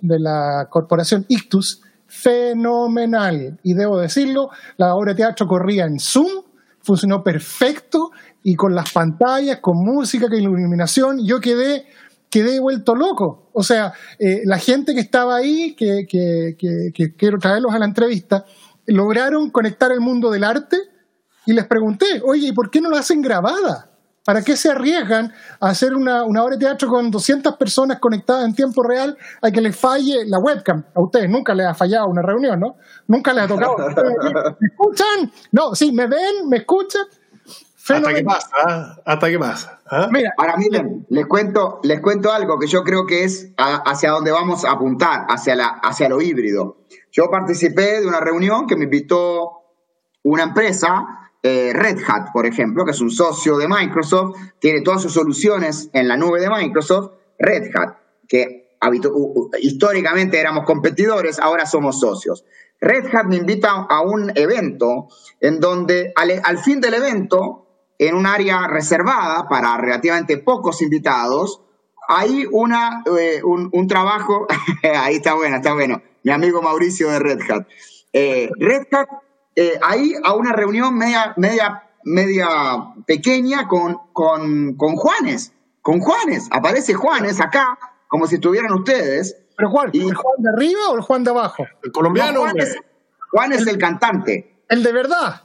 de 0.00 0.18
la 0.18 0.66
corporación 0.70 1.26
Ictus, 1.28 1.82
fenomenal. 2.06 3.58
Y 3.62 3.74
debo 3.74 3.98
decirlo, 3.98 4.48
la 4.78 4.94
obra 4.94 5.12
de 5.12 5.16
teatro 5.16 5.46
corría 5.46 5.84
en 5.84 5.98
Zoom, 5.98 6.45
funcionó 6.86 7.22
perfecto 7.22 8.10
y 8.42 8.54
con 8.54 8.74
las 8.74 8.92
pantallas, 8.92 9.58
con 9.60 9.74
música, 9.78 10.28
con 10.28 10.38
iluminación, 10.38 11.18
yo 11.26 11.40
quedé, 11.40 11.86
quedé 12.30 12.60
vuelto 12.60 12.94
loco. 12.94 13.50
O 13.52 13.62
sea, 13.64 13.92
eh, 14.20 14.42
la 14.44 14.58
gente 14.58 14.94
que 14.94 15.00
estaba 15.00 15.36
ahí, 15.36 15.74
que, 15.74 16.06
que, 16.08 16.54
que 16.94 17.14
quiero 17.16 17.38
traerlos 17.38 17.74
a 17.74 17.80
la 17.80 17.86
entrevista, 17.86 18.44
lograron 18.86 19.50
conectar 19.50 19.90
el 19.90 20.00
mundo 20.00 20.30
del 20.30 20.44
arte 20.44 20.76
y 21.44 21.52
les 21.52 21.66
pregunté, 21.66 22.06
oye, 22.24 22.48
¿y 22.48 22.52
por 22.52 22.70
qué 22.70 22.80
no 22.80 22.88
lo 22.88 22.96
hacen 22.96 23.20
grabada? 23.20 23.90
¿Para 24.26 24.42
qué 24.42 24.56
se 24.56 24.68
arriesgan 24.72 25.32
a 25.60 25.68
hacer 25.68 25.94
una, 25.94 26.24
obra 26.24 26.56
de 26.56 26.58
teatro 26.58 26.88
con 26.88 27.12
200 27.12 27.56
personas 27.56 28.00
conectadas 28.00 28.44
en 28.44 28.56
tiempo 28.56 28.82
real 28.82 29.16
a 29.40 29.52
que 29.52 29.60
les 29.60 29.78
falle 29.78 30.24
la 30.26 30.40
webcam? 30.40 30.84
A 30.96 31.00
ustedes 31.00 31.30
nunca 31.30 31.54
les 31.54 31.64
ha 31.64 31.74
fallado 31.74 32.08
una 32.08 32.22
reunión, 32.22 32.58
¿no? 32.58 32.74
Nunca 33.06 33.32
les 33.32 33.44
ha 33.44 33.46
tocado. 33.46 33.76
¿Me 34.60 34.66
escuchan? 34.66 35.32
No, 35.52 35.76
sí, 35.76 35.92
me 35.92 36.08
ven, 36.08 36.48
me 36.48 36.56
escuchan. 36.56 37.06
Hasta 37.88 38.12
que 38.12 38.24
pasa, 38.24 38.48
¿ah? 38.66 38.96
hasta 39.04 39.28
que 39.28 39.38
pasa. 39.38 39.80
¿ah? 39.88 40.08
Mira, 40.10 40.32
ahora 40.36 40.56
miren, 40.56 41.06
les 41.08 41.26
cuento, 41.26 41.78
les 41.84 42.00
cuento 42.00 42.32
algo 42.32 42.58
que 42.58 42.66
yo 42.66 42.82
creo 42.82 43.06
que 43.06 43.22
es 43.22 43.52
hacia 43.56 44.10
donde 44.10 44.32
vamos 44.32 44.64
a 44.64 44.72
apuntar, 44.72 45.26
hacia, 45.28 45.54
la, 45.54 45.68
hacia 45.84 46.08
lo 46.08 46.20
híbrido. 46.20 46.78
Yo 47.12 47.30
participé 47.30 48.00
de 48.00 48.08
una 48.08 48.18
reunión 48.18 48.66
que 48.66 48.74
me 48.74 48.84
invitó 48.84 49.52
una 50.24 50.42
empresa 50.42 51.25
eh, 51.42 51.72
Red 51.72 51.98
Hat, 52.06 52.32
por 52.32 52.46
ejemplo, 52.46 52.84
que 52.84 52.90
es 52.90 53.00
un 53.00 53.10
socio 53.10 53.56
de 53.56 53.68
Microsoft, 53.68 54.36
tiene 54.58 54.82
todas 54.82 55.02
sus 55.02 55.12
soluciones 55.12 55.90
en 55.92 56.08
la 56.08 56.16
nube 56.16 56.40
de 56.40 56.50
Microsoft, 56.50 57.12
Red 57.38 57.70
Hat, 57.74 57.96
que 58.28 58.66
históricamente 59.60 60.38
éramos 60.38 60.64
competidores, 60.64 61.38
ahora 61.38 61.66
somos 61.66 62.00
socios. 62.00 62.44
Red 62.80 63.06
Hat 63.14 63.26
me 63.26 63.36
invita 63.36 63.86
a 63.88 64.02
un 64.02 64.32
evento 64.34 65.08
en 65.40 65.60
donde 65.60 66.12
al, 66.14 66.58
fin 66.58 66.80
del 66.80 66.94
evento, 66.94 67.66
en 67.98 68.14
un 68.14 68.26
área 68.26 68.66
reservada 68.66 69.48
para 69.48 69.76
relativamente 69.78 70.38
pocos 70.38 70.82
invitados, 70.82 71.62
hay 72.08 72.46
una, 72.50 73.02
eh, 73.18 73.40
un, 73.42 73.86
trabajo, 73.88 74.46
ahí 74.82 75.16
está 75.16 75.34
bueno, 75.34 75.56
está 75.56 75.74
bueno, 75.74 76.02
mi 76.22 76.32
amigo 76.32 76.62
Mauricio 76.62 77.10
de 77.10 77.18
Red 77.18 77.40
Hat. 77.50 77.66
Eh, 78.12 78.50
Red 78.58 78.86
Hat 78.92 79.08
eh, 79.56 79.80
ahí 79.82 80.14
a 80.22 80.34
una 80.34 80.52
reunión 80.52 80.96
media, 80.96 81.32
media, 81.38 81.82
media 82.04 82.48
pequeña 83.06 83.66
con, 83.66 83.98
con, 84.12 84.76
con 84.76 84.96
Juanes. 84.96 85.54
Con 85.80 86.00
Juanes. 86.00 86.48
Aparece 86.50 86.92
Juanes 86.92 87.40
acá, 87.40 87.78
como 88.06 88.26
si 88.26 88.34
estuvieran 88.34 88.72
ustedes. 88.72 89.34
¿Pero 89.56 89.70
Juan? 89.70 89.90
¿El 89.94 90.14
Juan 90.14 90.34
de 90.42 90.50
arriba 90.50 90.80
o 90.90 90.96
el 90.96 91.00
Juan 91.00 91.24
de 91.24 91.30
abajo? 91.30 91.64
El 91.82 91.90
colombiano. 91.90 92.40
Juan, 93.30 93.52
es, 93.52 93.66
el, 93.66 93.78
cantante. 93.78 94.62
El 94.68 94.82
de 94.82 94.92
verdad. 94.92 95.42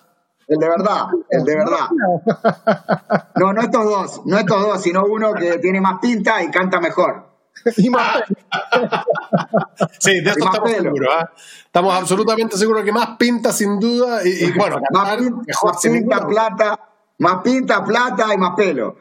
El 0.47 0.57
de 0.57 0.67
verdad, 0.67 1.05
el 1.29 1.45
de 1.45 1.55
verdad. 1.55 1.87
No, 3.35 3.53
no 3.53 3.61
estos 3.61 3.85
dos, 3.85 4.21
no 4.25 4.37
estos 4.37 4.61
dos, 4.61 4.81
sino 4.83 5.03
uno 5.05 5.33
que 5.33 5.57
tiene 5.57 5.81
más 5.81 5.99
pinta 5.99 6.43
y 6.43 6.51
canta 6.51 6.79
mejor. 6.79 7.30
y 7.77 7.89
más 7.89 8.23
sí, 9.99 10.21
de 10.21 10.29
esto 10.29 10.45
estamos 10.45 10.71
seguros. 10.71 11.13
¿ah? 11.15 11.31
Estamos 11.65 11.93
absolutamente 11.93 12.57
seguros 12.57 12.83
que 12.83 12.91
más 12.91 13.17
pinta 13.17 13.51
sin 13.51 13.79
duda. 13.79 14.21
Y, 14.25 14.51
bueno, 14.51 14.81
más, 14.91 15.17
pinta, 15.81 16.27
plata, 16.27 16.79
más 17.19 17.41
pinta, 17.43 17.83
plata 17.83 18.33
y 18.33 18.37
más 18.37 18.55
pelo. 18.55 18.97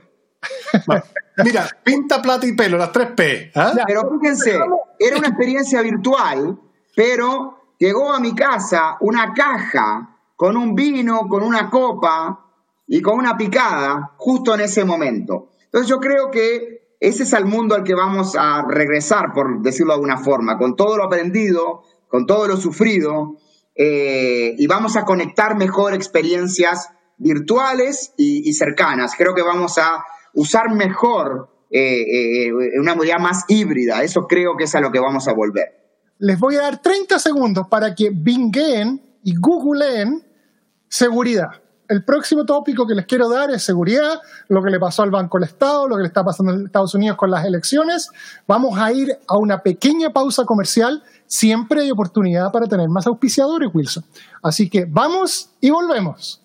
Mira, 1.45 1.69
pinta, 1.83 2.21
plata 2.21 2.47
y 2.47 2.53
pelo, 2.53 2.77
las 2.77 2.93
tres 2.93 3.09
P. 3.13 3.53
¿ah? 3.55 3.73
Pero 3.87 4.11
fíjense, 4.19 4.59
era 4.99 5.17
una 5.17 5.29
experiencia 5.29 5.83
virtual, 5.83 6.59
pero 6.95 7.75
llegó 7.79 8.13
a 8.13 8.21
mi 8.21 8.35
casa 8.35 8.97
una 9.01 9.33
caja 9.33 10.17
con 10.37 10.57
un 10.57 10.75
vino, 10.75 11.29
con 11.29 11.43
una 11.43 11.69
copa 11.71 12.47
y 12.87 13.01
con 13.01 13.19
una 13.19 13.37
picada 13.37 14.13
justo 14.17 14.55
en 14.55 14.63
ese 14.63 14.85
momento. 14.85 15.51
Entonces 15.65 15.89
yo 15.89 15.99
creo 15.99 16.31
que 16.31 16.80
ese 17.01 17.23
es 17.23 17.33
el 17.33 17.47
mundo 17.47 17.75
al 17.75 17.83
que 17.83 17.95
vamos 17.95 18.37
a 18.39 18.63
regresar, 18.69 19.33
por 19.33 19.63
decirlo 19.63 19.95
de 19.95 19.95
alguna 19.95 20.19
forma, 20.19 20.59
con 20.59 20.77
todo 20.77 20.99
lo 20.99 21.05
aprendido, 21.05 21.83
con 22.09 22.27
todo 22.27 22.47
lo 22.47 22.59
sufrido, 22.59 23.39
eh, 23.75 24.55
y 24.59 24.67
vamos 24.67 24.97
a 24.97 25.07
conectar 25.07 25.57
mejor 25.57 25.95
experiencias 25.95 26.91
virtuales 27.17 28.13
y, 28.19 28.53
cercanas. 28.53 29.15
Creo 29.17 29.35
que 29.35 29.43
vamos 29.43 29.79
a 29.79 30.05
usar 30.35 30.75
mejor 30.75 31.49
eh, 31.71 32.49
eh, 32.49 32.53
una 32.79 32.95
modalidad 32.95 33.19
más 33.19 33.45
híbrida. 33.49 34.03
Eso 34.03 34.27
creo 34.27 34.57
que 34.59 34.65
es 34.65 34.75
a 34.75 34.81
lo 34.81 34.93
que 34.93 35.01
vamos 35.01 35.27
a 35.27 35.33
volver. 35.33 35.69
Les 36.19 36.39
voy 36.39 36.57
a 36.57 36.63
dar 36.63 36.83
30 36.83 37.19
segundos 37.19 37.67
para 37.71 37.95
que 37.95 38.11
binguen 38.13 39.19
y 39.23 39.35
googleen 39.37 40.23
seguridad 40.89 41.60
el 41.91 42.05
próximo 42.05 42.47
tópico 42.47 42.87
que 42.87 42.95
les 42.95 43.05
quiero 43.05 43.29
dar 43.29 43.51
es 43.51 43.65
seguridad, 43.65 44.21
lo 44.49 44.63
que 44.63 44.71
le 44.71 44.79
pasó 44.79 45.03
al 45.03 45.11
Banco 45.11 45.39
del 45.39 45.49
Estado, 45.49 45.89
lo 45.89 45.97
que 45.97 46.03
le 46.03 46.09
está 46.09 46.23
pasando 46.25 46.53
en 46.53 46.67
Estados 46.67 46.95
Unidos 46.95 47.17
con 47.17 47.33
las 47.33 47.45
elecciones. 47.45 48.09
Vamos 48.47 48.79
a 48.79 48.93
ir 48.93 49.19
a 49.27 49.37
una 49.37 49.59
pequeña 49.59 50.11
pausa 50.11 50.45
comercial. 50.45 51.03
Siempre 51.27 51.83
hay 51.83 51.91
oportunidad 51.91 52.53
para 52.53 52.67
tener 52.67 52.89
más 52.89 53.09
auspiciadores, 53.09 53.71
Wilson. 53.75 54.05
Así 54.41 54.71
que 54.71 54.85
vamos 54.89 55.51
y 55.61 55.71
volvemos. 55.71 56.41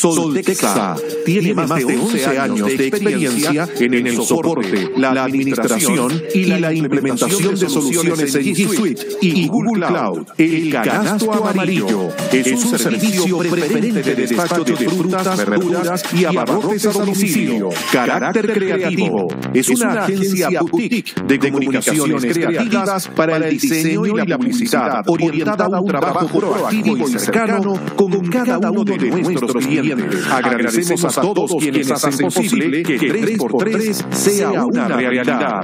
Soltexa 0.00 0.96
tiene 1.26 1.52
más 1.52 1.68
de 1.76 1.84
11 1.84 2.38
años 2.38 2.68
de 2.68 2.88
experiencia 2.88 3.68
en 3.78 3.94
el 3.94 4.16
soporte, 4.22 4.90
la 4.96 5.24
administración 5.24 6.22
y 6.34 6.44
la 6.46 6.72
implementación 6.72 7.54
de 7.54 7.68
soluciones 7.68 8.34
en 8.34 8.44
G 8.44 8.74
Suite 8.74 9.06
y 9.20 9.46
Google 9.48 9.86
Cloud. 9.86 10.26
El 10.38 10.72
canasto 10.72 11.32
amarillo 11.44 12.08
es 12.32 12.64
un 12.64 12.78
servicio 12.78 13.38
preferente 13.38 14.02
de 14.02 14.14
despacho 14.14 14.64
de 14.64 14.76
frutas, 14.76 15.36
verduras 15.36 16.02
y 16.14 16.24
abarrotes 16.24 16.86
a 16.86 16.92
domicilio. 16.92 17.68
Carácter 17.92 18.52
creativo 18.54 19.28
es 19.52 19.68
una 19.68 20.04
agencia 20.04 20.48
boutique 20.60 21.14
de 21.26 21.38
comunicaciones 21.38 22.24
creativas 22.32 23.08
para 23.08 23.36
el 23.36 23.58
diseño 23.58 24.06
y 24.06 24.26
la 24.26 24.38
publicidad, 24.38 25.04
orientada 25.06 25.76
a 25.76 25.80
un 25.80 25.88
trabajo 25.88 26.26
proactivo 26.26 27.08
y 27.08 27.18
cercano 27.18 27.78
con 27.96 28.26
cada 28.30 28.70
uno 28.70 28.79
de 28.84 28.98
nuestros 28.98 29.66
clientes. 29.66 30.26
Agradecemos 30.30 31.04
a 31.04 31.20
todos 31.20 31.54
quienes 31.58 31.90
hacen 31.90 32.28
posible 32.28 32.82
que 32.82 32.98
3x3 32.98 34.12
sea 34.12 34.64
una 34.64 34.88
realidad. 34.88 35.62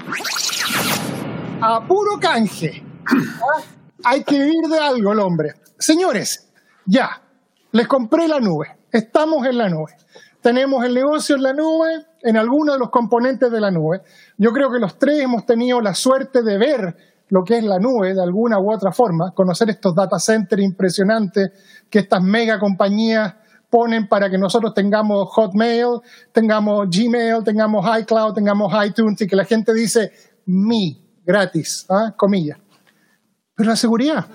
A 1.61 1.87
puro 1.87 2.19
canje. 2.21 2.83
Hay 4.05 4.23
que 4.25 4.39
vivir 4.39 4.69
de 4.69 4.79
algo 4.79 5.13
el 5.13 5.21
hombre. 5.21 5.55
Señores, 5.79 6.49
ya, 6.85 7.23
les 7.73 7.87
compré 7.87 8.29
la 8.29 8.41
nube. 8.41 8.77
Estamos 8.93 9.47
en 9.47 9.59
la 9.59 9.69
nube. 9.69 9.93
Tenemos 10.41 10.85
el 10.85 10.95
negocio 10.95 11.37
en 11.37 11.43
la 11.43 11.53
nube, 11.53 12.07
en 12.23 12.37
algunos 12.37 12.77
de 12.77 12.79
los 12.79 12.91
componentes 12.91 13.51
de 13.51 13.61
la 13.61 13.71
nube. 13.71 14.03
Yo 14.39 14.53
creo 14.53 14.71
que 14.71 14.79
los 14.79 14.99
tres 14.99 15.21
hemos 15.21 15.45
tenido 15.45 15.81
la 15.81 15.95
suerte 15.95 16.43
de 16.43 16.57
ver 16.57 16.97
lo 17.29 17.43
que 17.43 17.59
es 17.59 17.65
la 17.65 17.79
nube 17.79 18.15
de 18.15 18.23
alguna 18.23 18.61
u 18.61 18.73
otra 18.73 18.93
forma, 18.93 19.33
conocer 19.35 19.71
estos 19.71 19.95
data 19.95 20.19
centers 20.19 20.63
impresionantes 20.63 21.51
que 21.91 22.01
estas 22.01 22.23
mega 22.23 22.59
compañías 22.59 23.35
ponen 23.71 24.09
para 24.09 24.31
que 24.31 24.39
nosotros 24.39 24.75
tengamos 24.75 25.29
Hotmail, 25.31 26.01
tengamos 26.33 26.89
Gmail, 26.89 27.45
tengamos 27.45 27.85
iCloud, 28.01 28.35
tengamos 28.35 28.73
iTunes 28.87 29.21
y 29.21 29.27
que 29.27 29.37
la 29.37 29.45
gente 29.45 29.73
dice 29.73 30.13
mi, 30.47 31.03
gratis, 31.25 31.87
¿ah? 31.89 32.15
comillas. 32.17 32.59
Pero 33.55 33.71
la 33.71 33.77
seguridad, 33.77 34.27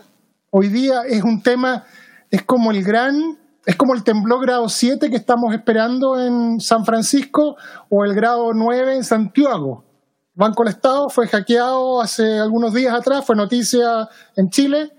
hoy 0.49 0.67
día 0.67 1.03
es 1.07 1.23
un 1.23 1.41
tema, 1.41 1.85
es 2.29 2.43
como 2.43 2.71
el 2.71 2.83
gran, 2.83 3.37
es 3.65 3.75
como 3.75 3.93
el 3.93 4.03
temblor 4.03 4.41
grado 4.41 4.67
7 4.67 5.09
que 5.09 5.15
estamos 5.15 5.53
esperando 5.53 6.19
en 6.19 6.59
San 6.59 6.85
Francisco 6.85 7.55
o 7.89 8.03
el 8.03 8.13
grado 8.13 8.53
9 8.53 8.95
en 8.95 9.03
Santiago. 9.03 9.85
Banco 10.33 10.63
del 10.63 10.73
Estado 10.73 11.09
fue 11.09 11.27
hackeado 11.27 12.01
hace 12.01 12.39
algunos 12.39 12.73
días 12.73 12.93
atrás, 12.93 13.25
fue 13.25 13.35
noticia 13.35 14.09
en 14.35 14.49
Chile. 14.49 14.91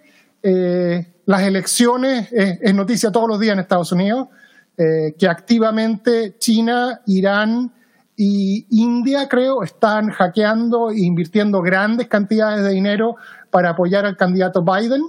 Eh, 0.42 1.11
las 1.26 1.42
elecciones 1.42 2.28
es, 2.32 2.74
noticia 2.74 3.12
todos 3.12 3.28
los 3.28 3.38
días 3.38 3.54
en 3.54 3.60
Estados 3.60 3.92
Unidos, 3.92 4.28
eh, 4.76 5.14
que 5.18 5.28
activamente 5.28 6.36
China, 6.38 7.00
Irán 7.06 7.72
y 8.16 8.66
India, 8.70 9.28
creo, 9.28 9.62
están 9.62 10.10
hackeando 10.10 10.90
e 10.90 11.00
invirtiendo 11.00 11.60
grandes 11.60 12.08
cantidades 12.08 12.64
de 12.64 12.70
dinero 12.70 13.16
para 13.50 13.70
apoyar 13.70 14.04
al 14.06 14.16
candidato 14.16 14.62
Biden, 14.62 15.02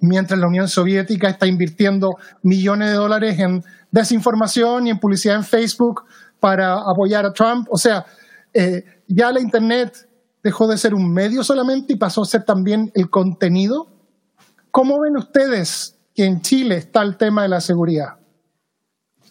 mientras 0.00 0.38
la 0.38 0.46
Unión 0.46 0.68
Soviética 0.68 1.28
está 1.28 1.46
invirtiendo 1.46 2.16
millones 2.42 2.90
de 2.90 2.94
dólares 2.94 3.38
en 3.38 3.64
desinformación 3.90 4.86
y 4.86 4.90
en 4.90 4.98
publicidad 4.98 5.36
en 5.36 5.44
Facebook 5.44 6.04
para 6.40 6.74
apoyar 6.74 7.24
a 7.24 7.32
Trump. 7.32 7.68
O 7.70 7.78
sea, 7.78 8.04
eh, 8.52 8.84
ya 9.08 9.32
la 9.32 9.40
Internet 9.40 10.08
dejó 10.42 10.68
de 10.68 10.78
ser 10.78 10.94
un 10.94 11.12
medio 11.12 11.42
solamente 11.42 11.94
y 11.94 11.96
pasó 11.96 12.22
a 12.22 12.26
ser 12.26 12.44
también 12.44 12.90
el 12.94 13.10
contenido. 13.10 13.95
¿Cómo 14.76 15.00
ven 15.00 15.16
ustedes 15.16 15.98
que 16.14 16.26
en 16.26 16.42
Chile 16.42 16.76
está 16.76 17.00
el 17.00 17.16
tema 17.16 17.44
de 17.44 17.48
la 17.48 17.62
seguridad? 17.62 18.18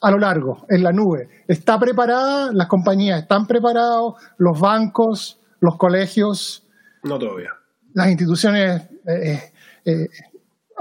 A 0.01 0.09
lo 0.09 0.17
largo, 0.17 0.65
en 0.69 0.81
la 0.81 0.91
nube. 0.91 1.29
¿Está 1.47 1.77
preparada? 1.77 2.49
¿Las 2.51 2.67
compañías 2.67 3.21
están 3.21 3.45
preparados? 3.45 4.15
¿Los 4.39 4.59
bancos? 4.59 5.39
¿Los 5.59 5.77
colegios? 5.77 6.67
No 7.03 7.19
todavía. 7.19 7.51
Las 7.93 8.07
instituciones. 8.07 8.89
Eh, 9.07 9.51
eh, 9.85 10.07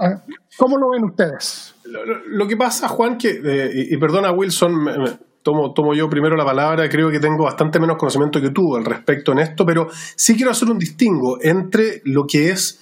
eh, 0.00 0.14
¿Cómo 0.56 0.78
lo 0.78 0.92
ven 0.92 1.04
ustedes? 1.10 1.74
Lo, 1.84 2.48
que 2.48 2.56
pasa, 2.56 2.88
Juan, 2.88 3.18
que, 3.18 3.38
y, 3.70 3.94
perdona 3.98 4.32
Wilson, 4.32 5.18
tomo, 5.42 5.74
tomo 5.74 5.92
yo 5.92 6.08
primero 6.08 6.36
la 6.36 6.44
palabra, 6.46 6.88
creo 6.88 7.10
que 7.10 7.20
tengo 7.20 7.44
bastante 7.44 7.78
menos 7.78 7.98
conocimiento 7.98 8.40
que 8.40 8.48
tú 8.48 8.76
al 8.76 8.86
respecto 8.86 9.32
en 9.32 9.40
esto, 9.40 9.66
pero 9.66 9.88
sí 9.90 10.34
quiero 10.34 10.52
hacer 10.52 10.70
un 10.70 10.78
distingo 10.78 11.36
entre 11.42 12.00
lo 12.06 12.22
que 12.26 12.48
es 12.48 12.80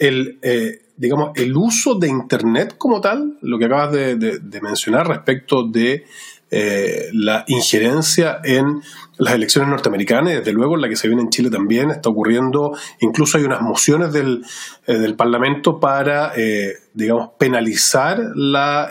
el, 0.00 0.38
eh, 0.42 0.80
digamos, 0.96 1.30
el 1.36 1.56
uso 1.56 1.94
de 1.94 2.08
Internet 2.08 2.74
como 2.76 3.00
tal, 3.00 3.36
lo 3.42 3.58
que 3.58 3.66
acabas 3.66 3.92
de, 3.92 4.60
mencionar 4.62 5.06
respecto 5.06 5.68
de 5.68 6.04
eh, 6.50 7.10
la 7.12 7.44
injerencia 7.46 8.40
en 8.42 8.82
las 9.18 9.34
elecciones 9.34 9.68
norteamericanas, 9.70 10.38
desde 10.38 10.52
luego 10.52 10.74
en 10.74 10.80
la 10.80 10.88
que 10.88 10.96
se 10.96 11.06
viene 11.06 11.22
en 11.22 11.28
Chile 11.28 11.50
también, 11.50 11.90
está 11.90 12.08
ocurriendo, 12.08 12.76
incluso 13.00 13.36
hay 13.38 13.44
unas 13.44 13.60
mociones 13.60 14.12
del, 14.12 14.42
eh, 14.86 14.94
del 14.94 15.14
Parlamento 15.14 15.78
para, 15.78 16.32
digamos, 16.94 17.30
penalizar 17.38 18.18
la 18.34 18.88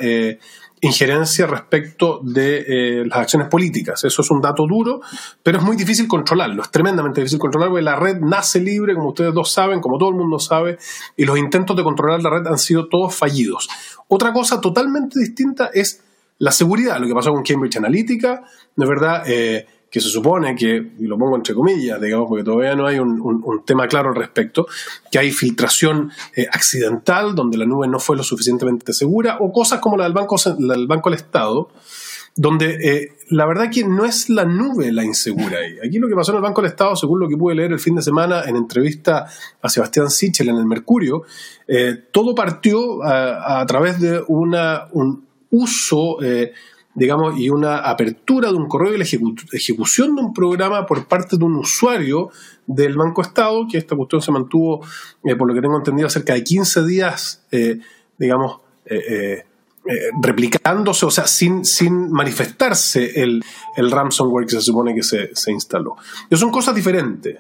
injerencia 0.82 1.46
respecto 1.46 2.22
de 2.24 2.66
eh, 2.68 3.06
las 3.06 3.20
acciones 3.20 3.48
políticas. 3.48 4.04
Eso 4.04 4.22
es 4.22 4.32
un 4.32 4.42
dato 4.42 4.66
duro, 4.66 5.02
pero 5.44 5.58
es 5.58 5.64
muy 5.64 5.76
difícil 5.76 6.08
controlarlo, 6.08 6.64
es 6.64 6.72
tremendamente 6.72 7.22
difícil 7.22 7.40
controlarlo, 7.40 7.74
porque 7.74 7.84
la 7.84 7.96
red 7.96 8.20
nace 8.20 8.60
libre, 8.60 8.96
como 8.96 9.10
ustedes 9.10 9.34
dos 9.34 9.52
saben, 9.52 9.82
como 9.82 9.98
todo 9.98 10.10
el 10.10 10.16
mundo 10.16 10.40
sabe, 10.40 10.78
y 11.18 11.26
los 11.26 11.38
intentos 11.38 11.76
de 11.76 11.84
controlar 11.84 12.22
la 12.22 12.30
red 12.30 12.48
han 12.48 12.58
sido 12.58 12.88
todos 12.88 13.14
fallidos. 13.16 13.70
Otra 14.08 14.32
cosa 14.34 14.62
totalmente 14.62 15.20
distinta 15.20 15.70
es 15.74 16.04
la 16.38 16.52
seguridad, 16.52 17.00
lo 17.00 17.08
que 17.08 17.14
pasó 17.14 17.32
con 17.32 17.44
Cambridge 17.44 17.78
Analytica, 17.78 18.44
de 18.76 18.86
verdad, 18.86 19.24
eh, 19.28 19.68
que 19.90 20.02
se 20.02 20.10
supone 20.10 20.56
que, 20.56 20.92
y 21.00 21.06
lo 21.06 21.18
pongo 21.18 21.36
entre 21.36 21.54
comillas, 21.54 22.00
digamos, 22.00 22.28
porque 22.28 22.44
todavía 22.44 22.76
no 22.76 22.86
hay 22.86 23.00
un, 23.00 23.64
tema 23.66 23.88
claro 23.88 24.10
al 24.10 24.16
respecto, 24.16 24.68
que 25.12 25.20
hay 25.20 25.32
filtración 25.32 26.12
eh, 26.36 26.48
accidental 26.52 27.36
donde 27.36 27.58
la 27.58 27.66
nube 27.66 27.88
no 27.88 28.00
fue 28.00 28.16
lo 28.16 28.24
suficientemente 28.24 28.94
segura, 28.94 29.38
o 29.40 29.52
cosas 29.52 29.80
como 29.80 29.98
la 29.98 30.04
del 30.04 30.14
Banco, 30.14 30.38
del 30.58 30.88
banco 30.88 31.10
del 31.10 31.20
Estado, 31.20 31.70
donde 32.36 32.78
eh, 32.82 33.14
la 33.30 33.46
verdad 33.46 33.70
que 33.72 33.84
no 33.84 34.06
es 34.06 34.30
la 34.30 34.46
nube 34.46 34.92
la 34.92 35.04
insegura 35.04 35.58
ahí. 35.60 35.78
Aquí 35.86 35.98
lo 35.98 36.08
que 36.08 36.16
pasó 36.16 36.32
en 36.32 36.38
el 36.38 36.44
Banco 36.44 36.62
del 36.62 36.72
Estado, 36.72 36.96
según 36.96 37.20
lo 37.20 37.28
que 37.28 37.36
pude 37.36 37.56
leer 37.56 37.72
el 37.72 37.80
fin 37.80 37.96
de 37.96 38.02
semana 38.02 38.44
en 38.46 38.56
entrevista 38.56 39.26
a 39.62 39.70
Sebastián 39.70 40.10
Sichel 40.10 40.50
en 40.50 40.56
el 40.56 40.66
Mercurio, 40.66 41.24
eh, 41.68 41.96
todo 42.12 42.36
partió 42.36 43.04
a, 43.04 43.60
a, 43.60 43.66
través 43.66 44.00
de 44.00 44.24
una, 44.28 44.88
un 44.92 45.26
uso 45.50 46.18
digamos, 47.00 47.40
y 47.40 47.50
una 47.50 47.78
apertura 47.78 48.50
de 48.50 48.56
un 48.56 48.68
correo 48.68 48.94
y 48.94 48.98
la 48.98 49.06
ejecución 49.54 50.16
de 50.16 50.22
un 50.22 50.34
programa 50.34 50.86
por 50.86 51.08
parte 51.08 51.38
de 51.38 51.46
un 51.46 51.56
usuario 51.56 52.30
del 52.68 52.98
Banco 52.98 53.22
Estado, 53.22 53.66
que 53.72 53.78
esta 53.78 53.96
cuestión 53.96 54.22
se 54.22 54.32
mantuvo, 54.34 54.86
eh, 55.24 55.36
por 55.38 55.48
lo 55.48 55.54
que 55.54 55.62
tengo 55.62 55.78
entendido, 55.78 56.10
cerca 56.10 56.34
de 56.34 56.44
15 56.44 56.86
días, 56.86 57.46
eh, 57.52 57.80
digamos, 58.18 58.60
eh, 58.86 59.46
replicándose, 60.22 61.06
o 61.06 61.10
sea, 61.10 61.26
sin, 61.26 61.64
sin 61.64 62.12
manifestarse 62.12 63.22
el, 63.22 63.42
el, 63.78 63.90
ransomware 63.90 64.46
que 64.46 64.56
se 64.56 64.62
supone 64.62 64.94
que 64.94 65.02
se, 65.02 65.34
se 65.34 65.52
instaló. 65.54 65.96
Y 66.30 66.36
son 66.36 66.52
cosas 66.52 66.76
diferentes. 66.76 67.40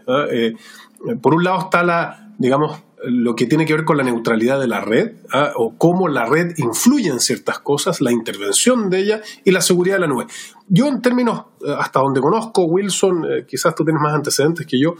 por 1.21 1.35
un 1.35 1.43
lado 1.43 1.59
está 1.59 1.83
la, 1.83 2.33
digamos, 2.37 2.81
lo 3.03 3.35
que 3.35 3.45
tiene 3.45 3.65
que 3.65 3.73
ver 3.73 3.85
con 3.85 3.97
la 3.97 4.03
neutralidad 4.03 4.59
de 4.59 4.67
la 4.67 4.81
red 4.81 5.13
¿ah? 5.31 5.53
o 5.55 5.77
cómo 5.77 6.07
la 6.07 6.25
red 6.25 6.53
influye 6.57 7.09
en 7.09 7.19
ciertas 7.19 7.59
cosas, 7.59 8.01
la 8.01 8.11
intervención 8.11 8.89
de 8.89 8.99
ella 8.99 9.21
y 9.43 9.51
la 9.51 9.61
seguridad 9.61 9.95
de 9.95 10.01
la 10.01 10.07
nube. 10.07 10.25
Yo 10.67 10.87
en 10.87 11.01
términos, 11.01 11.45
eh, 11.65 11.73
hasta 11.77 11.99
donde 11.99 12.21
conozco, 12.21 12.63
Wilson, 12.63 13.25
eh, 13.25 13.45
quizás 13.47 13.73
tú 13.75 13.83
tienes 13.83 14.01
más 14.01 14.13
antecedentes 14.13 14.65
que 14.65 14.79
yo, 14.79 14.95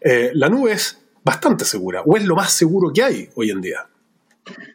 eh, 0.00 0.30
la 0.34 0.48
nube 0.48 0.72
es 0.72 1.00
bastante 1.24 1.64
segura 1.64 2.02
o 2.04 2.16
es 2.16 2.24
lo 2.24 2.34
más 2.34 2.52
seguro 2.52 2.90
que 2.92 3.02
hay 3.02 3.28
hoy 3.34 3.50
en 3.50 3.60
día. 3.60 3.86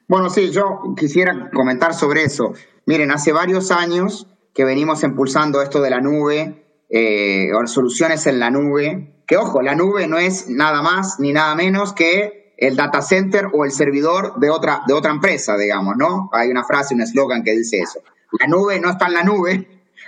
Bueno, 0.08 0.30
sí, 0.30 0.52
yo 0.52 0.94
quisiera 0.98 1.50
comentar 1.52 1.94
sobre 1.94 2.24
eso. 2.24 2.54
Miren, 2.86 3.12
hace 3.12 3.32
varios 3.32 3.72
años 3.72 4.28
que 4.54 4.64
venimos 4.64 5.04
impulsando 5.04 5.62
esto 5.62 5.82
de 5.82 5.90
la 5.90 6.00
nube, 6.00 6.60
o 7.56 7.66
soluciones 7.66 8.28
en 8.28 8.40
la 8.40 8.52
nube, 8.52 9.24
que 9.26 9.36
ojo, 9.38 9.64
la 9.64 9.74
nube 9.74 10.08
no 10.08 10.20
es 10.20 10.48
nada 10.48 10.84
más 10.84 11.20
ni 11.20 11.34
nada 11.34 11.56
menos 11.56 11.94
que 11.94 12.43
el 12.68 12.76
data 12.76 13.02
center 13.02 13.48
o 13.52 13.66
el 13.66 13.72
servidor 13.72 14.40
de 14.40 14.50
otra, 14.50 14.84
de 14.88 14.94
otra 14.94 15.12
empresa, 15.12 15.58
digamos, 15.58 15.96
¿no? 15.98 16.30
Hay 16.32 16.50
una 16.50 16.64
frase, 16.64 16.96
un 16.96 17.02
eslogan 17.02 17.44
que 17.44 17.52
dice 17.52 17.80
eso. 17.80 18.00
La 18.40 18.48
nube 18.48 18.80
no 18.80 18.92
está 18.92 19.08
en 19.08 19.14
la 19.14 19.24
nube, 19.24 19.68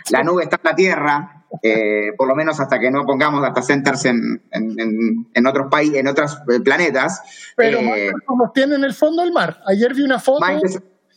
la 0.09 0.23
nube 0.23 0.43
está 0.43 0.55
en 0.57 0.61
la 0.63 0.75
tierra, 0.75 1.45
eh, 1.61 2.13
por 2.17 2.27
lo 2.27 2.35
menos 2.35 2.59
hasta 2.59 2.79
que 2.79 2.89
no 2.89 3.05
pongamos 3.05 3.41
data 3.41 3.61
centers 3.61 4.05
en, 4.05 4.41
en, 4.51 5.47
otros 5.47 5.67
países, 5.69 5.97
en 5.97 6.07
otros 6.07 6.37
eh, 6.49 6.59
planetas. 6.61 7.21
Pero 7.55 7.79
eh, 7.79 8.11
Microsoft 8.13 8.53
tiene 8.53 8.75
en 8.75 8.83
el 8.83 8.93
fondo 8.93 9.21
del 9.21 9.33
mar. 9.33 9.59
Ayer 9.67 9.93
vi 9.93 10.03
una 10.03 10.19
foto. 10.19 10.45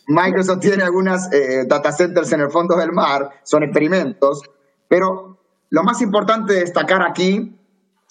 Microsoft, 0.08 0.60
tiene 0.60 0.82
algunas 0.82 1.28
data 1.66 1.92
centers 1.92 2.32
en 2.32 2.40
el 2.40 2.50
fondo 2.50 2.76
del 2.76 2.92
mar, 2.92 3.30
son 3.42 3.62
experimentos, 3.62 4.42
pero 4.88 5.38
lo 5.68 5.82
más 5.82 6.00
importante 6.00 6.54
de 6.54 6.60
destacar 6.60 7.02
aquí 7.02 7.54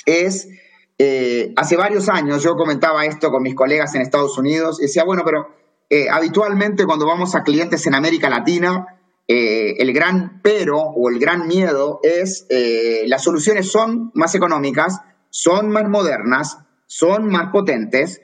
es 0.06 0.48
eh, 1.00 1.54
hace 1.56 1.78
varios 1.78 2.10
años 2.10 2.42
yo 2.42 2.56
comentaba 2.56 3.06
esto 3.06 3.30
con 3.30 3.44
mis 3.44 3.54
colegas 3.54 3.94
en 3.94 4.02
Estados 4.02 4.38
Unidos 4.38 4.80
y 4.80 4.84
decía, 4.84 5.04
bueno, 5.04 5.22
pero 5.24 5.50
eh, 5.90 6.10
habitualmente 6.10 6.86
cuando 6.86 7.06
vamos 7.06 7.36
a 7.36 7.44
clientes 7.44 7.86
en 7.86 7.94
América 7.94 8.30
Latina, 8.30 9.00
eh, 9.28 9.76
el 9.78 9.94
gran 9.94 10.42
pero 10.42 10.80
o 10.80 11.10
el 11.10 11.20
gran 11.20 11.48
miedo 11.48 12.00
es 12.02 12.48
las 13.06 13.24
soluciones 13.24 13.70
son 13.70 14.12
más 14.16 14.34
económicas, 14.36 15.02
son 15.30 15.70
más 15.70 15.88
modernas, 15.88 16.58
son 16.88 17.28
más 17.28 17.52
potentes, 17.52 18.22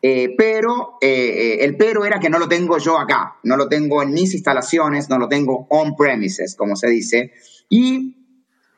pero 0.00 0.98
el 1.00 1.76
pero 1.76 2.04
era 2.04 2.18
que 2.20 2.30
no 2.30 2.38
lo 2.38 2.48
tengo 2.48 2.78
yo 2.78 2.98
acá, 2.98 3.36
no 3.42 3.56
lo 3.56 3.68
tengo 3.68 4.02
en 4.02 4.12
mis 4.12 4.34
instalaciones, 4.34 5.10
no 5.10 5.18
lo 5.18 5.28
tengo 5.28 5.66
on-premises, 5.68 6.54
como 6.56 6.74
se 6.76 6.88
dice, 6.88 7.32
y 7.68 8.25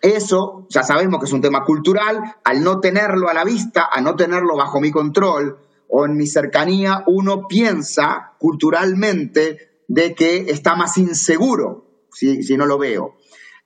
eso 0.01 0.67
ya 0.69 0.83
sabemos 0.83 1.21
que 1.21 1.27
es 1.27 1.33
un 1.33 1.41
tema 1.41 1.65
cultural, 1.65 2.37
al 2.45 2.63
no 2.63 2.81
tenerlo 2.81 3.29
a 3.29 3.35
la 3.35 3.45
vista, 3.45 3.89
a 3.91 4.01
no 4.01 4.15
tenerlo 4.17 4.57
bajo 4.57 4.81
mi 4.81 4.91
control 4.91 5.59
o 5.89 6.05
en 6.05 6.17
mi 6.17 6.27
cercanía, 6.27 7.03
uno 7.07 7.49
piensa 7.49 8.33
culturalmente 8.39 9.83
de 9.89 10.15
que 10.15 10.51
está 10.51 10.77
más 10.77 10.99
inseguro 10.99 11.87
si, 12.13 12.57
no 12.57 12.67
lo 12.67 12.79
veo. 12.79 13.17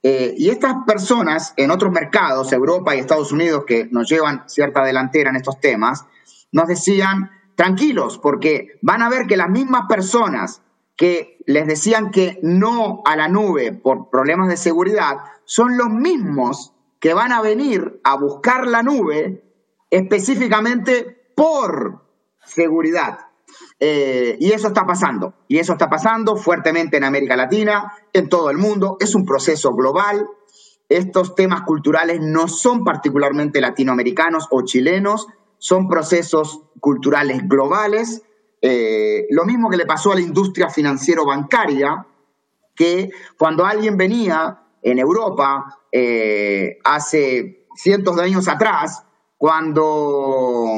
Eh, 0.02 0.34
y 0.36 0.48
estas 0.50 0.76
personas 0.86 1.54
en 1.56 1.70
otros 1.70 1.92
mercados, 1.92 2.52
Europa 2.52 2.94
y 2.94 3.00
Estados 3.00 3.32
Unidos, 3.32 3.64
que 3.66 3.88
nos 3.90 4.08
llevan 4.08 4.48
cierta 4.48 4.84
delantera 4.84 5.30
en 5.30 5.36
estos 5.36 5.60
temas, 5.60 6.04
nos 6.50 6.68
decían, 6.68 7.30
tranquilos, 7.54 8.18
porque 8.18 8.78
van 8.82 9.02
a 9.02 9.08
ver 9.08 9.26
que 9.26 9.36
las 9.36 9.48
mismas 9.48 9.82
personas 9.88 10.62
que 10.96 11.38
les 11.46 11.66
decían 11.66 12.10
que 12.10 12.38
no 12.42 13.02
a 13.04 13.16
la 13.16 13.28
nube 13.28 13.72
por 13.72 14.10
problemas 14.10 14.48
de 14.48 14.56
seguridad, 14.56 15.16
son 15.44 15.76
los 15.76 15.88
mismos 15.88 16.74
que 17.00 17.14
van 17.14 17.32
a 17.32 17.42
venir 17.42 18.00
a 18.04 18.16
buscar 18.16 18.66
la 18.66 18.82
nube 18.82 19.42
específicamente 19.90 21.32
por 21.36 22.02
seguridad. 22.44 23.18
Eh, 23.78 24.36
y 24.40 24.52
eso 24.52 24.68
está 24.68 24.86
pasando, 24.86 25.34
y 25.48 25.58
eso 25.58 25.72
está 25.72 25.90
pasando 25.90 26.36
fuertemente 26.36 26.96
en 26.96 27.04
América 27.04 27.36
Latina, 27.36 27.92
en 28.12 28.28
todo 28.28 28.50
el 28.50 28.56
mundo, 28.56 28.96
es 29.00 29.14
un 29.14 29.26
proceso 29.26 29.74
global. 29.74 30.28
Estos 30.88 31.34
temas 31.34 31.62
culturales 31.62 32.20
no 32.20 32.48
son 32.48 32.84
particularmente 32.84 33.60
latinoamericanos 33.60 34.46
o 34.50 34.62
chilenos, 34.62 35.26
son 35.58 35.88
procesos 35.88 36.62
culturales 36.80 37.46
globales. 37.48 38.22
Eh, 38.60 39.26
lo 39.30 39.44
mismo 39.44 39.68
que 39.68 39.76
le 39.76 39.86
pasó 39.86 40.12
a 40.12 40.14
la 40.14 40.20
industria 40.20 40.68
financiero-bancaria, 40.68 42.06
que 42.74 43.10
cuando 43.36 43.66
alguien 43.66 43.96
venía 43.96 44.61
en 44.82 44.98
Europa 44.98 45.78
eh, 45.90 46.78
hace 46.84 47.66
cientos 47.74 48.16
de 48.16 48.24
años 48.24 48.48
atrás, 48.48 49.04
cuando, 49.36 50.76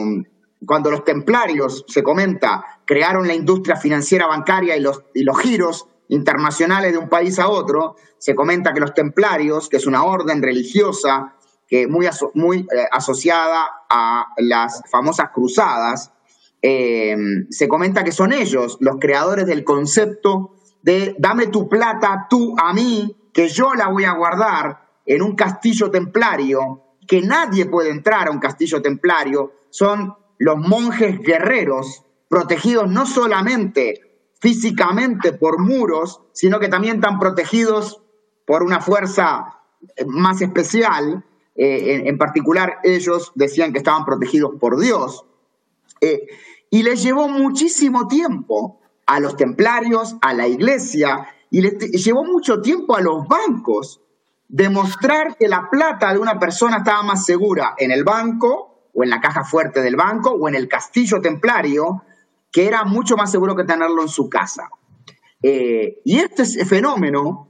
cuando 0.67 0.91
los 0.91 1.05
templarios, 1.05 1.85
se 1.89 2.03
comenta, 2.03 2.65
crearon 2.85 3.27
la 3.27 3.35
industria 3.35 3.77
financiera 3.77 4.27
bancaria 4.27 4.77
y 4.77 4.81
los, 4.81 5.03
y 5.15 5.23
los 5.23 5.39
giros 5.39 5.89
internacionales 6.09 6.93
de 6.93 6.99
un 6.99 7.09
país 7.09 7.39
a 7.39 7.49
otro, 7.49 7.97
se 8.19 8.35
comenta 8.35 8.73
que 8.73 8.81
los 8.81 8.95
templarios, 8.95 9.69
que 9.69 9.79
es 9.79 9.87
una 9.87 10.05
orden 10.05 10.43
religiosa 10.43 11.35
que 11.67 11.87
muy, 11.87 12.07
muy 12.35 12.61
eh, 12.61 12.87
asociada 12.93 13.67
a 13.89 14.27
las 14.37 14.83
famosas 14.91 15.31
cruzadas, 15.31 16.13
eh, 16.63 17.17
se 17.51 17.69
comenta 17.69 18.05
que 18.05 18.13
son 18.13 18.33
ellos 18.33 18.79
los 18.81 18.97
creadores 18.99 19.47
del 19.47 19.65
concepto 19.65 20.55
de 20.81 21.15
dame 21.19 21.49
tu 21.49 21.69
plata 21.69 22.27
tú 22.31 22.55
a 22.59 22.73
mí 22.73 23.15
que 23.35 23.49
yo 23.49 23.74
la 23.74 23.89
voy 23.89 24.05
a 24.05 24.14
guardar 24.14 24.89
en 25.05 25.20
un 25.20 25.35
castillo 25.35 25.91
templario 25.91 26.85
que 27.07 27.20
nadie 27.20 27.66
puede 27.66 27.91
entrar 27.91 28.28
a 28.28 28.30
un 28.30 28.39
castillo 28.39 28.80
templario 28.80 29.53
son 29.68 30.14
los 30.39 30.57
monjes 30.57 31.20
guerreros, 31.20 32.05
protegidos 32.28 32.91
no 32.91 33.05
solamente 33.05 34.30
físicamente 34.41 35.32
por 35.32 35.59
muros, 35.59 36.22
sino 36.32 36.61
que 36.61 36.68
también 36.68 36.97
están 36.97 37.18
protegidos 37.18 38.03
por 38.47 38.62
una 38.62 38.80
fuerza 38.80 39.61
eh, 39.97 40.05
más 40.07 40.41
especial. 40.41 41.24
Eh, 41.57 42.03
en, 42.07 42.18
particular, 42.18 42.78
ellos 42.82 43.32
decían 43.35 43.72
que 43.72 43.78
estaban 43.78 44.05
protegidos 44.05 44.53
por 44.61 44.78
Dios. 44.78 45.24
Eh, 46.01 46.26
y 46.70 46.82
les 46.82 47.03
llevó 47.03 47.28
muchísimo 47.28 48.09
tiempo 48.09 48.80
a 49.07 49.20
los 49.20 49.37
templarios, 49.37 50.16
a 50.20 50.35
la 50.35 50.49
iglesia, 50.49 51.28
y 51.55 51.61
les 51.61 51.79
llevó 52.05 52.25
mucho 52.25 52.61
tiempo 52.61 52.97
a 52.97 53.01
los 53.01 53.29
bancos 53.29 54.01
demostrar 54.49 55.37
que 55.37 55.47
la 55.47 55.71
plata 55.71 56.13
de 56.13 56.19
una 56.19 56.37
persona 56.37 56.79
estaba 56.79 57.05
más 57.05 57.25
segura 57.25 57.77
en 57.79 57.93
el 57.93 58.03
banco 58.03 58.89
o 58.93 59.05
en 59.05 59.11
la 59.11 59.21
caja 59.21 59.45
fuerte 59.45 59.81
del 59.81 59.95
banco 59.95 60.31
o 60.31 60.49
en 60.49 60.57
el 60.57 60.67
castillo 60.67 61.21
templario, 61.21 62.03
que 62.51 62.67
era 62.67 62.83
mucho 62.83 63.17
más 63.17 63.31
seguro 63.31 63.55
que 63.55 63.63
tenerlo 63.63 64.03
en 64.03 64.09
su 64.09 64.29
casa. 64.29 64.69
Eh, 65.41 66.01
y 66.05 66.19
este 66.19 66.45
fenómeno 66.65 67.49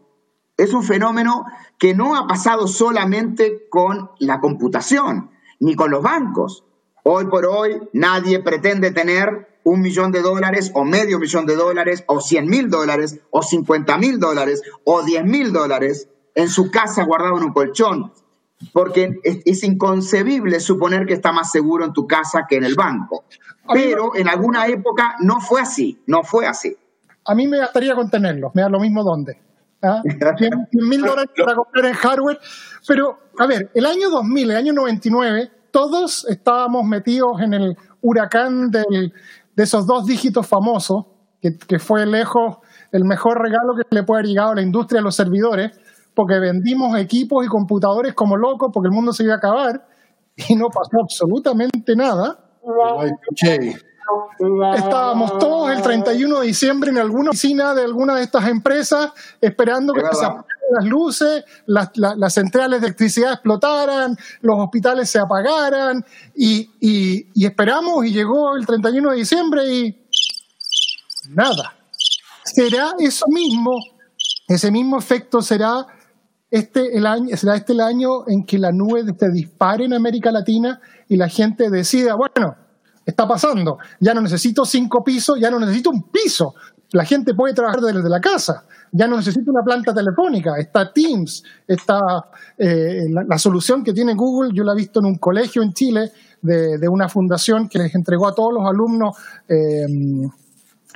es 0.54 0.74
un 0.74 0.82
fenómeno 0.82 1.46
que 1.78 1.94
no 1.94 2.14
ha 2.14 2.26
pasado 2.26 2.66
solamente 2.66 3.70
con 3.70 4.10
la 4.18 4.38
computación, 4.38 5.30
ni 5.60 5.74
con 5.76 5.90
los 5.90 6.02
bancos. 6.02 6.66
Hoy 7.04 7.24
por 7.24 7.46
hoy 7.46 7.80
nadie 7.94 8.40
pretende 8.40 8.90
tener 8.90 9.53
un 9.64 9.80
millón 9.80 10.12
de 10.12 10.20
dólares 10.22 10.70
o 10.74 10.84
medio 10.84 11.18
millón 11.18 11.46
de 11.46 11.56
dólares 11.56 12.04
o 12.06 12.20
cien 12.20 12.46
mil 12.46 12.70
dólares 12.70 13.18
o 13.30 13.42
cincuenta 13.42 13.98
mil 13.98 14.20
dólares 14.20 14.62
o 14.84 15.02
diez 15.02 15.24
mil 15.24 15.52
dólares 15.52 16.08
en 16.34 16.48
su 16.48 16.70
casa 16.70 17.04
guardado 17.04 17.38
en 17.38 17.44
un 17.44 17.52
colchón, 17.52 18.12
porque 18.72 19.20
es, 19.22 19.62
inconcebible 19.62 20.60
suponer 20.60 21.06
que 21.06 21.14
está 21.14 21.32
más 21.32 21.50
seguro 21.50 21.84
en 21.84 21.92
tu 21.92 22.06
casa 22.06 22.46
que 22.48 22.56
en 22.56 22.64
el 22.64 22.74
banco. 22.74 23.24
Pero 23.72 24.14
en 24.14 24.28
alguna 24.28 24.66
época 24.66 25.16
no 25.20 25.40
fue 25.40 25.60
así, 25.60 26.02
no 26.06 26.22
fue 26.22 26.46
así. 26.46 26.76
A 27.24 27.34
mí 27.34 27.46
me 27.46 27.60
gustaría 27.60 27.94
contenerlo, 27.94 28.50
me 28.54 28.62
da 28.62 28.68
lo 28.68 28.80
mismo 28.80 29.02
dónde. 29.02 29.40
¿ah? 29.82 30.02
100 30.38 30.68
mil 30.72 31.00
dólares 31.00 31.30
para 31.36 31.54
comprar 31.54 31.86
en 31.86 31.94
hardware. 31.94 32.38
Pero, 32.86 33.18
a 33.38 33.46
ver, 33.46 33.70
el 33.74 33.86
año 33.86 34.10
2000, 34.10 34.50
el 34.50 34.56
año 34.56 34.72
99, 34.72 35.50
todos 35.70 36.26
estábamos 36.28 36.84
metidos 36.84 37.40
en 37.40 37.54
el 37.54 37.78
huracán 38.02 38.70
del, 38.70 39.14
de 39.54 39.62
esos 39.62 39.86
dos 39.86 40.06
dígitos 40.06 40.46
famosos, 40.46 41.06
que, 41.40 41.56
que, 41.58 41.78
fue 41.78 42.06
lejos 42.06 42.58
el 42.90 43.04
mejor 43.04 43.40
regalo 43.40 43.74
que 43.74 43.82
le 43.90 44.02
puede 44.02 44.20
haber 44.20 44.28
llegado 44.30 44.52
a 44.52 44.54
la 44.54 44.62
industria 44.62 45.00
de 45.00 45.04
los 45.04 45.14
servidores, 45.14 45.72
porque 46.14 46.38
vendimos 46.38 46.96
equipos 46.98 47.44
y 47.44 47.48
computadores 47.48 48.14
como 48.14 48.36
locos 48.36 48.70
porque 48.72 48.86
el 48.86 48.94
mundo 48.94 49.12
se 49.12 49.24
iba 49.24 49.34
a 49.34 49.38
acabar 49.38 49.86
y 50.36 50.54
no 50.56 50.68
pasó 50.68 51.00
absolutamente 51.02 51.94
nada. 51.96 52.38
Estábamos 54.76 55.38
todos 55.38 55.70
el 55.70 55.82
31 55.82 56.40
de 56.40 56.46
diciembre 56.46 56.90
en 56.90 56.98
alguna 56.98 57.30
oficina 57.30 57.74
de 57.74 57.84
alguna 57.84 58.16
de 58.16 58.22
estas 58.22 58.48
empresas 58.48 59.12
esperando 59.40 59.92
que 59.92 60.00
se 60.12 60.26
las 60.72 60.84
luces, 60.84 61.44
las, 61.66 61.90
las, 61.94 62.34
centrales 62.34 62.80
de 62.80 62.86
electricidad 62.86 63.32
explotaran, 63.34 64.16
los 64.40 64.56
hospitales 64.58 65.10
se 65.10 65.18
apagaran 65.18 66.04
y, 66.34 66.70
y, 66.80 67.28
y 67.34 67.46
esperamos 67.46 68.04
y 68.06 68.12
llegó 68.12 68.56
el 68.56 68.66
31 68.66 69.10
de 69.10 69.16
diciembre 69.16 69.62
y 69.66 70.04
nada. 71.30 71.74
¿Será 72.44 72.94
eso 72.98 73.26
mismo? 73.28 73.72
Ese 74.46 74.70
mismo 74.70 74.98
efecto 74.98 75.40
será 75.40 75.86
este 76.50 76.96
el 76.96 77.06
año, 77.06 77.36
será 77.36 77.56
este 77.56 77.72
el 77.72 77.80
año 77.80 78.28
en 78.28 78.44
que 78.44 78.58
la 78.58 78.70
nube 78.70 79.02
se 79.18 79.30
dispare 79.30 79.86
en 79.86 79.94
América 79.94 80.30
Latina 80.30 80.80
y 81.08 81.16
la 81.16 81.28
gente 81.28 81.70
decida, 81.70 82.14
bueno, 82.14 82.54
está 83.04 83.26
pasando, 83.26 83.78
ya 84.00 84.14
no 84.14 84.20
necesito 84.20 84.64
cinco 84.64 85.02
pisos, 85.02 85.38
ya 85.40 85.50
no 85.50 85.58
necesito 85.58 85.90
un 85.90 86.10
piso, 86.10 86.54
la 86.92 87.04
gente 87.04 87.34
puede 87.34 87.54
trabajar 87.54 87.80
desde 87.80 88.08
la 88.08 88.20
casa, 88.20 88.64
ya 88.92 89.08
no 89.08 89.16
necesito 89.16 89.50
una 89.50 89.62
planta 89.62 89.92
telefónica, 89.92 90.56
está 90.58 90.92
Teams, 90.92 91.42
está 91.66 92.00
eh, 92.56 93.06
la, 93.08 93.38
solución 93.38 93.82
que 93.82 93.92
tiene 93.92 94.14
Google, 94.14 94.52
yo 94.54 94.62
la 94.62 94.72
he 94.72 94.76
visto 94.76 95.00
en 95.00 95.06
un 95.06 95.18
colegio 95.18 95.62
en 95.62 95.72
Chile 95.72 96.12
de, 96.40 96.88
una 96.88 97.08
fundación 97.08 97.68
que 97.68 97.78
les 97.78 97.94
entregó 97.94 98.28
a 98.28 98.34
todos 98.34 98.52
los 98.52 98.68
alumnos 98.68 99.16
eh, 99.48 99.86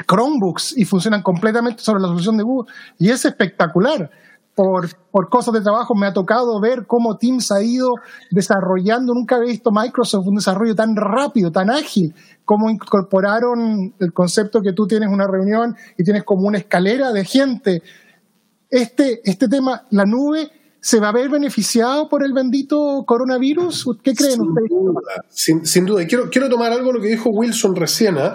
Chromebooks 0.06 0.76
y 0.76 0.84
funcionan 0.84 1.22
completamente 1.22 1.82
sobre 1.82 2.02
la 2.02 2.08
solución 2.08 2.36
de 2.36 2.44
Google. 2.44 2.72
Y 2.98 3.10
es 3.10 3.24
espectacular 3.24 4.10
por, 4.58 4.88
por, 5.12 5.28
cosas 5.28 5.54
de 5.54 5.60
trabajo 5.60 5.94
me 5.94 6.08
ha 6.08 6.12
tocado 6.12 6.60
ver 6.60 6.84
cómo 6.84 7.16
Teams 7.16 7.52
ha 7.52 7.62
ido 7.62 7.94
desarrollando, 8.32 9.14
nunca 9.14 9.36
había 9.36 9.50
visto 9.50 9.70
Microsoft 9.70 10.26
un 10.26 10.34
desarrollo 10.34 10.74
tan 10.74 10.96
rápido, 10.96 11.52
tan 11.52 11.70
ágil, 11.70 12.12
cómo 12.44 12.68
incorporaron 12.68 13.94
el 14.00 14.12
concepto 14.12 14.60
que 14.60 14.72
tú 14.72 14.88
tienes 14.88 15.10
una 15.10 15.28
reunión 15.28 15.76
y 15.96 16.02
tienes 16.02 16.24
como 16.24 16.48
una 16.48 16.58
escalera 16.58 17.12
de 17.12 17.24
gente. 17.24 17.82
Este, 18.68 19.20
este 19.22 19.46
tema, 19.46 19.86
la 19.90 20.04
nube, 20.04 20.50
¿se 20.80 20.98
va 20.98 21.10
a 21.10 21.12
ver 21.12 21.28
beneficiado 21.28 22.08
por 22.08 22.24
el 22.24 22.32
bendito 22.32 23.04
coronavirus? 23.06 23.90
¿Qué 24.02 24.12
creen 24.12 24.32
sin 24.32 24.40
ustedes? 24.42 24.70
Duda, 24.70 25.62
sin, 25.62 25.86
duda, 25.86 26.04
quiero, 26.08 26.30
quiero 26.30 26.48
tomar 26.48 26.72
algo 26.72 26.92
lo 26.92 27.00
que 27.00 27.06
dijo 27.06 27.30
Wilson 27.30 27.76
recién. 27.76 28.18
¿ah? 28.18 28.34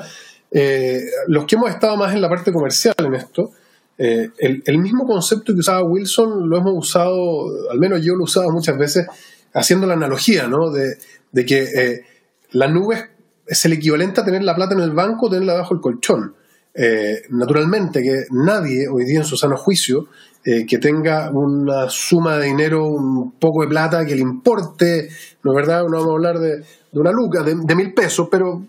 Eh, 0.51 1.01
los 1.27 1.43
que 1.43 1.57
hemos 1.57 1.69
estado 1.69 1.97
más 1.97 2.13
en 2.13 2.21
la 2.21 2.29
parte 2.29 2.53
comercial 2.53 2.95
en 2.99 3.13
esto, 3.13 3.51
eh, 3.97 4.31
el, 4.39 4.77
mismo 4.79 5.05
concepto 5.05 5.53
que 5.53 5.59
usaba 5.59 5.83
Wilson 5.83 6.49
lo 6.49 6.57
hemos 6.57 6.73
usado, 6.75 7.69
al 7.69 7.79
menos 7.79 8.03
yo 8.03 8.13
lo 8.15 8.21
he 8.21 8.23
usado 8.23 8.49
muchas 8.51 8.77
veces, 8.77 9.07
haciendo 9.53 9.85
la 9.85 9.93
analogía, 9.93 10.47
¿no? 10.47 10.71
De, 10.71 10.97
que 11.45 11.63
eh, 11.63 12.05
la 12.51 12.67
nube 12.67 13.11
es 13.45 13.65
el 13.65 13.73
equivalente 13.73 14.21
a 14.21 14.25
tener 14.25 14.43
la 14.43 14.55
plata 14.55 14.73
en 14.73 14.81
el 14.81 14.91
banco 14.91 15.27
o 15.27 15.29
tenerla 15.29 15.53
bajo 15.53 15.75
el 15.75 15.81
colchón. 15.81 16.35
Eh, 16.75 17.23
naturalmente 17.29 18.01
que 18.01 18.25
nadie 18.31 18.87
hoy 18.87 19.05
día 19.05 19.19
en 19.19 19.25
su 19.25 19.37
sano 19.37 19.55
juicio 19.57 20.07
que 20.43 20.77
tenga 20.77 21.29
una 21.31 21.87
suma 21.87 22.37
de 22.37 22.47
dinero, 22.47 22.85
un 22.85 23.31
poco 23.39 23.61
de 23.61 23.69
plata 23.69 24.05
que 24.05 24.13
le 24.13 24.19
importe, 24.19 25.07
¿no 25.41 25.51
es 25.51 25.55
verdad? 25.55 25.83
No 25.83 25.99
vamos 25.99 26.09
a 26.09 26.15
hablar 26.15 26.37
de, 26.37 26.65
una 26.91 27.13
luca, 27.13 27.43
de, 27.43 27.75
mil 27.75 27.93
pesos, 27.93 28.27
pero, 28.29 28.61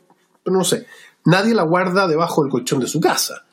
no 0.45 0.63
sé, 0.63 0.87
nadie 1.25 1.53
la 1.53 1.65
guarda 1.65 2.07
debajo 2.07 2.45
del 2.45 2.53
colchón 2.53 2.79
de 2.79 2.87
su 2.87 3.01
casa. 3.01 3.45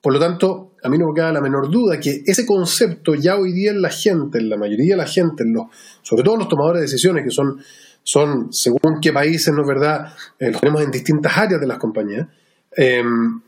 Por 0.00 0.12
lo 0.12 0.20
tanto, 0.20 0.74
a 0.82 0.88
mí 0.88 0.96
no 0.98 1.08
me 1.08 1.14
queda 1.14 1.32
la 1.32 1.40
menor 1.40 1.70
duda 1.70 1.98
que 1.98 2.22
ese 2.24 2.46
concepto 2.46 3.14
ya 3.14 3.36
hoy 3.36 3.52
día 3.52 3.70
en 3.70 3.82
la 3.82 3.90
gente, 3.90 4.38
en 4.38 4.48
la 4.48 4.56
mayoría 4.56 4.94
de 4.94 5.02
la 5.02 5.06
gente, 5.06 5.42
en 5.42 5.54
sobre 6.02 6.22
todo 6.22 6.36
los 6.36 6.48
tomadores 6.48 6.80
de 6.80 6.86
decisiones, 6.86 7.24
que 7.24 7.30
son, 7.30 7.60
son 8.02 8.52
según 8.52 9.00
qué 9.02 9.12
países, 9.12 9.52
¿no 9.52 9.62
es 9.62 9.68
verdad?, 9.68 10.12
eh, 10.38 10.50
los 10.52 10.60
tenemos 10.60 10.82
en 10.82 10.90
distintas 10.90 11.36
áreas 11.36 11.60
de 11.60 11.66
las 11.66 11.78
compañías, 11.78 12.28
em, 12.76 13.40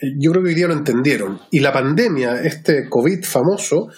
yo 0.00 0.30
creo 0.30 0.42
que 0.42 0.50
hoy 0.50 0.54
día 0.54 0.68
lo 0.68 0.74
entendieron. 0.74 1.40
Y 1.50 1.60
la 1.60 1.72
pandemia, 1.72 2.42
este 2.42 2.88
COVID 2.88 3.24
famoso, 3.24 3.88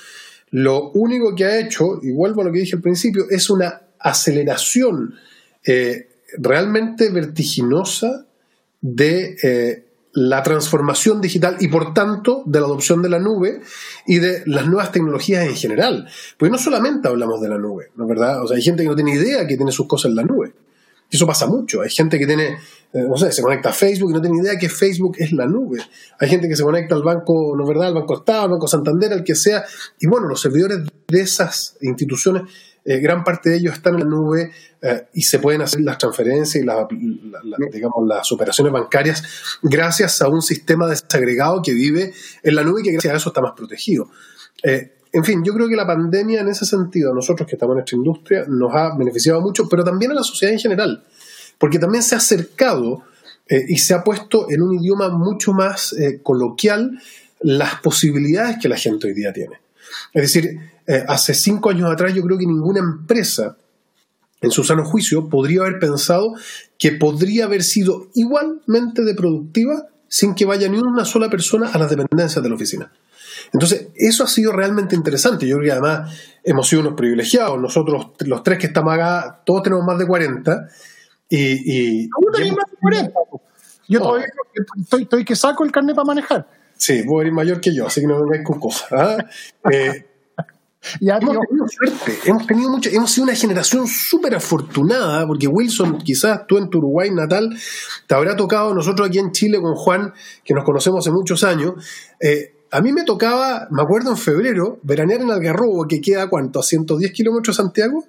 lo 0.50 0.90
único 0.92 1.34
que 1.34 1.44
ha 1.44 1.58
hecho, 1.58 1.98
y 2.02 2.12
vuelvo 2.12 2.42
a 2.42 2.44
lo 2.44 2.52
que 2.52 2.60
dije 2.60 2.76
al 2.76 2.82
principio, 2.82 3.24
es 3.28 3.50
una 3.50 3.82
aceleración 3.98 5.14
eh, 5.64 6.08
realmente 6.38 7.10
vertiginosa 7.10 8.26
de 8.80 9.36
eh, 9.42 9.87
la 10.12 10.42
transformación 10.42 11.20
digital 11.20 11.56
y 11.60 11.68
por 11.68 11.94
tanto 11.94 12.42
de 12.46 12.60
la 12.60 12.66
adopción 12.66 13.02
de 13.02 13.08
la 13.08 13.18
nube 13.18 13.60
y 14.06 14.18
de 14.18 14.42
las 14.46 14.66
nuevas 14.66 14.90
tecnologías 14.90 15.46
en 15.46 15.54
general. 15.54 16.08
Porque 16.36 16.50
no 16.50 16.58
solamente 16.58 17.08
hablamos 17.08 17.40
de 17.40 17.48
la 17.48 17.58
nube, 17.58 17.90
¿no 17.96 18.04
es 18.04 18.08
verdad? 18.08 18.42
O 18.42 18.48
sea, 18.48 18.56
hay 18.56 18.62
gente 18.62 18.82
que 18.82 18.88
no 18.88 18.96
tiene 18.96 19.14
idea 19.14 19.46
que 19.46 19.56
tiene 19.56 19.72
sus 19.72 19.86
cosas 19.86 20.10
en 20.10 20.16
la 20.16 20.24
nube. 20.24 20.52
Y 21.10 21.16
eso 21.16 21.26
pasa 21.26 21.46
mucho. 21.46 21.80
Hay 21.80 21.90
gente 21.90 22.18
que 22.18 22.26
tiene, 22.26 22.58
eh, 22.92 23.04
no 23.08 23.16
sé, 23.16 23.32
se 23.32 23.42
conecta 23.42 23.70
a 23.70 23.72
Facebook 23.72 24.10
y 24.10 24.14
no 24.14 24.20
tiene 24.20 24.38
idea 24.42 24.58
que 24.58 24.68
Facebook 24.68 25.16
es 25.18 25.32
la 25.32 25.46
nube. 25.46 25.80
Hay 26.18 26.28
gente 26.28 26.48
que 26.48 26.56
se 26.56 26.62
conecta 26.62 26.94
al 26.94 27.02
banco, 27.02 27.54
¿no 27.56 27.62
es 27.62 27.68
verdad? 27.68 27.88
Al 27.88 27.94
Banco 27.94 28.18
Estado, 28.18 28.42
al 28.42 28.50
Banco 28.50 28.68
Santander, 28.68 29.12
al 29.12 29.24
que 29.24 29.34
sea. 29.34 29.64
Y 29.98 30.06
bueno, 30.06 30.28
los 30.28 30.40
servidores 30.40 30.80
de 31.06 31.20
esas 31.20 31.76
instituciones 31.80 32.42
eh, 32.88 33.00
gran 33.00 33.22
parte 33.22 33.50
de 33.50 33.56
ellos 33.56 33.74
están 33.74 33.96
en 33.96 34.00
la 34.00 34.06
nube 34.06 34.50
eh, 34.80 35.08
y 35.12 35.20
se 35.20 35.40
pueden 35.40 35.60
hacer 35.60 35.82
las 35.82 35.98
transferencias 35.98 36.64
y 36.64 36.66
digamos, 37.70 38.08
las 38.08 38.32
operaciones 38.32 38.72
bancarias 38.72 39.22
gracias 39.60 40.22
a 40.22 40.28
un 40.28 40.40
sistema 40.40 40.86
desagregado 40.86 41.60
que 41.60 41.74
vive 41.74 42.14
en 42.42 42.54
la 42.54 42.64
nube 42.64 42.80
y 42.80 42.84
que 42.84 42.92
gracias 42.92 43.12
a 43.12 43.16
eso 43.18 43.28
está 43.28 43.42
más 43.42 43.52
protegido. 43.52 44.08
Eh, 44.62 44.94
en 45.12 45.22
fin, 45.22 45.44
yo 45.44 45.52
creo 45.52 45.68
que 45.68 45.76
la 45.76 45.86
pandemia 45.86 46.40
en 46.40 46.48
ese 46.48 46.64
sentido, 46.64 47.12
a 47.12 47.14
nosotros 47.14 47.46
que 47.46 47.56
estamos 47.56 47.76
en 47.76 47.80
esta 47.80 47.94
industria, 47.94 48.46
nos 48.48 48.74
ha 48.74 48.96
beneficiado 48.96 49.42
mucho, 49.42 49.68
pero 49.68 49.84
también 49.84 50.12
a 50.12 50.14
la 50.14 50.22
sociedad 50.22 50.54
en 50.54 50.60
general, 50.60 51.04
porque 51.58 51.78
también 51.78 52.02
se 52.02 52.14
ha 52.14 52.18
acercado 52.18 53.02
y 53.50 53.76
se 53.78 53.92
ha 53.92 54.02
puesto 54.02 54.50
en 54.50 54.62
un 54.62 54.78
idioma 54.78 55.10
mucho 55.10 55.52
más 55.52 55.94
coloquial 56.22 56.98
las 57.40 57.80
posibilidades 57.80 58.58
que 58.60 58.68
la 58.68 58.76
gente 58.76 59.08
hoy 59.08 59.14
día 59.14 59.32
tiene. 59.32 59.58
Es 60.12 60.22
decir, 60.22 60.58
eh, 60.86 61.04
hace 61.06 61.34
cinco 61.34 61.70
años 61.70 61.90
atrás 61.90 62.14
yo 62.14 62.22
creo 62.22 62.38
que 62.38 62.46
ninguna 62.46 62.80
empresa 62.80 63.56
en 64.40 64.50
su 64.50 64.64
sano 64.64 64.84
juicio 64.84 65.28
podría 65.28 65.62
haber 65.62 65.78
pensado 65.78 66.34
que 66.78 66.92
podría 66.92 67.44
haber 67.44 67.62
sido 67.62 68.08
igualmente 68.14 69.02
de 69.02 69.14
productiva 69.14 69.88
sin 70.08 70.34
que 70.34 70.44
vaya 70.44 70.68
ni 70.68 70.78
una 70.78 71.04
sola 71.04 71.28
persona 71.28 71.68
a 71.68 71.78
las 71.78 71.90
dependencias 71.90 72.42
de 72.42 72.48
la 72.48 72.54
oficina. 72.54 72.92
Entonces, 73.52 73.88
eso 73.94 74.24
ha 74.24 74.26
sido 74.26 74.52
realmente 74.52 74.94
interesante. 74.94 75.46
Yo 75.46 75.56
creo 75.56 75.66
que 75.66 75.72
además 75.72 76.14
hemos 76.42 76.68
sido 76.68 76.82
unos 76.82 76.94
privilegiados. 76.94 77.60
Nosotros, 77.60 78.08
los 78.20 78.42
tres 78.42 78.58
que 78.58 78.66
estamos 78.68 78.94
acá, 78.94 79.42
todos 79.44 79.62
tenemos 79.62 79.84
más 79.84 79.98
de 79.98 80.06
40. 80.06 80.68
Y, 81.28 81.38
y, 81.38 82.08
¿Tú 82.08 82.32
tenés 82.32 82.52
más 82.52 82.70
de 82.70 82.76
40? 82.80 83.12
Yo 83.88 84.00
todavía 84.00 84.26
estoy, 84.80 85.02
estoy 85.02 85.24
que 85.24 85.36
saco 85.36 85.64
el 85.64 85.72
carnet 85.72 85.94
para 85.94 86.06
manejar. 86.06 86.46
Sí, 86.78 87.02
vos 87.02 87.20
eres 87.22 87.34
mayor 87.34 87.60
que 87.60 87.74
yo, 87.74 87.86
así 87.86 88.00
que 88.00 88.06
no 88.06 88.14
me 88.16 88.22
vengáis 88.22 88.46
con 88.46 88.58
cosas. 88.58 88.92
¿ah? 88.92 89.16
Eh, 89.70 90.04
Ya, 91.00 91.18
hemos 91.18 91.36
tenido 91.48 91.66
suerte, 91.68 92.18
hemos 92.24 92.46
tenido 92.46 92.70
mucho, 92.70 92.88
hemos 92.90 93.10
sido 93.10 93.24
una 93.24 93.34
generación 93.34 93.86
súper 93.88 94.36
afortunada, 94.36 95.26
porque 95.26 95.48
Wilson, 95.48 95.98
quizás 95.98 96.46
tú 96.46 96.56
en 96.56 96.70
tu 96.70 96.78
Uruguay 96.78 97.10
natal, 97.10 97.50
te 98.06 98.14
habrá 98.14 98.36
tocado, 98.36 98.72
nosotros 98.72 99.08
aquí 99.08 99.18
en 99.18 99.32
Chile 99.32 99.60
con 99.60 99.74
Juan, 99.74 100.14
que 100.44 100.54
nos 100.54 100.64
conocemos 100.64 101.00
hace 101.04 101.10
muchos 101.10 101.42
años, 101.42 101.74
eh, 102.20 102.54
a 102.70 102.80
mí 102.80 102.92
me 102.92 103.02
tocaba, 103.04 103.66
me 103.70 103.82
acuerdo 103.82 104.10
en 104.10 104.16
febrero, 104.16 104.78
veranear 104.82 105.20
en 105.22 105.30
Algarrobo, 105.30 105.86
que 105.88 106.00
queda 106.00 106.30
cuánto, 106.30 106.60
a 106.60 106.62
110 106.62 107.12
kilómetros 107.12 107.56
de 107.56 107.62
Santiago, 107.62 108.04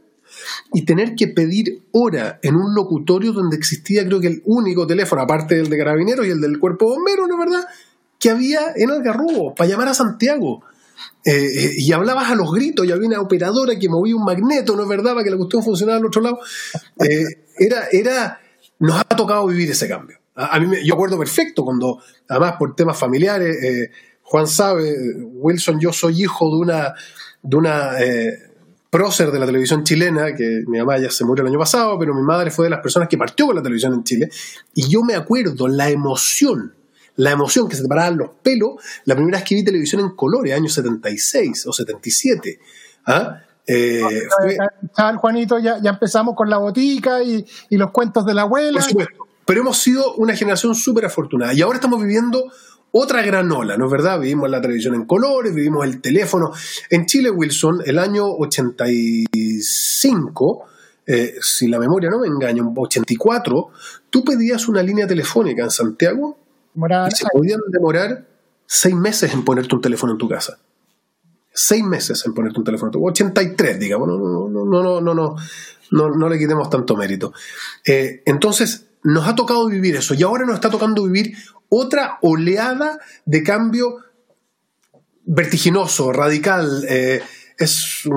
y 0.72 0.86
tener 0.86 1.16
que 1.16 1.28
pedir 1.28 1.82
hora 1.92 2.40
en 2.44 2.56
un 2.56 2.76
locutorio 2.76 3.34
donde 3.34 3.58
existía 3.58 4.06
creo 4.06 4.20
que 4.20 4.28
el 4.28 4.42
único 4.46 4.86
teléfono, 4.86 5.24
aparte 5.24 5.56
del 5.56 5.70
de 5.70 5.78
carabineros 5.78 6.28
y 6.28 6.30
el 6.30 6.40
del 6.40 6.60
cuerpo 6.60 6.86
bombero, 6.86 7.28
¿no 7.28 7.34
es 7.34 7.50
verdad?, 7.50 7.68
que 8.20 8.30
había 8.30 8.60
en 8.76 8.92
Algarrobo, 8.92 9.56
para 9.56 9.70
llamar 9.70 9.88
a 9.88 9.94
Santiago. 9.94 10.64
Eh, 11.26 11.32
eh, 11.32 11.72
y 11.78 11.92
hablabas 11.92 12.30
a 12.32 12.36
los 12.36 12.52
gritos 12.52 12.86
y 12.86 12.92
había 12.92 13.08
una 13.08 13.22
operadora 13.22 13.78
que 13.78 13.88
movía 13.90 14.16
un 14.16 14.24
magneto, 14.24 14.76
¿no 14.76 14.84
es 14.84 14.90
verdad?, 14.90 15.14
para 15.14 15.24
que 15.24 15.30
la 15.30 15.38
cuestión 15.38 15.64
funcionara 15.64 15.98
al 15.98 16.06
otro 16.06 16.22
lado. 16.22 16.40
Eh, 17.00 17.26
era, 17.58 17.88
era, 17.92 18.40
nos 18.80 19.00
ha 19.00 19.04
tocado 19.04 19.48
vivir 19.48 19.72
ese 19.72 19.88
cambio. 19.88 20.18
A, 20.36 20.60
mí 20.60 20.68
me- 20.68 20.86
yo 20.86 20.94
acuerdo 20.94 21.18
perfecto 21.18 21.64
cuando, 21.64 22.02
además 22.28 22.56
por 22.58 22.76
temas 22.76 22.98
familiares, 22.98 23.58
Juan 24.24 24.48
sabe, 24.48 24.96
Wilson, 25.24 25.80
yo 25.80 25.92
soy 25.92 26.24
hijo 26.24 26.50
de 26.50 26.58
una, 26.58 26.94
de 27.42 27.58
una 27.58 27.92
prócer 28.90 29.32
de 29.32 29.40
la 29.40 29.46
televisión 29.46 29.84
chilena, 29.84 30.34
que 30.34 30.64
mi 30.68 30.80
mamá 30.80 30.98
ya 30.98 31.12
se 31.12 31.24
murió 31.26 31.44
el 31.44 31.50
año 31.50 31.60
pasado, 31.60 31.98
pero 32.00 32.14
mi 32.16 32.24
madre 32.24 32.52
fue 32.52 32.66
de 32.66 32.72
las 32.72 32.80
personas 32.80 33.08
que 33.08 33.18
partió 33.18 33.46
con 33.48 33.56
la 33.56 33.62
televisión 33.62 33.94
en 33.94 34.04
Chile, 34.04 34.30
y 34.74 34.88
yo 34.88 35.04
me 35.04 35.16
acuerdo 35.16 35.68
la 35.68 35.90
emoción, 35.90 36.74
la 37.16 37.32
emoción 37.32 37.68
que 37.68 37.76
se 37.76 37.82
te 37.84 37.88
paraban 37.88 38.18
los 38.18 38.30
pelos 38.41 38.72
la 39.05 39.16
primera 39.16 39.38
vez 39.39 39.47
que 39.47 39.55
vi 39.55 39.64
televisión 39.64 40.01
en 40.01 40.10
colores, 40.16 40.53
año 40.53 40.70
76 40.70 41.66
o 41.68 41.74
77. 41.74 42.60
¿ah? 43.07 43.39
Eh, 43.68 44.01
fue- 44.41 44.57
Juanito, 45.18 45.60
ya, 45.60 45.80
ya 45.82 45.91
empezamos 45.91 46.36
con 46.36 46.49
la 46.49 46.57
botica 46.57 47.22
y, 47.22 47.45
y 47.70 47.78
los 47.78 47.91
cuentos 47.91 48.26
de 48.26 48.34
la 48.34 48.41
abuela. 48.43 48.80
Por 48.80 48.89
supuesto. 48.89 49.28
Pero 49.45 49.62
hemos 49.62 49.78
sido 49.78 50.16
una 50.16 50.36
generación 50.36 50.74
súper 50.76 51.05
afortunada. 51.05 51.53
Y 51.53 51.62
ahora 51.62 51.76
estamos 51.78 52.01
viviendo 52.01 52.51
otra 52.91 53.22
gran 53.22 53.51
ola, 53.51 53.78
¿no 53.78 53.86
es 53.86 53.91
verdad? 53.91 54.20
Vivimos 54.20 54.49
la 54.49 54.60
televisión 54.62 54.95
en 54.95 55.05
colores, 55.05 55.53
vivimos 55.53 55.86
el 55.86 56.01
teléfono. 56.01 56.51
En 56.89 57.05
Chile, 57.05 57.30
Wilson, 57.30 57.82
el 57.86 57.99
año 57.99 58.26
85, 58.28 60.66
eh, 61.05 61.36
si 61.41 61.68
la 61.68 61.80
memoria 61.80 62.10
no 62.10 62.20
me 62.20 62.28
engaña, 62.28 62.64
84, 62.64 63.70
tú 64.10 64.24
pedías 64.24 64.68
una 64.68 64.84
línea 64.84 65.07
telefónica 65.07 65.64
en 65.64 65.72
Santiago 65.72 66.38
y 66.76 67.16
se 67.16 67.26
podían 67.32 67.60
demorar 67.68 68.26
seis 68.66 68.96
meses 68.96 69.34
en 69.34 69.44
ponerte 69.44 69.76
un 69.76 69.82
teléfono 69.82 70.14
en 70.14 70.18
tu 70.18 70.30
casa. 70.30 70.60
Seis 71.52 71.84
meses 71.84 72.24
en 72.26 72.34
ponerte 72.34 72.60
un 72.60 72.66
teléfono 72.66 72.90
en 72.90 72.94
tu 72.94 73.00
casa. 73.00 73.12
83, 73.12 73.80
digamos. 73.80 74.08
No, 74.08 74.18
no, 74.18 74.50
no, 74.50 74.66
no, 74.66 75.02
no, 75.02 75.36
no, 75.92 76.10
no, 76.10 76.30
le 76.30 76.38
quitemos 76.38 76.70
tanto 76.70 76.96
mérito. 76.96 77.34
Eh, 77.86 78.22
entonces, 78.26 78.88
nos 79.04 79.28
ha 79.28 79.36
tocado 79.36 79.68
vivir 79.68 79.96
eso. 79.96 80.14
Y 80.14 80.24
ahora 80.24 80.46
nos 80.46 80.56
está 80.56 80.70
tocando 80.70 81.04
vivir 81.04 81.36
otra 81.70 82.20
oleada 82.22 83.00
de 83.26 83.44
cambio 83.44 83.98
vertiginoso, 85.26 86.12
radical. 86.12 86.86
Eh, 86.88 87.22
es 87.58 88.08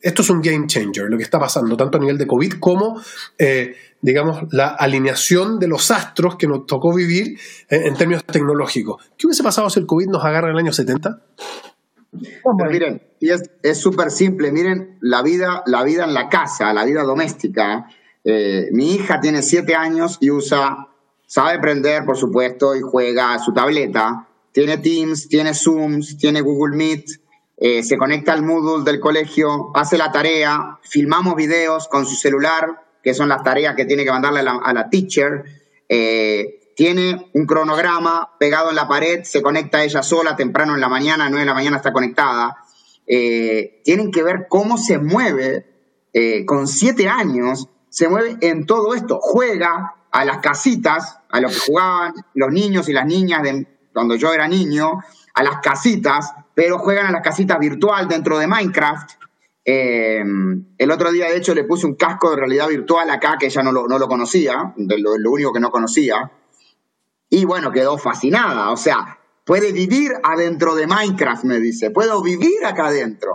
esto 0.00 0.22
es 0.22 0.30
un 0.30 0.40
game 0.40 0.68
changer, 0.68 1.10
lo 1.10 1.16
que 1.16 1.24
está 1.24 1.40
pasando, 1.40 1.76
tanto 1.76 1.98
a 1.98 2.00
nivel 2.00 2.16
de 2.16 2.28
COVID 2.28 2.54
como 2.60 3.02
eh, 3.36 3.74
digamos, 4.00 4.44
la 4.52 4.68
alineación 4.68 5.58
de 5.58 5.68
los 5.68 5.90
astros 5.90 6.36
que 6.36 6.46
nos 6.46 6.66
tocó 6.66 6.94
vivir 6.94 7.38
en 7.68 7.94
términos 7.94 8.24
tecnológicos. 8.24 9.02
¿Qué 9.16 9.26
hubiese 9.26 9.42
pasado 9.42 9.70
si 9.70 9.80
el 9.80 9.86
COVID 9.86 10.06
nos 10.08 10.24
agarra 10.24 10.48
en 10.48 10.54
el 10.54 10.60
año 10.60 10.72
70? 10.72 11.20
Pero 12.10 12.70
miren, 12.70 13.02
y 13.20 13.30
es 13.30 13.50
es 13.62 13.78
súper 13.78 14.10
simple, 14.10 14.52
miren 14.52 14.98
la 15.00 15.22
vida, 15.22 15.62
la 15.66 15.82
vida 15.82 16.04
en 16.04 16.14
la 16.14 16.28
casa, 16.28 16.72
la 16.72 16.84
vida 16.84 17.02
doméstica. 17.02 17.86
Eh, 18.24 18.68
mi 18.72 18.94
hija 18.94 19.20
tiene 19.20 19.42
siete 19.42 19.74
años 19.74 20.18
y 20.20 20.30
usa, 20.30 20.88
sabe 21.26 21.58
prender, 21.58 22.04
por 22.04 22.16
supuesto, 22.16 22.74
y 22.74 22.80
juega 22.80 23.34
a 23.34 23.38
su 23.38 23.52
tableta. 23.52 24.28
Tiene 24.52 24.78
Teams, 24.78 25.28
tiene 25.28 25.52
Zooms, 25.54 26.16
tiene 26.16 26.40
Google 26.40 26.76
Meet, 26.76 27.04
eh, 27.58 27.82
se 27.82 27.96
conecta 27.96 28.32
al 28.32 28.42
Moodle 28.42 28.84
del 28.84 29.00
colegio, 29.00 29.70
hace 29.74 29.98
la 29.98 30.12
tarea, 30.12 30.78
filmamos 30.82 31.36
videos 31.36 31.88
con 31.88 32.06
su 32.06 32.16
celular, 32.16 32.85
que 33.06 33.14
son 33.14 33.28
las 33.28 33.44
tareas 33.44 33.76
que 33.76 33.84
tiene 33.84 34.04
que 34.04 34.10
mandarle 34.10 34.40
a 34.40 34.72
la, 34.72 34.90
teacher. 34.90 35.44
Eh, 35.88 36.72
tiene 36.74 37.30
un 37.34 37.46
cronograma 37.46 38.30
pegado 38.36 38.70
en 38.70 38.74
la 38.74 38.88
pared, 38.88 39.22
se 39.22 39.42
conecta 39.42 39.84
ella 39.84 40.02
sola 40.02 40.34
temprano 40.34 40.74
en 40.74 40.80
la 40.80 40.88
mañana, 40.88 41.26
a 41.26 41.28
9 41.28 41.42
de 41.42 41.46
la 41.46 41.54
mañana 41.54 41.76
está 41.76 41.92
conectada. 41.92 42.56
Eh, 43.06 43.80
tienen 43.84 44.10
que 44.10 44.24
ver 44.24 44.46
cómo 44.48 44.76
se 44.76 44.98
mueve 44.98 45.66
eh, 46.12 46.44
con 46.46 46.66
siete 46.66 47.06
años, 47.08 47.68
se 47.90 48.08
mueve 48.08 48.38
en 48.40 48.66
todo 48.66 48.92
esto, 48.96 49.20
juega 49.22 49.94
a 50.10 50.24
las 50.24 50.38
casitas, 50.38 51.20
a 51.30 51.40
lo 51.40 51.48
que 51.48 51.60
jugaban 51.60 52.12
los 52.34 52.50
niños 52.50 52.88
y 52.88 52.92
las 52.92 53.06
niñas 53.06 53.44
de, 53.44 53.68
cuando 53.94 54.16
yo 54.16 54.34
era 54.34 54.48
niño, 54.48 54.98
a 55.32 55.42
las 55.44 55.60
casitas, 55.60 56.32
pero 56.56 56.80
juegan 56.80 57.06
a 57.06 57.12
las 57.12 57.22
casitas 57.22 57.60
virtual 57.60 58.08
dentro 58.08 58.36
de 58.40 58.48
Minecraft. 58.48 59.12
Eh, 59.68 60.22
el 60.78 60.90
otro 60.92 61.10
día, 61.10 61.28
de 61.28 61.38
hecho, 61.38 61.52
le 61.52 61.64
puse 61.64 61.86
un 61.86 61.96
casco 61.96 62.30
de 62.30 62.36
realidad 62.36 62.68
virtual 62.68 63.10
acá 63.10 63.36
que 63.38 63.46
ella 63.46 63.64
no 63.64 63.72
lo, 63.72 63.88
no 63.88 63.98
lo 63.98 64.06
conocía, 64.06 64.72
de 64.76 64.98
lo, 64.98 65.18
lo 65.18 65.32
único 65.32 65.52
que 65.52 65.58
no 65.58 65.70
conocía. 65.70 66.30
Y 67.28 67.44
bueno, 67.44 67.72
quedó 67.72 67.98
fascinada. 67.98 68.70
O 68.70 68.76
sea, 68.76 69.18
puede 69.44 69.72
vivir 69.72 70.12
adentro 70.22 70.76
de 70.76 70.86
Minecraft, 70.86 71.44
me 71.44 71.58
dice. 71.58 71.90
Puedo 71.90 72.22
vivir 72.22 72.64
acá 72.64 72.86
adentro. 72.86 73.32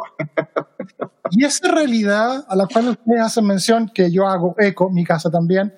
Y 1.31 1.43
esa 1.43 1.69
realidad 1.69 2.45
a 2.47 2.55
la 2.55 2.65
cual 2.65 2.89
ustedes 2.89 3.21
hacen 3.21 3.45
mención, 3.45 3.91
que 3.93 4.09
yo 4.09 4.27
hago 4.27 4.55
eco, 4.57 4.89
mi 4.89 5.03
casa 5.03 5.29
también, 5.29 5.73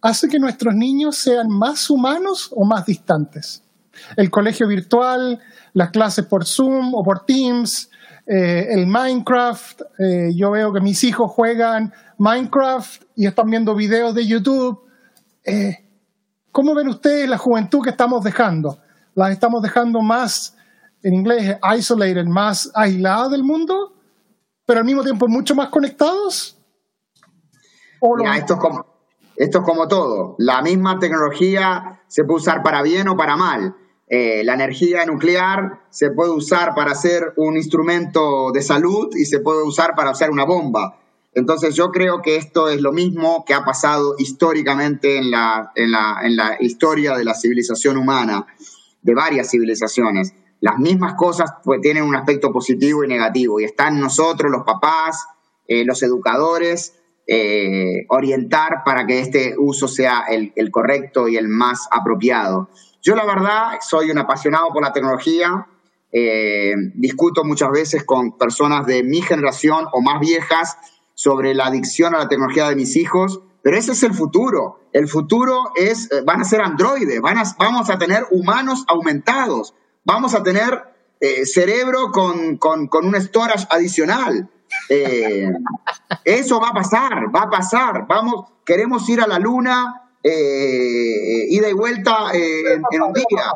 hace 0.00 0.28
que 0.28 0.38
nuestros 0.38 0.74
niños 0.74 1.16
sean 1.16 1.48
más 1.48 1.90
humanos 1.90 2.50
o 2.54 2.64
más 2.64 2.86
distantes. 2.86 3.64
El 4.16 4.30
colegio 4.30 4.66
virtual, 4.66 5.40
las 5.74 5.90
clases 5.90 6.24
por 6.24 6.46
Zoom 6.46 6.94
o 6.94 7.02
por 7.02 7.24
Teams, 7.24 7.89
eh, 8.32 8.68
el 8.70 8.86
Minecraft, 8.86 9.82
eh, 9.98 10.30
yo 10.34 10.52
veo 10.52 10.72
que 10.72 10.80
mis 10.80 11.02
hijos 11.02 11.30
juegan 11.32 11.92
Minecraft 12.18 13.02
y 13.16 13.26
están 13.26 13.50
viendo 13.50 13.74
videos 13.74 14.14
de 14.14 14.26
YouTube. 14.26 14.80
Eh, 15.44 15.88
¿Cómo 16.52 16.74
ven 16.74 16.88
ustedes 16.88 17.28
la 17.28 17.38
juventud 17.38 17.82
que 17.82 17.90
estamos 17.90 18.22
dejando? 18.22 18.78
¿La 19.14 19.32
estamos 19.32 19.62
dejando 19.62 20.00
más, 20.00 20.56
en 21.02 21.14
inglés, 21.14 21.58
isolated, 21.76 22.26
más 22.26 22.70
aislada 22.74 23.28
del 23.30 23.42
mundo? 23.42 23.94
pero 24.70 24.78
al 24.78 24.86
mismo 24.86 25.02
tiempo 25.02 25.26
mucho 25.26 25.56
más 25.56 25.68
conectados? 25.68 26.56
¿O 27.98 28.16
lo 28.16 28.22
Mira, 28.22 28.36
esto, 28.36 28.54
es 28.54 28.60
como, 28.60 28.86
esto 29.34 29.58
es 29.58 29.64
como 29.64 29.88
todo. 29.88 30.36
La 30.38 30.62
misma 30.62 30.96
tecnología 31.00 32.02
se 32.06 32.22
puede 32.22 32.36
usar 32.36 32.62
para 32.62 32.80
bien 32.80 33.08
o 33.08 33.16
para 33.16 33.34
mal. 33.34 33.74
Eh, 34.12 34.42
la 34.42 34.54
energía 34.54 35.06
nuclear 35.06 35.82
se 35.88 36.10
puede 36.10 36.32
usar 36.32 36.74
para 36.74 36.90
hacer 36.90 37.32
un 37.36 37.56
instrumento 37.56 38.50
de 38.50 38.60
salud 38.60 39.08
y 39.14 39.24
se 39.24 39.38
puede 39.38 39.62
usar 39.62 39.94
para 39.94 40.10
hacer 40.10 40.30
una 40.30 40.44
bomba. 40.44 40.98
Entonces 41.32 41.76
yo 41.76 41.92
creo 41.92 42.20
que 42.20 42.34
esto 42.34 42.68
es 42.68 42.80
lo 42.80 42.90
mismo 42.90 43.44
que 43.46 43.54
ha 43.54 43.64
pasado 43.64 44.16
históricamente 44.18 45.16
en 45.16 45.30
la, 45.30 45.70
en 45.76 45.92
la, 45.92 46.18
en 46.24 46.34
la 46.34 46.56
historia 46.58 47.16
de 47.16 47.24
la 47.24 47.34
civilización 47.34 47.96
humana, 47.96 48.46
de 49.00 49.14
varias 49.14 49.48
civilizaciones. 49.48 50.34
Las 50.58 50.78
mismas 50.78 51.14
cosas 51.14 51.52
pues, 51.62 51.80
tienen 51.80 52.02
un 52.02 52.16
aspecto 52.16 52.52
positivo 52.52 53.04
y 53.04 53.06
negativo 53.06 53.60
y 53.60 53.64
están 53.64 54.00
nosotros, 54.00 54.50
los 54.50 54.64
papás, 54.64 55.24
eh, 55.68 55.84
los 55.84 56.02
educadores, 56.02 56.96
eh, 57.28 58.06
orientar 58.08 58.82
para 58.84 59.06
que 59.06 59.20
este 59.20 59.54
uso 59.56 59.86
sea 59.86 60.24
el, 60.28 60.52
el 60.56 60.72
correcto 60.72 61.28
y 61.28 61.36
el 61.36 61.46
más 61.46 61.86
apropiado. 61.92 62.70
Yo 63.02 63.14
la 63.14 63.24
verdad 63.24 63.78
soy 63.80 64.10
un 64.10 64.18
apasionado 64.18 64.68
por 64.72 64.82
la 64.82 64.92
tecnología, 64.92 65.66
eh, 66.12 66.74
discuto 66.94 67.44
muchas 67.44 67.70
veces 67.70 68.04
con 68.04 68.36
personas 68.36 68.86
de 68.86 69.02
mi 69.02 69.22
generación 69.22 69.86
o 69.92 70.00
más 70.02 70.20
viejas 70.20 70.76
sobre 71.14 71.54
la 71.54 71.66
adicción 71.66 72.14
a 72.14 72.18
la 72.18 72.28
tecnología 72.28 72.68
de 72.68 72.76
mis 72.76 72.96
hijos, 72.96 73.40
pero 73.62 73.76
ese 73.76 73.92
es 73.92 74.02
el 74.02 74.12
futuro. 74.12 74.80
El 74.92 75.08
futuro 75.08 75.72
es, 75.76 76.10
eh, 76.10 76.22
van 76.24 76.40
a 76.40 76.44
ser 76.44 76.60
androides, 76.62 77.20
van 77.20 77.38
a, 77.38 77.44
vamos 77.58 77.88
a 77.90 77.98
tener 77.98 78.26
humanos 78.30 78.84
aumentados, 78.88 79.74
vamos 80.04 80.34
a 80.34 80.42
tener 80.42 80.82
eh, 81.20 81.46
cerebro 81.46 82.10
con, 82.10 82.56
con, 82.56 82.88
con, 82.88 83.06
un 83.06 83.14
storage 83.20 83.66
adicional. 83.70 84.50
Eso 86.24 86.60
va 86.60 86.68
a 86.68 86.74
pasar, 86.74 87.34
va 87.34 87.42
a 87.42 87.50
pasar. 87.50 88.06
Vamos, 88.08 88.46
queremos 88.64 89.08
ir 89.08 89.20
a 89.20 89.26
la 89.26 89.38
luna, 89.38 90.09
eh, 90.22 91.46
ida 91.48 91.68
y 91.68 91.72
vuelta 91.72 92.32
eh, 92.32 92.74
en, 92.74 92.82
en, 92.90 93.02
un 93.02 93.12
día. 93.12 93.52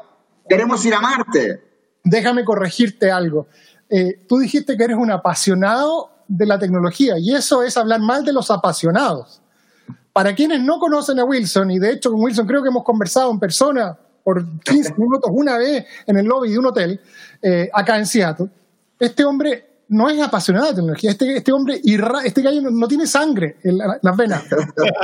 Queremos 0.49 0.85
ir 0.85 0.95
a 0.95 1.01
Marte. 1.01 1.63
déjame 2.05 2.45
corregirte 2.45 3.11
algo. 3.11 3.49
Eh, 3.89 4.25
tú 4.29 4.39
dijiste 4.39 4.77
que 4.77 4.85
eres 4.85 4.97
un 4.97 5.11
apasionado 5.11 6.11
de 6.27 6.47
la 6.47 6.59
tecnología 6.59 7.15
y 7.19 7.35
eso 7.35 7.63
es 7.63 7.77
hablar 7.77 8.01
mal 8.01 8.25
de 8.25 8.33
los 8.33 8.51
apasionados. 8.51 9.43
Para 10.13 10.35
quienes 10.35 10.63
no 10.63 10.79
conocen 10.79 11.19
a 11.19 11.25
Wilson, 11.25 11.71
y 11.71 11.79
de 11.79 11.93
hecho 11.93 12.11
con 12.11 12.21
Wilson 12.23 12.47
creo 12.47 12.63
que 12.63 12.69
hemos 12.69 12.85
conversado 12.85 13.31
en 13.31 13.39
persona 13.39 13.99
por 14.23 14.45
15 14.61 14.95
minutos 14.99 15.31
una 15.33 15.59
vez 15.59 15.85
en 16.07 16.17
el 16.17 16.27
lobby 16.27 16.51
de 16.51 16.59
un 16.59 16.67
hotel 16.67 17.01
eh, 17.43 17.69
acá 17.73 17.99
en 17.99 18.07
Seattle, 18.07 18.49
este 18.99 19.25
hombre 19.25 19.74
no 19.95 20.11
es 20.11 20.21
apasionado 20.21 20.67
de 20.67 20.75
tecnología. 20.75 21.13
Este, 21.13 21.37
este 21.37 21.53
hombre, 21.53 21.81
este 22.25 22.43
gallo 22.43 22.69
no, 22.69 22.89
tiene 22.89 23.07
sangre 23.07 23.59
en 23.63 23.79
las 23.79 24.17
venas. 24.17 24.43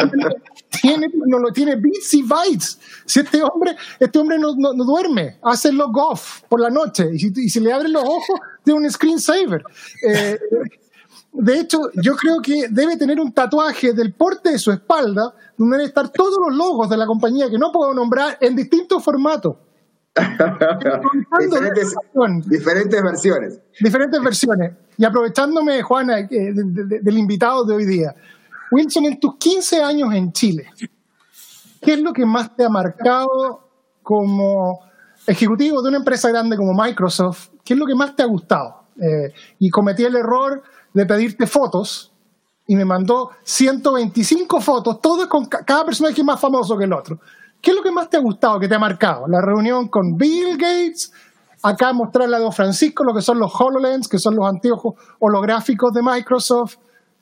tiene, 0.82 1.08
no 1.26 1.38
lo 1.38 1.52
tiene 1.52 1.76
bits 1.76 2.14
y 2.14 2.22
bytes. 2.22 2.78
Si 3.06 3.20
este 3.20 3.40
hombre, 3.40 3.76
este 4.00 4.18
hombre 4.18 4.36
no, 4.38 4.52
duerme, 4.52 5.38
hace 5.42 5.70
log 5.72 5.96
off 5.96 6.42
por 6.48 6.60
la 6.60 6.70
noche 6.70 7.08
y 7.12 7.18
si, 7.20 7.32
y 7.36 7.60
le 7.60 7.72
abren 7.72 7.92
los 7.92 8.02
ojos, 8.02 8.40
tiene 8.64 8.80
un 8.80 8.90
screensaver. 8.90 9.62
Eh, 10.08 10.38
de 11.32 11.60
hecho, 11.60 11.78
yo 11.94 12.16
creo 12.16 12.42
que 12.42 12.66
debe 12.68 12.96
tener 12.96 13.20
un 13.20 13.32
tatuaje 13.32 13.92
del 13.92 14.12
porte 14.12 14.50
de 14.50 14.58
su 14.58 14.72
espalda 14.72 15.32
donde 15.56 15.76
deben 15.76 15.88
estar 15.88 16.08
todos 16.08 16.36
los 16.48 16.56
logos 16.56 16.90
de 16.90 16.96
la 16.96 17.06
compañía 17.06 17.48
que 17.48 17.58
no 17.58 17.70
puedo 17.70 17.94
nombrar 17.94 18.38
en 18.40 18.56
distintos 18.56 19.04
formatos. 19.04 19.54
Diferentes, 22.48 23.02
versiones. 23.02 23.60
Diferentes 23.80 24.22
versiones. 24.22 24.72
Y 24.96 25.04
aprovechándome, 25.04 25.82
Juana, 25.82 26.20
eh, 26.20 26.28
del 26.30 27.18
invitado 27.18 27.64
de 27.64 27.74
hoy 27.74 27.84
día. 27.84 28.14
Wilson, 28.70 29.06
en 29.06 29.20
tus 29.20 29.36
15 29.36 29.82
años 29.82 30.14
en 30.14 30.32
Chile, 30.32 30.70
¿qué 31.80 31.94
es 31.94 32.00
lo 32.00 32.12
que 32.12 32.24
más 32.24 32.54
te 32.54 32.64
ha 32.64 32.68
marcado 32.68 33.68
como 34.02 34.80
ejecutivo 35.26 35.82
de 35.82 35.88
una 35.88 35.98
empresa 35.98 36.28
grande 36.28 36.56
como 36.56 36.74
Microsoft? 36.74 37.48
¿Qué 37.64 37.74
es 37.74 37.78
lo 37.78 37.86
que 37.86 37.94
más 37.94 38.14
te 38.14 38.22
ha 38.22 38.26
gustado? 38.26 38.84
Eh, 39.00 39.32
y 39.58 39.70
cometí 39.70 40.04
el 40.04 40.16
error 40.16 40.62
de 40.92 41.06
pedirte 41.06 41.46
fotos 41.46 42.12
y 42.66 42.76
me 42.76 42.84
mandó 42.84 43.30
125 43.42 44.60
fotos, 44.60 45.00
todas 45.00 45.26
con 45.26 45.46
cada 45.46 45.84
personaje 45.84 46.22
más 46.22 46.40
famoso 46.40 46.76
que 46.78 46.84
el 46.84 46.92
otro. 46.92 47.18
¿Qué 47.60 47.70
es 47.70 47.76
lo 47.76 47.82
que 47.82 47.92
más 47.92 48.08
te 48.08 48.16
ha 48.16 48.20
gustado, 48.20 48.58
que 48.58 48.68
te 48.68 48.74
ha 48.74 48.78
marcado? 48.78 49.26
La 49.28 49.40
reunión 49.40 49.88
con 49.88 50.16
Bill 50.16 50.56
Gates, 50.56 51.12
acá 51.62 51.92
mostrar 51.92 52.28
la 52.28 52.38
de 52.38 52.50
Francisco, 52.52 53.04
lo 53.04 53.14
que 53.14 53.20
son 53.20 53.38
los 53.38 53.52
HoloLens, 53.58 54.08
que 54.08 54.18
son 54.18 54.34
los 54.36 54.48
anteojos 54.48 54.94
holográficos 55.18 55.92
de 55.92 56.02
Microsoft. 56.02 56.76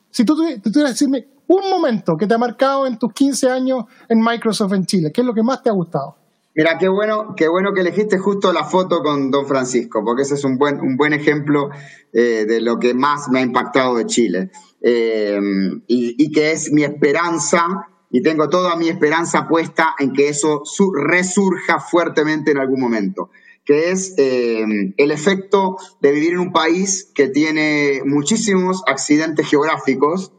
Si 0.09 0.23
tú, 0.23 0.35
tuvieras 0.35 0.93
decirme 0.93 1.27
un 1.47 1.69
momento 1.69 2.15
que 2.17 2.27
te 2.27 2.33
ha 2.35 2.37
marcado 2.37 2.87
en 2.87 2.97
tus 2.97 3.11
15 3.11 3.49
años 3.49 3.83
en 4.07 4.21
Microsoft 4.21 4.73
en 4.73 4.85
Chile, 4.85 5.11
¿qué 5.13 5.21
es 5.21 5.27
lo 5.27 5.33
que 5.33 5.43
más 5.43 5.61
te 5.61 5.69
ha 5.69 5.73
gustado? 5.73 6.15
Mira, 6.55 6.77
qué 6.77 6.89
bueno, 6.89 7.35
qué 7.35 7.47
bueno 7.47 7.71
que 7.73 7.81
elegiste 7.81 8.17
justo 8.17 8.51
la 8.51 8.63
foto 8.63 9.01
con 9.01 9.29
Don 9.31 9.45
Francisco, 9.45 10.01
porque 10.03 10.23
ese 10.23 10.33
es 10.33 10.43
un 10.43 10.57
buen, 10.57 10.79
un 10.81 10.97
buen 10.97 11.13
ejemplo 11.13 11.69
eh, 12.11 12.45
de 12.45 12.59
lo 12.61 12.79
que 12.79 12.93
más 12.93 13.29
me 13.29 13.39
ha 13.39 13.41
impactado 13.41 13.95
de 13.95 14.05
Chile. 14.05 14.51
Eh, 14.81 15.39
y, 15.87 16.31
que 16.31 16.51
es 16.51 16.71
mi 16.71 16.83
esperanza 16.83 17.88
y 18.09 18.23
tengo 18.23 18.49
toda 18.49 18.75
mi 18.75 18.89
esperanza 18.89 19.47
puesta 19.47 19.95
en 19.99 20.13
que 20.13 20.29
eso 20.29 20.63
resurja 20.93 21.79
fuertemente 21.79 22.51
en 22.51 22.57
algún 22.57 22.81
momento, 22.81 23.29
que 23.63 23.91
es 23.91 24.15
eh, 24.17 24.65
el 24.97 25.11
efecto 25.11 25.77
de 26.01 26.11
vivir 26.11 26.33
en 26.33 26.39
un 26.39 26.51
país 26.51 27.11
que 27.13 27.27
tiene 27.27 28.01
muchísimos 28.05 28.81
accidentes 28.87 29.47
geográficos 29.47 30.33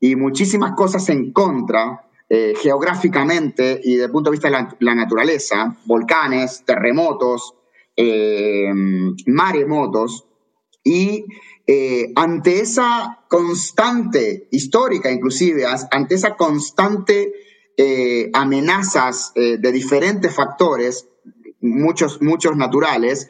y 0.00 0.16
muchísimas 0.16 0.72
cosas 0.72 1.08
en 1.10 1.32
contra 1.32 2.08
eh, 2.28 2.54
geográficamente 2.60 3.80
y 3.84 3.92
desde 3.92 4.06
el 4.06 4.10
punto 4.10 4.30
de 4.30 4.34
vista 4.36 4.48
de 4.48 4.66
la, 4.80 4.94
naturaleza, 4.94 5.78
volcanes, 5.84 6.64
terremotos, 6.66 7.54
eh, 7.94 8.72
maremotos, 9.26 10.26
y 10.84 11.24
eh, 11.66 12.12
ante 12.16 12.60
esa 12.60 13.24
constante, 13.28 14.48
histórica 14.50 15.10
inclusive, 15.10 15.64
ante 15.90 16.16
esa 16.16 16.36
constante 16.36 17.32
eh, 17.76 18.30
amenazas 18.32 19.32
eh, 19.36 19.58
de 19.58 19.72
diferentes 19.72 20.34
factores, 20.34 21.08
muchos, 21.60 22.20
muchos 22.20 22.56
naturales, 22.56 23.28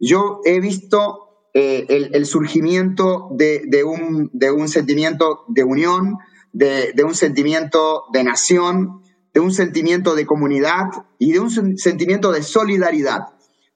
yo 0.00 0.40
he 0.44 0.60
visto 0.60 1.20
el, 1.52 2.26
surgimiento 2.26 3.28
de, 3.30 3.84
un, 3.84 4.28
de, 4.32 4.50
un, 4.50 4.68
sentimiento 4.68 5.44
de 5.46 5.62
unión, 5.62 6.18
de 6.52 7.04
un 7.04 7.14
sentimiento 7.14 8.06
de 8.12 8.24
nación, 8.24 9.02
de 9.32 9.38
un 9.38 9.52
sentimiento 9.52 10.16
de 10.16 10.26
comunidad 10.26 10.86
y 11.18 11.32
de 11.32 11.38
un 11.38 11.78
sentimiento 11.78 12.32
de 12.32 12.42
solidaridad. 12.42 13.20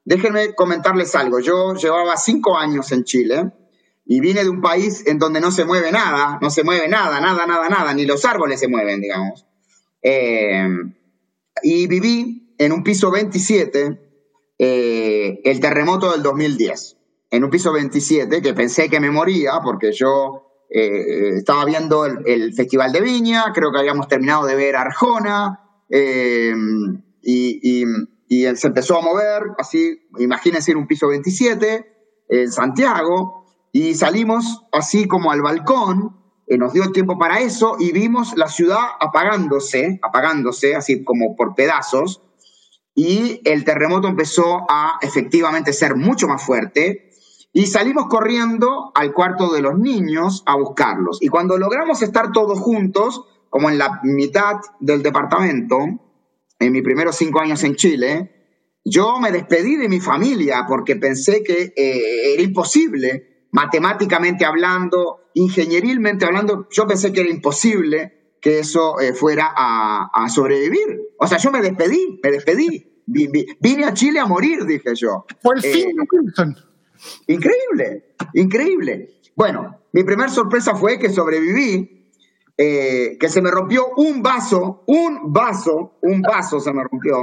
Déjenme 0.05 0.55
comentarles 0.55 1.15
algo. 1.15 1.39
Yo 1.39 1.75
llevaba 1.75 2.17
cinco 2.17 2.57
años 2.57 2.91
en 2.91 3.05
Chile 3.05 3.53
y 4.11 4.21
vine 4.21 4.43
de 4.43 4.49
un 4.49 4.63
país 4.63 5.05
en 5.07 5.19
donde 5.19 5.39
no 5.39 5.51
se 5.51 5.67
mueve 5.67 5.93
nada, 5.93 6.39
no 6.41 6.49
se 6.49 6.65
mueve 6.65 6.89
nada, 6.89 7.21
nada, 7.21 7.47
nada, 7.47 7.69
nada, 7.69 7.93
ni 7.93 8.07
los 8.07 8.25
árboles 8.25 8.59
se 8.59 8.67
mueven, 8.67 9.03
digamos. 9.03 9.47
Eh, 10.01 10.67
y 11.63 11.87
viví 11.87 12.55
en 12.57 12.73
un 12.73 12.83
piso 12.83 13.11
27 13.11 14.01
eh, 14.59 15.41
el 15.45 15.61
terremoto 15.61 16.11
del 16.11 16.23
2010. 16.23 16.97
En 17.31 17.45
un 17.45 17.51
piso 17.51 17.71
27 17.71 18.41
que 18.41 18.55
pensé 18.55 18.89
que 18.89 18.99
me 18.99 19.11
moría 19.11 19.61
porque 19.63 19.93
yo 19.93 20.47
eh, 20.71 21.35
estaba 21.37 21.67
viendo 21.67 22.07
el, 22.07 22.55
Festival 22.55 22.93
de 22.93 23.03
Viña, 23.03 23.53
creo 23.55 23.71
que 23.71 23.79
habíamos 23.79 24.09
terminado 24.09 24.47
de 24.47 24.57
ver 24.57 24.75
Arjona 24.75 25.61
y, 25.91 27.85
y 28.27 28.57
se 28.57 28.67
empezó 28.67 28.97
a 28.97 29.03
mover, 29.03 29.43
así, 29.59 30.01
imagínense 30.19 30.71
en 30.71 30.79
un 30.79 30.87
piso 30.87 31.09
27 31.09 31.85
en 32.31 32.51
Santiago 32.51 33.39
y 33.73 33.95
salimos 33.95 34.65
así 34.73 35.07
como 35.07 35.31
al 35.31 35.43
balcón, 35.43 36.17
eh, 36.47 36.57
nos 36.57 36.73
dio 36.73 36.91
tiempo 36.93 37.19
para 37.19 37.41
eso 37.41 37.77
y 37.79 37.93
vimos 37.93 38.37
la 38.37 38.49
ciudad 38.49 38.81
apagándose, 39.01 40.01
apagándose 40.03 40.75
así 40.75 41.05
como 41.05 41.37
por 41.37 41.55
pedazos, 41.55 42.23
y 42.95 43.41
el 43.45 43.65
terremoto 43.65 44.09
empezó 44.09 44.67
a 44.69 44.99
efectivamente 45.03 45.73
ser 45.73 45.95
mucho 45.95 46.27
más 46.27 46.43
fuerte 46.43 47.11
y 47.53 47.67
salimos 47.67 48.07
corriendo 48.07 48.91
al 48.95 49.13
cuarto 49.13 49.53
de 49.53 49.63
los 49.63 49.79
niños 49.79 50.43
a 50.47 50.57
buscarlos. 50.57 51.23
Y 51.23 51.29
cuando 51.29 51.59
logramos 51.59 52.03
estar 52.03 52.33
todos 52.33 52.59
juntos, 52.59 53.25
como 53.51 53.71
en 53.71 53.79
la 53.79 54.01
mitad 54.03 54.57
del 54.81 55.03
departamento, 55.03 55.79
en 56.59 56.73
mis 56.73 56.83
primeros 56.83 57.17
cinco 57.17 57.41
años 57.41 57.63
en 57.63 57.77
Chile, 57.77 58.33
yo 58.85 59.21
me 59.21 59.33
despedí 59.33 59.77
de 59.77 59.89
mi 59.89 60.01
familia 60.01 60.65
porque 60.67 60.97
pensé 60.97 61.43
que 61.43 61.73
eh, 61.77 62.35
era 62.35 62.43
imposible 62.43 63.38
matemáticamente 63.51 64.45
hablando, 64.45 65.31
ingenierilmente 65.35 66.25
hablando, 66.25 66.69
yo 66.71 66.87
pensé 66.87 67.13
que 67.13 67.21
era 67.21 67.31
imposible 67.31 68.19
que 68.41 68.61
eso 68.61 69.01
eh, 69.01 69.15
fuera 69.15 69.53
a, 69.57 70.29
sobrevivir. 70.29 71.01
O 71.19 71.27
sea, 71.27 71.39
yo 71.39 71.51
me 71.51 71.61
despedí, 71.61 72.21
me 72.23 72.31
despedí. 72.31 73.03
Vine 73.07 73.85
a 73.85 73.95
Chile 73.95 74.21
a 74.21 74.27
morir, 74.27 74.65
dije 74.65 74.95
yo. 74.95 75.25
Fue 75.43 75.57
el 75.57 75.63
fin 75.63 75.91
eh, 75.91 76.55
Increíble, 77.27 78.15
increíble. 78.35 79.21
Bueno, 79.35 79.81
mi 79.93 80.05
primera 80.05 80.29
sorpresa 80.29 80.75
fue 80.75 80.99
que 80.99 81.09
sobreviví, 81.09 82.11
eh, 82.57 83.17
que 83.19 83.29
se 83.29 83.41
me 83.41 83.51
rompió 83.51 83.89
un 83.97 84.23
vaso, 84.23 84.83
un 84.87 85.33
vaso, 85.33 85.99
un 86.03 86.21
vaso 86.21 86.61
se 86.61 86.73
me 86.73 86.83
rompió. 86.83 87.21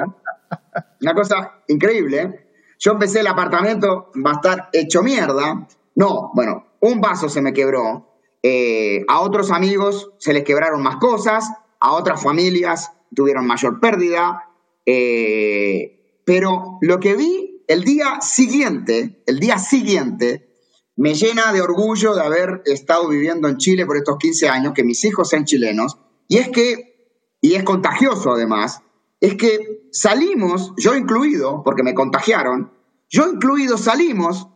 Una 1.01 1.13
cosa 1.13 1.61
increíble. 1.67 2.47
Yo 2.79 2.91
empecé 2.93 3.19
el 3.19 3.27
apartamento, 3.27 4.11
va 4.25 4.31
a 4.31 4.33
estar 4.35 4.69
hecho 4.73 5.03
mierda. 5.03 5.67
No, 5.95 6.31
bueno, 6.33 6.65
un 6.81 7.01
vaso 7.01 7.29
se 7.29 7.41
me 7.41 7.53
quebró. 7.53 8.19
Eh, 8.43 9.03
a 9.07 9.21
otros 9.21 9.51
amigos 9.51 10.11
se 10.19 10.33
les 10.33 10.43
quebraron 10.43 10.83
más 10.83 10.97
cosas, 10.97 11.49
a 11.79 11.93
otras 11.93 12.21
familias 12.21 12.91
tuvieron 13.15 13.47
mayor 13.47 13.79
pérdida. 13.79 14.49
Eh, 14.85 16.21
pero 16.25 16.77
lo 16.81 16.99
que 16.99 17.15
vi 17.15 17.63
el 17.67 17.83
día 17.83 18.21
siguiente, 18.21 19.23
el 19.25 19.39
día 19.39 19.57
siguiente, 19.57 20.49
me 20.97 21.13
llena 21.13 21.51
de 21.51 21.61
orgullo 21.61 22.13
de 22.13 22.21
haber 22.21 22.61
estado 22.65 23.09
viviendo 23.09 23.47
en 23.47 23.57
Chile 23.57 23.85
por 23.85 23.97
estos 23.97 24.17
15 24.17 24.47
años, 24.47 24.73
que 24.73 24.83
mis 24.83 25.03
hijos 25.03 25.29
sean 25.29 25.45
chilenos, 25.45 25.97
y 26.27 26.37
es 26.37 26.49
que, 26.49 27.37
y 27.41 27.55
es 27.55 27.63
contagioso 27.63 28.31
además, 28.31 28.81
es 29.19 29.35
que 29.35 29.87
salimos, 29.91 30.73
yo 30.77 30.95
incluido, 30.95 31.63
porque 31.63 31.83
me 31.83 31.93
contagiaron, 31.93 32.71
yo 33.09 33.27
incluido 33.27 33.77
salimos 33.77 34.47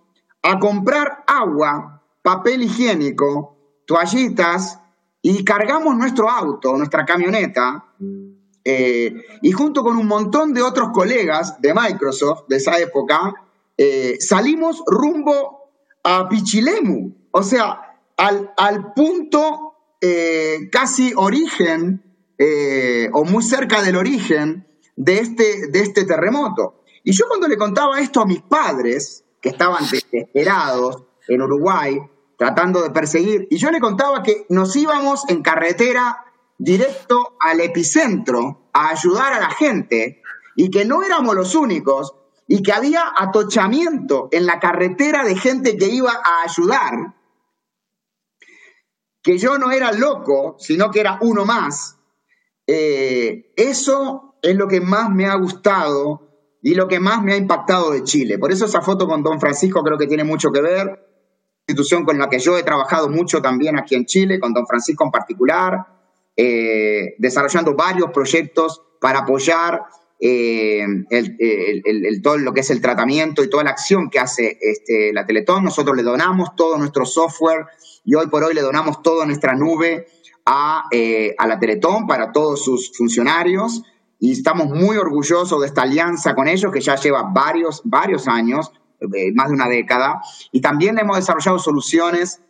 a 0.42 0.60
comprar 0.60 1.24
agua, 1.28 2.04
papel 2.22 2.64
higiénico, 2.64 3.58
toallitas 3.86 4.80
y 5.22 5.44
cargamos 5.44 5.96
nuestro 5.96 6.30
auto, 6.30 6.78
nuestra 6.78 7.06
camioneta, 7.06 7.86
eh, 8.64 9.16
y 9.42 9.52
junto 9.52 9.84
con 9.84 9.98
un 9.98 10.08
montón 10.08 10.54
de 10.54 10.62
otros 10.62 10.90
colegas 10.94 11.60
de 11.62 11.74
Microsoft 11.74 12.44
de 12.48 12.58
esa 12.58 12.78
época, 12.78 13.34
eh, 13.78 14.18
salimos 14.20 14.84
rumbo 14.86 15.72
a 16.04 16.28
Pichilemu, 16.30 17.12
o 17.32 17.44
sea, 17.44 17.98
al, 18.18 18.54
al 18.58 18.94
punto 18.94 19.74
eh, 20.02 20.70
casi 20.72 21.14
origen 21.16 22.04
o 23.12 23.26
muy 23.26 23.44
cerca 23.44 23.82
del 23.82 23.98
origen 23.98 24.66
de 24.96 25.20
este, 25.20 25.68
de 25.68 25.80
este 25.82 26.06
terremoto. 26.06 26.84
Y 27.04 27.12
yo 27.12 27.26
cuando 27.28 27.50
le 27.50 27.58
contaba 27.58 28.00
esto 28.00 28.22
a 28.22 28.26
mis 28.26 28.42
padres, 28.42 29.26
que 29.42 29.50
estaban 29.50 29.84
desesperados 29.90 31.04
en 31.28 31.42
Uruguay, 31.42 32.00
tratando 32.38 32.82
de 32.82 32.92
perseguir. 32.92 33.48
Y 33.50 33.58
yo 33.58 33.72
le 33.72 33.80
contaba 33.80 34.24
que 34.24 34.46
nos 34.50 34.76
íbamos 34.76 35.28
en 35.30 35.42
carretera 35.42 36.26
directo 36.58 37.38
al 37.40 37.62
epicentro 37.62 38.70
a 38.74 38.90
ayudar 38.90 39.34
a 39.34 39.40
la 39.40 39.52
gente 39.52 40.22
y 40.56 40.70
que 40.70 40.86
no 40.86 41.04
éramos 41.04 41.36
los 41.36 41.56
únicos 41.56 42.14
y 42.48 42.64
que 42.64 42.74
había 42.74 43.14
atochamiento 43.16 44.28
en 44.32 44.46
la 44.46 44.60
carretera 44.60 45.24
de 45.24 45.36
gente 45.36 45.78
que 45.78 45.88
iba 45.88 46.12
a 46.12 46.44
ayudar, 46.44 47.16
que 49.22 49.38
yo 49.38 49.58
no 49.58 49.72
era 49.72 49.92
loco, 49.92 50.56
sino 50.60 50.90
que 50.92 51.00
era 51.00 51.20
uno 51.22 51.46
más. 51.46 51.98
Eh, 52.66 53.54
eso 53.56 54.36
es 54.42 54.56
lo 54.56 54.68
que 54.68 54.82
más 54.82 55.10
me 55.10 55.28
ha 55.28 55.36
gustado 55.36 56.29
y 56.62 56.76
lo 56.76 56.88
que 56.88 57.00
más 57.00 57.24
me 57.24 57.34
ha 57.34 57.38
impactado 57.38 57.92
de 57.92 58.04
Chile. 58.04 58.38
Por 58.38 58.52
eso 58.52 58.66
esa 58.66 58.82
foto 58.82 59.08
con 59.08 59.24
Don 59.24 59.40
Francisco 59.40 59.84
creo 59.84 59.98
que 59.98 60.08
tiene 60.08 60.24
mucho 60.24 60.52
que 60.52 60.62
ver, 60.62 61.08
institución 61.68 62.04
con 62.04 62.18
la 62.18 62.30
que 62.30 62.40
yo 62.40 62.58
he 62.58 62.64
trabajado 62.64 63.10
mucho 63.10 63.42
también 63.42 63.78
aquí 63.78 63.96
en 63.96 64.06
Chile, 64.06 64.40
con 64.40 64.54
Don 64.54 64.66
Francisco 64.68 65.06
en 65.06 65.12
particular, 65.12 65.86
eh, 66.36 67.16
desarrollando 67.18 67.76
varios 67.76 68.12
proyectos 68.12 68.82
para 69.00 69.20
apoyar 69.20 69.82
eh, 70.20 70.86
el, 71.10 72.22
todo 72.22 72.38
lo 72.38 72.54
que 72.54 72.60
es 72.60 72.70
el 72.72 72.82
tratamiento 72.82 73.42
y 73.44 73.50
toda 73.50 73.64
la 73.64 73.70
acción 73.70 74.10
que 74.10 74.20
hace 74.20 74.58
este, 74.60 75.14
la 75.14 75.26
Teletón. 75.26 75.64
Nosotros 75.64 75.96
le 75.96 76.04
donamos 76.04 76.56
todo 76.56 76.78
nuestro 76.78 77.06
software 77.06 77.68
y 78.04 78.16
hoy 78.16 78.28
por 78.28 78.44
hoy 78.44 78.54
le 78.54 78.62
donamos 78.62 79.02
toda 79.02 79.26
nuestra 79.26 79.54
nube 79.54 80.08
a, 80.46 80.86
eh, 80.92 81.36
a 81.38 81.48
la 81.48 81.60
Teletón 81.60 82.06
para 82.06 82.32
todos 82.32 82.64
sus 82.64 82.92
funcionarios 82.98 83.84
y 84.20 84.34
estamos 84.34 84.68
muy 84.68 84.98
orgullosos 84.98 85.62
de 85.62 85.68
esta 85.68 85.84
alianza 85.84 86.36
con 86.36 86.48
ellos 86.48 86.72
que 86.72 86.82
ya 86.82 86.96
lleva 86.96 87.24
varios, 87.34 87.82
varios 87.86 88.28
años, 88.28 88.72
eh, 89.00 89.32
más 89.34 89.48
de 89.48 89.54
una 89.54 89.70
década, 89.70 90.22
y 90.52 90.60
también 90.60 91.00
hemos 91.00 91.16
desarrollado 91.16 91.58
soluciones 91.58 92.42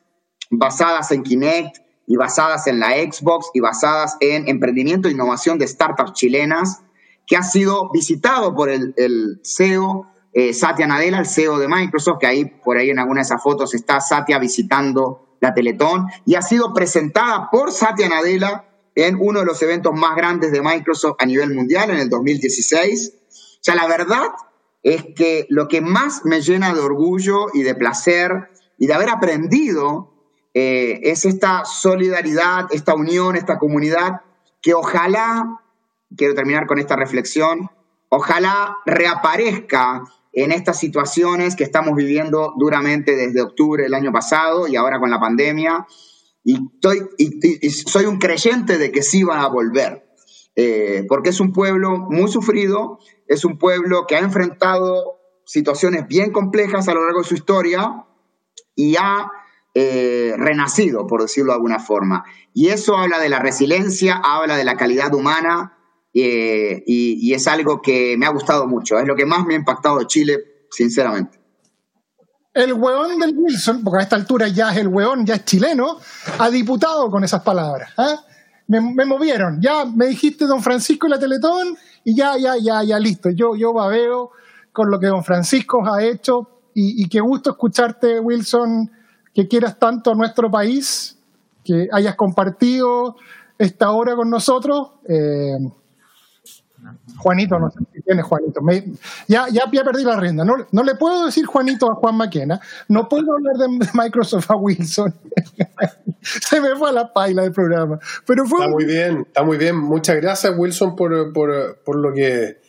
basadas 0.49 1.11
en 1.11 1.22
Kinect 1.22 1.78
y 2.07 2.15
basadas 2.15 2.65
en 2.65 2.80
la 2.80 2.89
Xbox 2.93 3.51
y 3.53 3.59
basadas 3.59 4.17
en 4.20 4.47
emprendimiento 4.47 5.07
e 5.07 5.11
innovación 5.11 5.59
de 5.59 5.67
startups 5.67 6.13
chilenas, 6.13 6.82
que 7.28 7.38
ha 7.38 7.43
sido 7.43 7.91
visitado 7.91 8.55
por 8.55 8.70
el, 8.70 8.95
CEO 9.43 10.07
eh, 10.34 10.53
Satya 10.53 10.88
Nadella, 10.88 11.20
el 11.20 11.28
CEO 11.28 11.59
de 11.59 11.67
Microsoft, 11.67 12.17
que 12.20 12.26
ahí 12.26 12.45
por 12.45 12.78
ahí 12.78 12.89
en 12.89 12.97
alguna 12.97 13.20
de 13.20 13.26
esas 13.26 13.43
fotos 13.43 13.76
está 13.76 14.01
Satya 14.01 14.39
visitando 14.39 15.38
la 15.39 15.53
Teletón, 15.53 16.07
y 16.26 16.34
ha 16.34 16.41
sido 16.41 16.74
presentada 16.74 17.47
por 17.51 17.72
Satya 17.72 18.09
Nadella 18.09 18.65
en 19.06 19.18
uno 19.20 19.39
de 19.39 19.45
los 19.45 19.62
eventos 19.62 19.93
más 19.93 20.16
grandes 20.16 20.52
de 20.52 20.62
Microsoft 20.62 21.16
a 21.20 21.26
nivel 21.26 21.54
mundial 21.54 21.89
en 21.89 21.97
el 21.97 22.10
2016. 22.10 23.14
O 23.14 23.58
sea, 23.62 23.76
la 23.76 23.88
verdad 23.88 24.28
es 24.84 25.06
que 25.16 25.45
lo 25.50 25.68
que 25.70 25.80
más 25.80 26.26
me 26.26 26.41
llena 26.41 26.74
de 26.74 26.82
orgullo 26.82 27.47
y 27.54 27.64
de 27.64 27.76
placer 27.76 28.50
y 28.78 28.88
de 28.88 28.93
haber 28.93 29.10
aprendido 29.10 30.14
eh, 30.54 31.00
es 31.04 31.24
esta 31.24 31.64
solidaridad, 31.64 32.68
esta 32.72 32.93
unión, 32.93 33.38
esta 33.38 33.58
comunidad 33.58 34.22
que 34.62 34.74
ojalá, 34.74 35.62
quiero 36.18 36.34
terminar 36.34 36.68
con 36.68 36.80
esta 36.80 36.97
reflexión, 36.97 37.70
ojalá 38.10 38.78
reaparezca 38.86 40.04
en 40.34 40.52
estas 40.52 40.78
situaciones 40.78 41.56
que 41.56 41.64
estamos 41.64 41.95
viviendo 41.95 42.54
duramente 42.58 43.16
desde 43.16 43.41
octubre 43.41 43.84
del 43.84 43.93
año 43.93 44.12
pasado 44.12 44.68
y 44.68 44.76
ahora 44.76 45.00
con 45.00 45.10
la 45.10 45.20
pandemia 45.20 45.88
y, 46.44 46.58
estoy, 46.76 47.10
y, 47.18 47.70
soy 47.70 48.06
un 48.06 48.18
creyente 48.18 48.78
de 48.78 48.92
que 48.92 49.04
sí 49.04 49.24
va 49.24 49.42
a 49.42 49.50
volver, 49.50 50.10
eh, 50.56 51.06
porque 51.08 51.30
es 51.30 51.40
un 51.40 51.52
pueblo 51.52 51.98
muy 51.98 52.30
sufrido, 52.30 53.00
es 53.28 53.46
un 53.46 53.58
pueblo 53.58 54.06
que 54.08 54.16
ha 54.16 54.20
enfrentado 54.20 55.20
situaciones 55.46 56.08
bien 56.08 56.32
complejas 56.32 56.88
a 56.88 56.94
lo 56.94 57.04
largo 57.04 57.20
de 57.20 57.28
su 57.28 57.36
historia 57.36 58.06
y 58.76 58.96
ha 58.98 59.32
eh, 59.74 60.34
renacido, 60.38 61.08
por 61.08 61.22
decirlo 61.22 61.52
de 61.52 61.56
alguna 61.56 61.80
forma. 61.80 62.24
Y 62.54 62.70
eso 62.70 62.98
habla 62.98 63.20
de 63.20 63.30
la 63.30 63.40
resiliencia, 63.40 64.22
habla 64.24 64.58
de 64.58 64.64
la 64.64 64.76
calidad 64.76 65.14
humana 65.14 65.78
eh, 66.14 66.84
y, 66.88 67.18
y, 67.22 67.34
es 67.34 67.48
algo 67.48 67.82
que 67.82 68.16
me 68.18 68.26
ha 68.26 68.32
gustado 68.32 68.68
mucho. 68.68 68.98
Es 68.98 69.08
lo 69.08 69.16
que 69.16 69.26
más 69.26 69.46
me 69.46 69.54
ha 69.54 69.58
impactado 69.58 70.04
Chile, 70.04 70.66
sinceramente 70.72 71.39
el 72.60 72.74
hueón 72.74 73.20
del 73.20 73.38
Wilson, 73.38 73.84
porque 73.84 73.99
a 73.99 74.03
esta 74.03 74.16
altura 74.16 74.47
ya 74.47 74.72
es 74.72 74.78
el 74.78 74.88
hueón, 74.88 75.26
ya 75.26 75.36
es 75.36 75.45
chileno, 75.45 75.97
ha 76.38 76.49
diputado 76.49 77.10
con 77.10 77.24
esas 77.24 77.41
palabras. 77.41 77.91
¿ah? 77.97 78.16
Me, 78.68 78.82
movieron, 79.05 79.62
ya 79.62 79.86
me 79.86 80.07
dijiste 80.07 80.45
don 80.45 80.62
Francisco 80.62 81.07
y 81.07 81.10
la 81.10 81.20
Teletón, 81.20 81.76
y 82.03 82.16
ya, 82.16 82.38
ya, 82.38 82.55
ya, 82.57 82.84
ya, 82.84 82.99
listo. 82.99 83.30
Yo, 83.30 83.55
yo 83.55 83.74
babeo 83.74 84.32
con 84.72 84.91
lo 84.91 84.99
que 84.99 85.07
don 85.07 85.24
Francisco 85.24 85.84
ha 85.86 86.03
hecho, 86.03 86.49
y, 86.74 87.03
y 87.03 87.10
qué 87.10 87.20
gusto 87.20 87.51
escucharte, 87.51 88.20
Wilson, 88.20 88.91
que 89.34 89.47
quieras 89.47 89.80
tanto 89.80 90.12
a 90.12 90.16
nuestro 90.16 90.51
país, 90.51 91.18
que 91.64 91.88
hayas 91.91 92.16
compartido 92.16 93.16
esta 93.57 93.91
hora 93.91 94.16
con 94.16 94.30
nosotros. 94.30 94.91
Eh, 95.07 95.57
Juanito, 97.18 97.60
no 97.60 97.70
sé 97.70 97.80
si 97.94 98.02
tiene 98.02 98.22
Juanito. 98.22 98.62
ya, 99.28 99.48
ya, 99.50 99.84
perdí 99.84 100.04
la 100.04 100.20
rienda. 100.20 100.46
No, 100.46 100.54
no, 100.72 100.84
le 100.84 100.96
puedo 100.96 101.26
decir 101.26 101.46
Juanito 101.46 101.92
a 101.92 101.96
Juan 101.96 102.16
Maquena. 102.16 102.60
No 102.88 103.10
puedo 103.10 103.34
hablar 103.34 103.56
de 103.58 103.90
Microsoft 103.94 104.50
a 104.50 104.56
Wilson. 104.56 105.14
Se 106.22 106.62
me 106.62 106.76
fue 106.76 106.90
a 106.90 106.94
la 106.94 107.14
paila 107.14 107.44
del 107.44 107.52
programa. 107.52 108.00
Pero 108.26 108.46
fue 108.46 108.60
está 108.60 108.72
muy 108.72 108.86
bien, 108.86 109.24
está 109.28 109.44
muy 109.44 109.58
bien. 109.58 109.78
Muchas 109.78 110.16
gracias, 110.18 110.54
Wilson, 110.58 110.96
por, 110.96 111.34
por, 111.34 111.80
por 111.84 111.98
lo 111.98 112.14
que. 112.14 112.60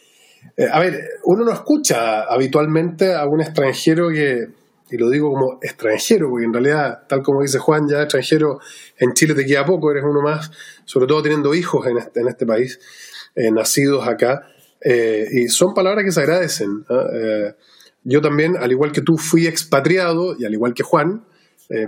Eh, 0.57 0.69
a 0.71 0.81
ver, 0.81 1.01
uno 1.25 1.45
no 1.45 1.53
escucha 1.53 2.23
habitualmente 2.23 3.15
a 3.15 3.27
un 3.27 3.41
extranjero 3.41 4.09
que, 4.09 4.49
y 4.91 4.97
lo 4.97 5.09
digo 5.09 5.31
como 5.31 5.59
extranjero, 5.63 6.29
porque 6.29 6.47
en 6.47 6.53
realidad, 6.53 7.07
tal 7.09 7.23
como 7.23 7.43
dice 7.43 7.59
Juan, 7.59 7.87
ya 7.89 8.03
extranjero 8.03 8.59
en 8.99 9.13
Chile 9.13 9.35
te 9.35 9.45
queda 9.45 9.65
poco, 9.65 9.91
eres 9.91 10.05
uno 10.05 10.21
más, 10.23 10.51
sobre 10.85 11.07
todo 11.07 11.23
teniendo 11.23 11.55
hijos 11.55 11.87
en 11.87 11.99
este, 11.99 12.21
en 12.21 12.29
este 12.29 12.47
país. 12.47 12.81
Eh, 13.37 13.51
nacidos 13.53 14.09
acá, 14.09 14.49
eh, 14.81 15.29
y 15.31 15.49
son 15.49 15.73
palabras 15.73 16.05
que 16.05 16.11
se 16.11 16.21
agradecen. 16.21 16.85
Eh, 17.15 17.55
yo 18.03 18.21
también, 18.21 18.57
al 18.57 18.73
igual 18.73 18.91
que 18.91 19.03
tú, 19.03 19.17
fui 19.17 19.47
expatriado, 19.47 20.35
y 20.37 20.45
al 20.45 20.53
igual 20.53 20.75
que 20.75 20.83
Juan, 20.83 21.25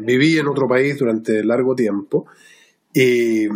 viví 0.03 0.39
en 0.39 0.47
otro 0.47 0.69
país 0.69 0.97
durante 0.97 1.43
largo 1.43 1.75
tiempo, 1.75 2.27
y, 2.95 3.49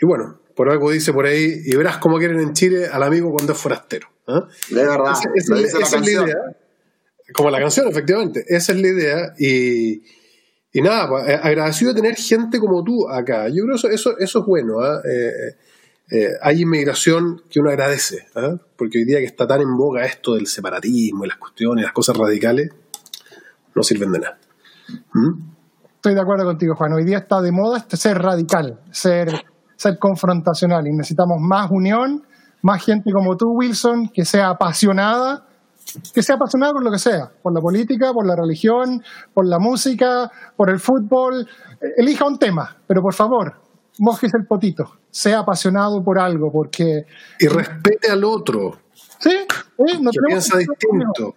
bueno, 0.00 0.38
por 0.54 0.70
algo 0.70 0.92
dice 0.92 1.12
por 1.12 1.26
ahí, 1.26 1.62
y 1.64 1.74
verás 1.74 1.98
cómo 1.98 2.18
quieren 2.18 2.38
en 2.38 2.52
Chile 2.52 2.86
al 2.86 3.02
amigo 3.02 3.32
cuando 3.32 3.54
es 3.54 3.58
forastero. 3.58 4.06
De 4.70 4.86
verdad. 4.86 5.14
Esa, 5.34 5.58
es 5.80 6.00
la 6.00 6.10
idea. 6.10 6.36
Como 7.32 7.50
la 7.50 7.58
canción, 7.58 7.88
efectivamente. 7.88 8.44
Esa 8.46 8.72
es 8.72 8.80
la 8.80 8.88
idea. 8.88 9.34
Y, 9.38 10.02
y 10.72 10.82
nada, 10.82 11.08
pues, 11.08 11.24
agradecido 11.42 11.92
de 11.92 12.00
tener 12.00 12.16
gente 12.16 12.60
como 12.60 12.84
tú 12.84 13.08
acá. 13.08 13.48
Yo 13.48 13.64
creo 13.64 13.70
que 13.70 13.74
eso, 13.74 13.88
eso, 13.88 14.18
eso 14.18 14.38
es 14.40 14.46
bueno. 14.46 14.80
¿ah? 14.80 15.02
Eh, 15.04 15.56
hay 16.42 16.62
inmigración 16.62 17.42
que 17.48 17.60
uno 17.60 17.70
agradece, 17.70 18.26
¿ah? 18.36 18.56
porque 18.76 18.98
hoy 18.98 19.04
día 19.04 19.18
que 19.18 19.24
está 19.24 19.46
tan 19.46 19.60
en 19.62 19.76
boga 19.76 20.04
esto 20.04 20.34
del 20.34 20.46
separatismo 20.46 21.24
y 21.24 21.28
las 21.28 21.38
cuestiones, 21.38 21.84
las 21.84 21.92
cosas 21.92 22.16
radicales, 22.16 22.70
no 23.74 23.82
sirven 23.82 24.12
de 24.12 24.18
nada. 24.20 24.38
¿Mm? 25.12 25.54
Estoy 25.96 26.14
de 26.14 26.20
acuerdo 26.20 26.44
contigo, 26.44 26.74
Juan. 26.76 26.92
Hoy 26.92 27.04
día 27.04 27.18
está 27.18 27.40
de 27.40 27.50
moda 27.50 27.78
este 27.78 27.96
ser 27.96 28.18
radical, 28.18 28.78
ser, 28.90 29.44
ser 29.76 29.98
confrontacional 29.98 30.86
y 30.86 30.92
necesitamos 30.92 31.38
más 31.40 31.70
unión, 31.70 32.22
más 32.60 32.84
gente 32.84 33.10
como 33.10 33.36
tú, 33.36 33.46
Wilson, 33.54 34.10
que 34.12 34.24
sea 34.24 34.50
apasionada, 34.50 35.46
que 36.12 36.22
sea 36.22 36.36
apasionada 36.36 36.72
por 36.72 36.84
lo 36.84 36.90
que 36.90 36.98
sea, 36.98 37.30
por 37.42 37.54
la 37.54 37.60
política, 37.60 38.12
por 38.12 38.26
la 38.26 38.36
religión, 38.36 39.02
por 39.32 39.46
la 39.46 39.58
música, 39.58 40.30
por 40.56 40.70
el 40.70 40.78
fútbol. 40.78 41.48
Elija 41.96 42.26
un 42.26 42.38
tema, 42.38 42.76
pero 42.86 43.00
por 43.00 43.14
favor, 43.14 43.54
mojes 43.98 44.32
el 44.34 44.46
potito, 44.46 44.98
sea 45.14 45.38
apasionado 45.38 46.02
por 46.02 46.18
algo, 46.18 46.50
porque... 46.50 47.06
Y 47.38 47.46
respete 47.46 48.10
al 48.10 48.24
otro. 48.24 48.80
Sí, 48.92 49.30
sí 49.86 49.98
no 50.00 50.10
que 50.10 50.18
piensa 50.26 50.58
distinto. 50.58 51.36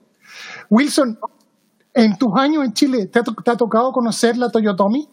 Wilson, 0.68 1.20
en 1.94 2.18
tus 2.18 2.36
años 2.36 2.66
en 2.66 2.74
Chile, 2.74 3.06
¿te 3.06 3.20
ha, 3.20 3.56
tocado 3.56 3.92
conocer 3.92 4.36
la 4.36 4.50
Toyotomi? 4.50 5.08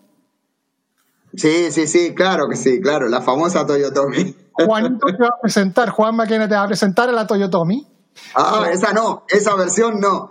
Sí, 1.34 1.70
sí, 1.72 1.86
sí, 1.86 2.14
claro 2.14 2.48
que 2.48 2.56
sí, 2.56 2.80
claro, 2.80 3.06
la 3.06 3.20
famosa 3.20 3.66
Toyotomi. 3.66 4.34
Juanito 4.52 5.08
te 5.08 5.22
va 5.22 5.28
a 5.28 5.40
presentar, 5.42 5.90
Juan 5.90 6.16
Maquena 6.16 6.48
te 6.48 6.54
va 6.54 6.62
a 6.62 6.68
presentar 6.68 7.10
a 7.10 7.12
la 7.12 7.26
Toyotomi. 7.26 7.86
Ah, 8.34 8.68
esa 8.72 8.94
no, 8.94 9.26
esa 9.28 9.56
versión 9.56 10.00
no. 10.00 10.30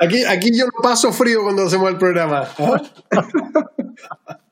Aquí, 0.00 0.24
aquí 0.24 0.58
yo 0.58 0.64
no 0.64 0.82
paso 0.82 1.12
frío 1.12 1.42
cuando 1.42 1.66
hacemos 1.66 1.90
el 1.90 1.98
programa. 1.98 2.48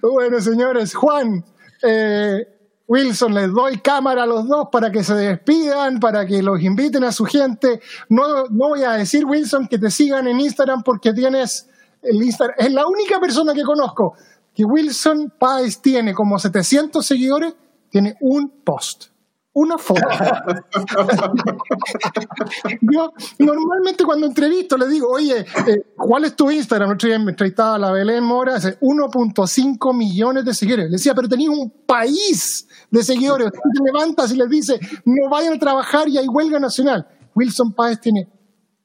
Bueno, 0.00 0.40
señores, 0.40 0.94
Juan, 0.94 1.44
eh, 1.82 2.46
Wilson, 2.86 3.34
les 3.34 3.52
doy 3.52 3.78
cámara 3.78 4.24
a 4.24 4.26
los 4.26 4.46
dos 4.46 4.68
para 4.70 4.90
que 4.90 5.02
se 5.02 5.14
despidan, 5.14 5.98
para 5.98 6.26
que 6.26 6.42
los 6.42 6.60
inviten 6.62 7.04
a 7.04 7.12
su 7.12 7.24
gente. 7.24 7.80
No, 8.08 8.44
no 8.50 8.68
voy 8.70 8.82
a 8.82 8.92
decir, 8.92 9.24
Wilson, 9.24 9.66
que 9.68 9.78
te 9.78 9.90
sigan 9.90 10.26
en 10.28 10.40
Instagram 10.40 10.82
porque 10.82 11.12
tienes 11.12 11.68
el 12.02 12.22
Instagram. 12.22 12.56
Es 12.58 12.72
la 12.72 12.86
única 12.86 13.20
persona 13.20 13.54
que 13.54 13.62
conozco 13.62 14.14
que 14.54 14.64
Wilson 14.64 15.32
Páez 15.38 15.80
tiene 15.80 16.12
como 16.12 16.38
700 16.38 17.04
seguidores, 17.04 17.54
tiene 17.88 18.16
un 18.20 18.62
post. 18.64 19.11
Una 19.54 19.76
foto. 19.76 20.00
Yo 22.80 23.12
normalmente 23.38 24.04
cuando 24.04 24.26
entrevisto 24.26 24.76
le 24.76 24.88
digo, 24.88 25.10
oye, 25.10 25.40
eh, 25.40 25.82
¿cuál 25.96 26.24
es 26.24 26.34
tu 26.34 26.50
Instagram? 26.50 26.90
Otro 26.90 27.08
día 27.08 27.18
me 27.18 27.32
entrevistaba 27.32 27.74
a 27.74 27.78
la 27.78 27.92
Belén 27.92 28.24
Mora, 28.24 28.56
hace 28.56 28.78
1.5 28.80 29.94
millones 29.94 30.44
de 30.44 30.54
seguidores. 30.54 30.86
Le 30.86 30.92
decía, 30.92 31.14
pero 31.14 31.28
tenías 31.28 31.50
un 31.50 31.70
país 31.86 32.66
de 32.90 33.02
seguidores. 33.02 33.50
Tú 33.52 33.60
te 33.74 33.84
levantas 33.84 34.32
y 34.32 34.36
les 34.36 34.48
dice, 34.48 34.80
no 35.04 35.28
vayan 35.28 35.54
a 35.54 35.58
trabajar 35.58 36.08
y 36.08 36.18
hay 36.18 36.28
huelga 36.28 36.58
nacional. 36.58 37.06
Wilson 37.34 37.72
Páez 37.72 38.00
tiene 38.00 38.28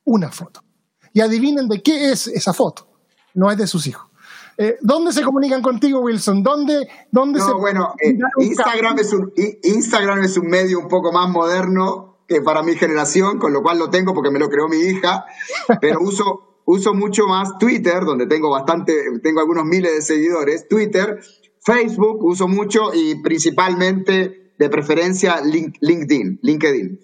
una 0.03 0.31
foto. 0.31 0.61
Y 1.13 1.21
adivinen 1.21 1.67
de 1.67 1.81
qué 1.81 2.11
es 2.11 2.27
esa 2.27 2.53
foto. 2.53 2.87
No 3.33 3.49
es 3.49 3.57
de 3.57 3.67
sus 3.67 3.87
hijos. 3.87 4.06
Eh, 4.57 4.77
¿Dónde 4.81 5.13
se 5.13 5.21
comunican 5.21 5.61
contigo, 5.61 5.99
Wilson? 5.99 6.41
¿Dónde, 6.41 6.87
dónde 7.11 7.39
no, 7.39 7.45
se 7.45 7.53
bueno, 7.53 7.93
eh, 8.03 8.17
Instagram, 8.39 8.97
es 8.97 9.13
un, 9.13 9.31
Instagram 9.61 10.23
es 10.23 10.35
un 10.37 10.47
medio 10.47 10.79
un 10.79 10.87
poco 10.87 11.11
más 11.11 11.29
moderno 11.29 12.23
que 12.27 12.41
para 12.41 12.63
mi 12.63 12.73
generación, 12.75 13.37
con 13.37 13.53
lo 13.53 13.61
cual 13.61 13.77
lo 13.77 13.89
tengo 13.89 14.13
porque 14.13 14.31
me 14.31 14.39
lo 14.39 14.49
creó 14.49 14.67
mi 14.67 14.77
hija, 14.77 15.25
pero 15.79 15.99
uso, 16.01 16.61
uso 16.65 16.93
mucho 16.93 17.27
más 17.27 17.57
Twitter, 17.59 18.03
donde 18.03 18.25
tengo 18.25 18.49
bastante, 18.49 18.93
tengo 19.21 19.41
algunos 19.41 19.65
miles 19.65 19.93
de 19.93 20.01
seguidores, 20.01 20.67
Twitter, 20.67 21.19
Facebook 21.63 22.23
uso 22.23 22.47
mucho 22.47 22.93
y 22.93 23.21
principalmente 23.21 24.53
de 24.57 24.69
preferencia 24.69 25.39
LinkedIn, 25.41 26.39
LinkedIn. 26.41 26.99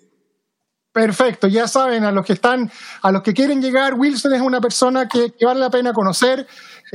Perfecto, 0.93 1.47
ya 1.47 1.67
saben, 1.67 2.03
a 2.03 2.11
los 2.11 2.23
que 2.23 2.33
están, 2.33 2.71
a 3.01 3.11
los 3.11 3.23
que 3.23 3.33
quieren 3.33 3.63
llegar, 3.63 3.95
Wilson 3.95 4.33
es 4.33 4.41
una 4.41 4.61
persona 4.61 5.07
que, 5.07 5.33
vale 5.43 5.59
la 5.59 5.71
pena 5.71 5.91
conocer. 5.91 6.45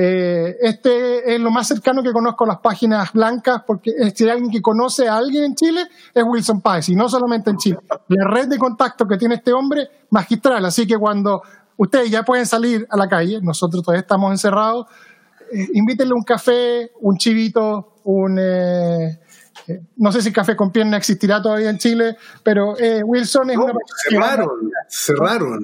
Eh, 0.00 0.56
este 0.60 1.34
es 1.34 1.40
lo 1.40 1.50
más 1.50 1.66
cercano 1.66 2.04
que 2.04 2.12
conozco 2.12 2.44
a 2.44 2.46
las 2.46 2.58
páginas 2.58 3.12
blancas, 3.12 3.64
porque 3.66 3.90
si 4.14 4.22
hay 4.22 4.30
alguien 4.30 4.48
que 4.48 4.62
conoce 4.62 5.08
a 5.08 5.16
alguien 5.16 5.42
en 5.42 5.54
Chile, 5.56 5.88
es 6.14 6.22
Wilson 6.22 6.60
Páez, 6.60 6.88
y 6.90 6.94
no 6.94 7.08
solamente 7.08 7.50
en 7.50 7.56
Chile. 7.56 7.78
La 8.06 8.24
red 8.28 8.46
de 8.46 8.58
contacto 8.58 9.08
que 9.08 9.16
tiene 9.16 9.34
este 9.34 9.52
hombre, 9.52 9.88
magistral. 10.10 10.64
Así 10.64 10.86
que 10.86 10.96
cuando 10.96 11.42
ustedes 11.76 12.12
ya 12.12 12.22
pueden 12.22 12.46
salir 12.46 12.86
a 12.88 12.96
la 12.96 13.08
calle, 13.08 13.40
nosotros 13.42 13.82
todavía 13.82 14.02
estamos 14.02 14.30
encerrados, 14.30 14.86
eh, 15.52 15.66
invítenle 15.74 16.14
un 16.14 16.22
café, 16.22 16.92
un 17.00 17.16
chivito, 17.18 17.94
un... 18.04 18.38
Eh, 18.40 19.18
no 19.96 20.12
sé 20.12 20.22
si 20.22 20.32
Café 20.32 20.54
con 20.54 20.70
Pierna 20.70 20.96
existirá 20.96 21.42
todavía 21.42 21.68
en 21.70 21.78
Chile, 21.78 22.16
pero 22.44 22.76
Wilson 23.04 23.50
es 23.50 23.56
una 23.56 23.72
Cerraron, 24.08 24.70
cerraron, 24.88 25.60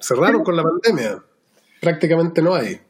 cerraron 0.00 0.42
con 0.42 0.56
la 0.56 0.64
pandemia. 0.64 1.22
Prácticamente 1.80 2.42
no 2.42 2.56
hay. 2.56 2.80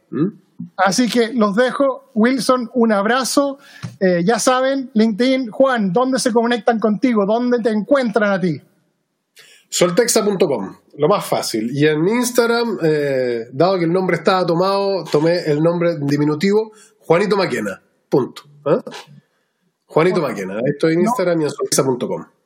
Así 0.77 1.09
que 1.09 1.33
los 1.33 1.55
dejo. 1.55 2.11
Wilson, 2.13 2.69
un 2.73 2.91
abrazo. 2.91 3.59
Eh, 3.99 4.23
ya 4.25 4.39
saben, 4.39 4.89
LinkedIn. 4.93 5.51
Juan, 5.51 5.93
¿dónde 5.93 6.19
se 6.19 6.31
conectan 6.31 6.79
contigo? 6.79 7.25
¿Dónde 7.25 7.59
te 7.59 7.69
encuentran 7.69 8.31
a 8.31 8.39
ti? 8.39 8.61
Soltexa.com, 9.69 10.75
lo 10.97 11.07
más 11.07 11.25
fácil. 11.25 11.69
Y 11.71 11.85
en 11.85 12.07
Instagram, 12.07 12.79
eh, 12.81 13.47
dado 13.53 13.77
que 13.77 13.85
el 13.85 13.93
nombre 13.93 14.17
estaba 14.17 14.45
tomado, 14.45 15.03
tomé 15.03 15.39
el 15.45 15.61
nombre 15.61 15.97
diminutivo 16.01 16.71
Juanito 16.99 17.37
Maquena. 17.37 17.81
Punto. 18.09 18.43
Juanito 19.85 20.21
Maquena, 20.21 20.59
estoy 20.65 20.93
en 20.93 21.01
Instagram 21.01 21.41
y 21.41 21.43
en 21.45 21.49
soltexa.com. 21.51 22.38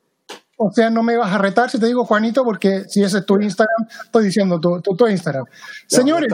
O 0.56 0.70
sea, 0.72 0.88
no 0.88 1.02
me 1.02 1.16
vas 1.16 1.32
a 1.32 1.38
retar 1.38 1.68
si 1.70 1.78
te 1.80 1.86
digo 1.86 2.04
Juanito, 2.04 2.44
porque 2.44 2.84
si 2.88 3.02
ese 3.02 3.18
es 3.18 3.26
tu 3.26 3.40
Instagram, 3.40 3.86
estoy 4.04 4.26
diciendo 4.26 4.60
tu, 4.60 4.80
tu, 4.80 5.06
Instagram. 5.08 5.44
Señores, 5.86 6.32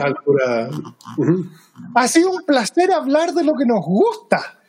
ha 1.95 2.07
sido 2.07 2.31
un 2.31 2.43
placer 2.45 2.91
hablar 2.91 3.33
de 3.33 3.43
lo 3.43 3.53
que 3.55 3.65
nos 3.65 3.83
gusta. 3.83 4.59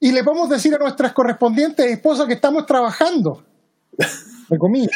Y 0.00 0.12
le 0.12 0.22
podemos 0.22 0.48
decir 0.48 0.74
a 0.74 0.78
nuestras 0.78 1.12
correspondientes 1.12 1.86
esposas 1.86 2.26
que 2.26 2.34
estamos 2.34 2.66
trabajando. 2.66 3.44
De 4.48 4.56
comida. 4.56 4.90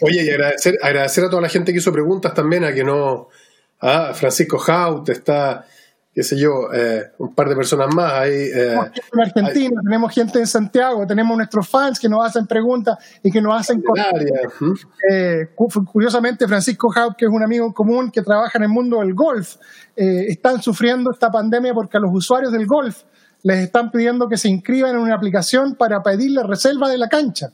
Oye, 0.00 0.24
y 0.24 0.30
agradecer, 0.30 0.76
agradecer 0.82 1.24
a 1.24 1.30
toda 1.30 1.42
la 1.42 1.48
gente 1.48 1.72
que 1.72 1.78
hizo 1.78 1.92
preguntas 1.92 2.34
también, 2.34 2.64
a 2.64 2.72
que 2.72 2.82
no. 2.82 3.28
Ah, 3.80 4.12
Francisco 4.14 4.60
Haut 4.66 5.08
está 5.08 5.66
qué 6.14 6.22
sé 6.22 6.38
yo, 6.38 6.72
eh, 6.74 7.10
un 7.18 7.34
par 7.34 7.48
de 7.48 7.56
personas 7.56 7.94
más. 7.94 8.12
Ahí, 8.12 8.32
eh, 8.32 8.74
en 8.74 9.20
Argentina, 9.20 9.80
tenemos 9.82 10.12
gente 10.12 10.38
en 10.38 10.46
Santiago, 10.46 11.06
tenemos 11.06 11.36
nuestros 11.36 11.66
fans 11.66 11.98
que 11.98 12.08
nos 12.08 12.24
hacen 12.24 12.46
preguntas 12.46 12.98
y 13.22 13.30
que 13.30 13.40
nos 13.40 13.58
hacen 13.58 13.82
eh, 15.10 15.48
curiosamente, 15.56 16.46
Francisco 16.46 16.92
Haupt, 16.94 17.16
que 17.16 17.24
es 17.24 17.30
un 17.30 17.42
amigo 17.42 17.72
común 17.72 18.10
que 18.10 18.20
trabaja 18.20 18.58
en 18.58 18.64
el 18.64 18.68
mundo 18.68 19.00
del 19.00 19.14
golf, 19.14 19.56
eh, 19.96 20.26
están 20.28 20.60
sufriendo 20.60 21.10
esta 21.10 21.30
pandemia 21.30 21.72
porque 21.72 21.96
a 21.96 22.00
los 22.00 22.10
usuarios 22.12 22.52
del 22.52 22.66
golf 22.66 23.02
les 23.42 23.58
están 23.60 23.90
pidiendo 23.90 24.28
que 24.28 24.36
se 24.36 24.48
inscriban 24.48 24.90
en 24.94 24.98
una 24.98 25.14
aplicación 25.14 25.76
para 25.76 26.02
pedir 26.02 26.32
la 26.32 26.42
reserva 26.42 26.90
de 26.90 26.98
la 26.98 27.08
cancha. 27.08 27.48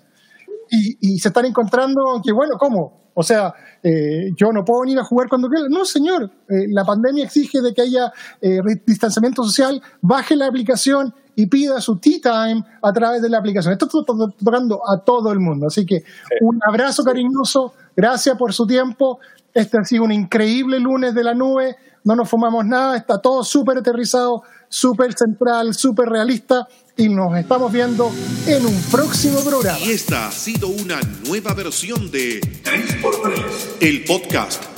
Y, 0.70 0.98
y 1.00 1.18
se 1.18 1.28
están 1.28 1.46
encontrando 1.46 2.20
que, 2.22 2.32
bueno, 2.32 2.56
¿cómo? 2.58 3.07
O 3.20 3.24
sea, 3.24 3.52
eh, 3.82 4.30
yo 4.36 4.52
no 4.52 4.64
puedo 4.64 4.82
venir 4.82 4.96
a 5.00 5.02
jugar 5.02 5.28
cuando 5.28 5.48
quiera. 5.48 5.66
No, 5.68 5.84
señor, 5.84 6.30
eh, 6.48 6.66
la 6.68 6.84
pandemia 6.84 7.24
exige 7.24 7.60
de 7.60 7.74
que 7.74 7.82
haya 7.82 8.12
eh, 8.40 8.60
distanciamiento 8.86 9.42
social, 9.42 9.82
baje 10.00 10.36
la 10.36 10.46
aplicación 10.46 11.12
y 11.34 11.46
pida 11.46 11.80
su 11.80 11.96
tea 11.96 12.20
time 12.22 12.64
a 12.80 12.92
través 12.92 13.20
de 13.20 13.28
la 13.28 13.38
aplicación. 13.38 13.72
Esto 13.72 13.86
está 13.86 14.04
tocando 14.38 14.80
a 14.88 14.98
todo 14.98 15.32
el 15.32 15.40
mundo. 15.40 15.66
Así 15.66 15.84
que 15.84 16.04
un 16.42 16.60
abrazo 16.64 17.02
cariñoso, 17.02 17.74
gracias 17.96 18.38
por 18.38 18.52
su 18.52 18.68
tiempo. 18.68 19.18
Este 19.52 19.78
ha 19.78 19.82
sido 19.82 20.04
un 20.04 20.12
increíble 20.12 20.78
lunes 20.78 21.12
de 21.12 21.24
la 21.24 21.34
nube, 21.34 21.74
no 22.04 22.14
nos 22.14 22.28
fumamos 22.28 22.64
nada, 22.66 22.96
está 22.96 23.20
todo 23.20 23.42
súper 23.42 23.78
aterrizado, 23.78 24.44
súper 24.68 25.14
central, 25.14 25.74
súper 25.74 26.08
realista 26.08 26.66
y 26.96 27.08
nos 27.08 27.36
estamos 27.36 27.72
viendo 27.72 28.10
en 28.46 28.66
un 28.66 28.82
próximo 28.90 29.40
programa. 29.44 29.78
Y 29.78 29.90
esta 29.90 30.28
ha 30.28 30.32
sido 30.32 30.68
una 30.68 31.00
nueva 31.26 31.54
versión 31.54 32.10
de 32.10 32.40
3x3, 32.40 33.44
el 33.80 34.04
podcast. 34.04 34.77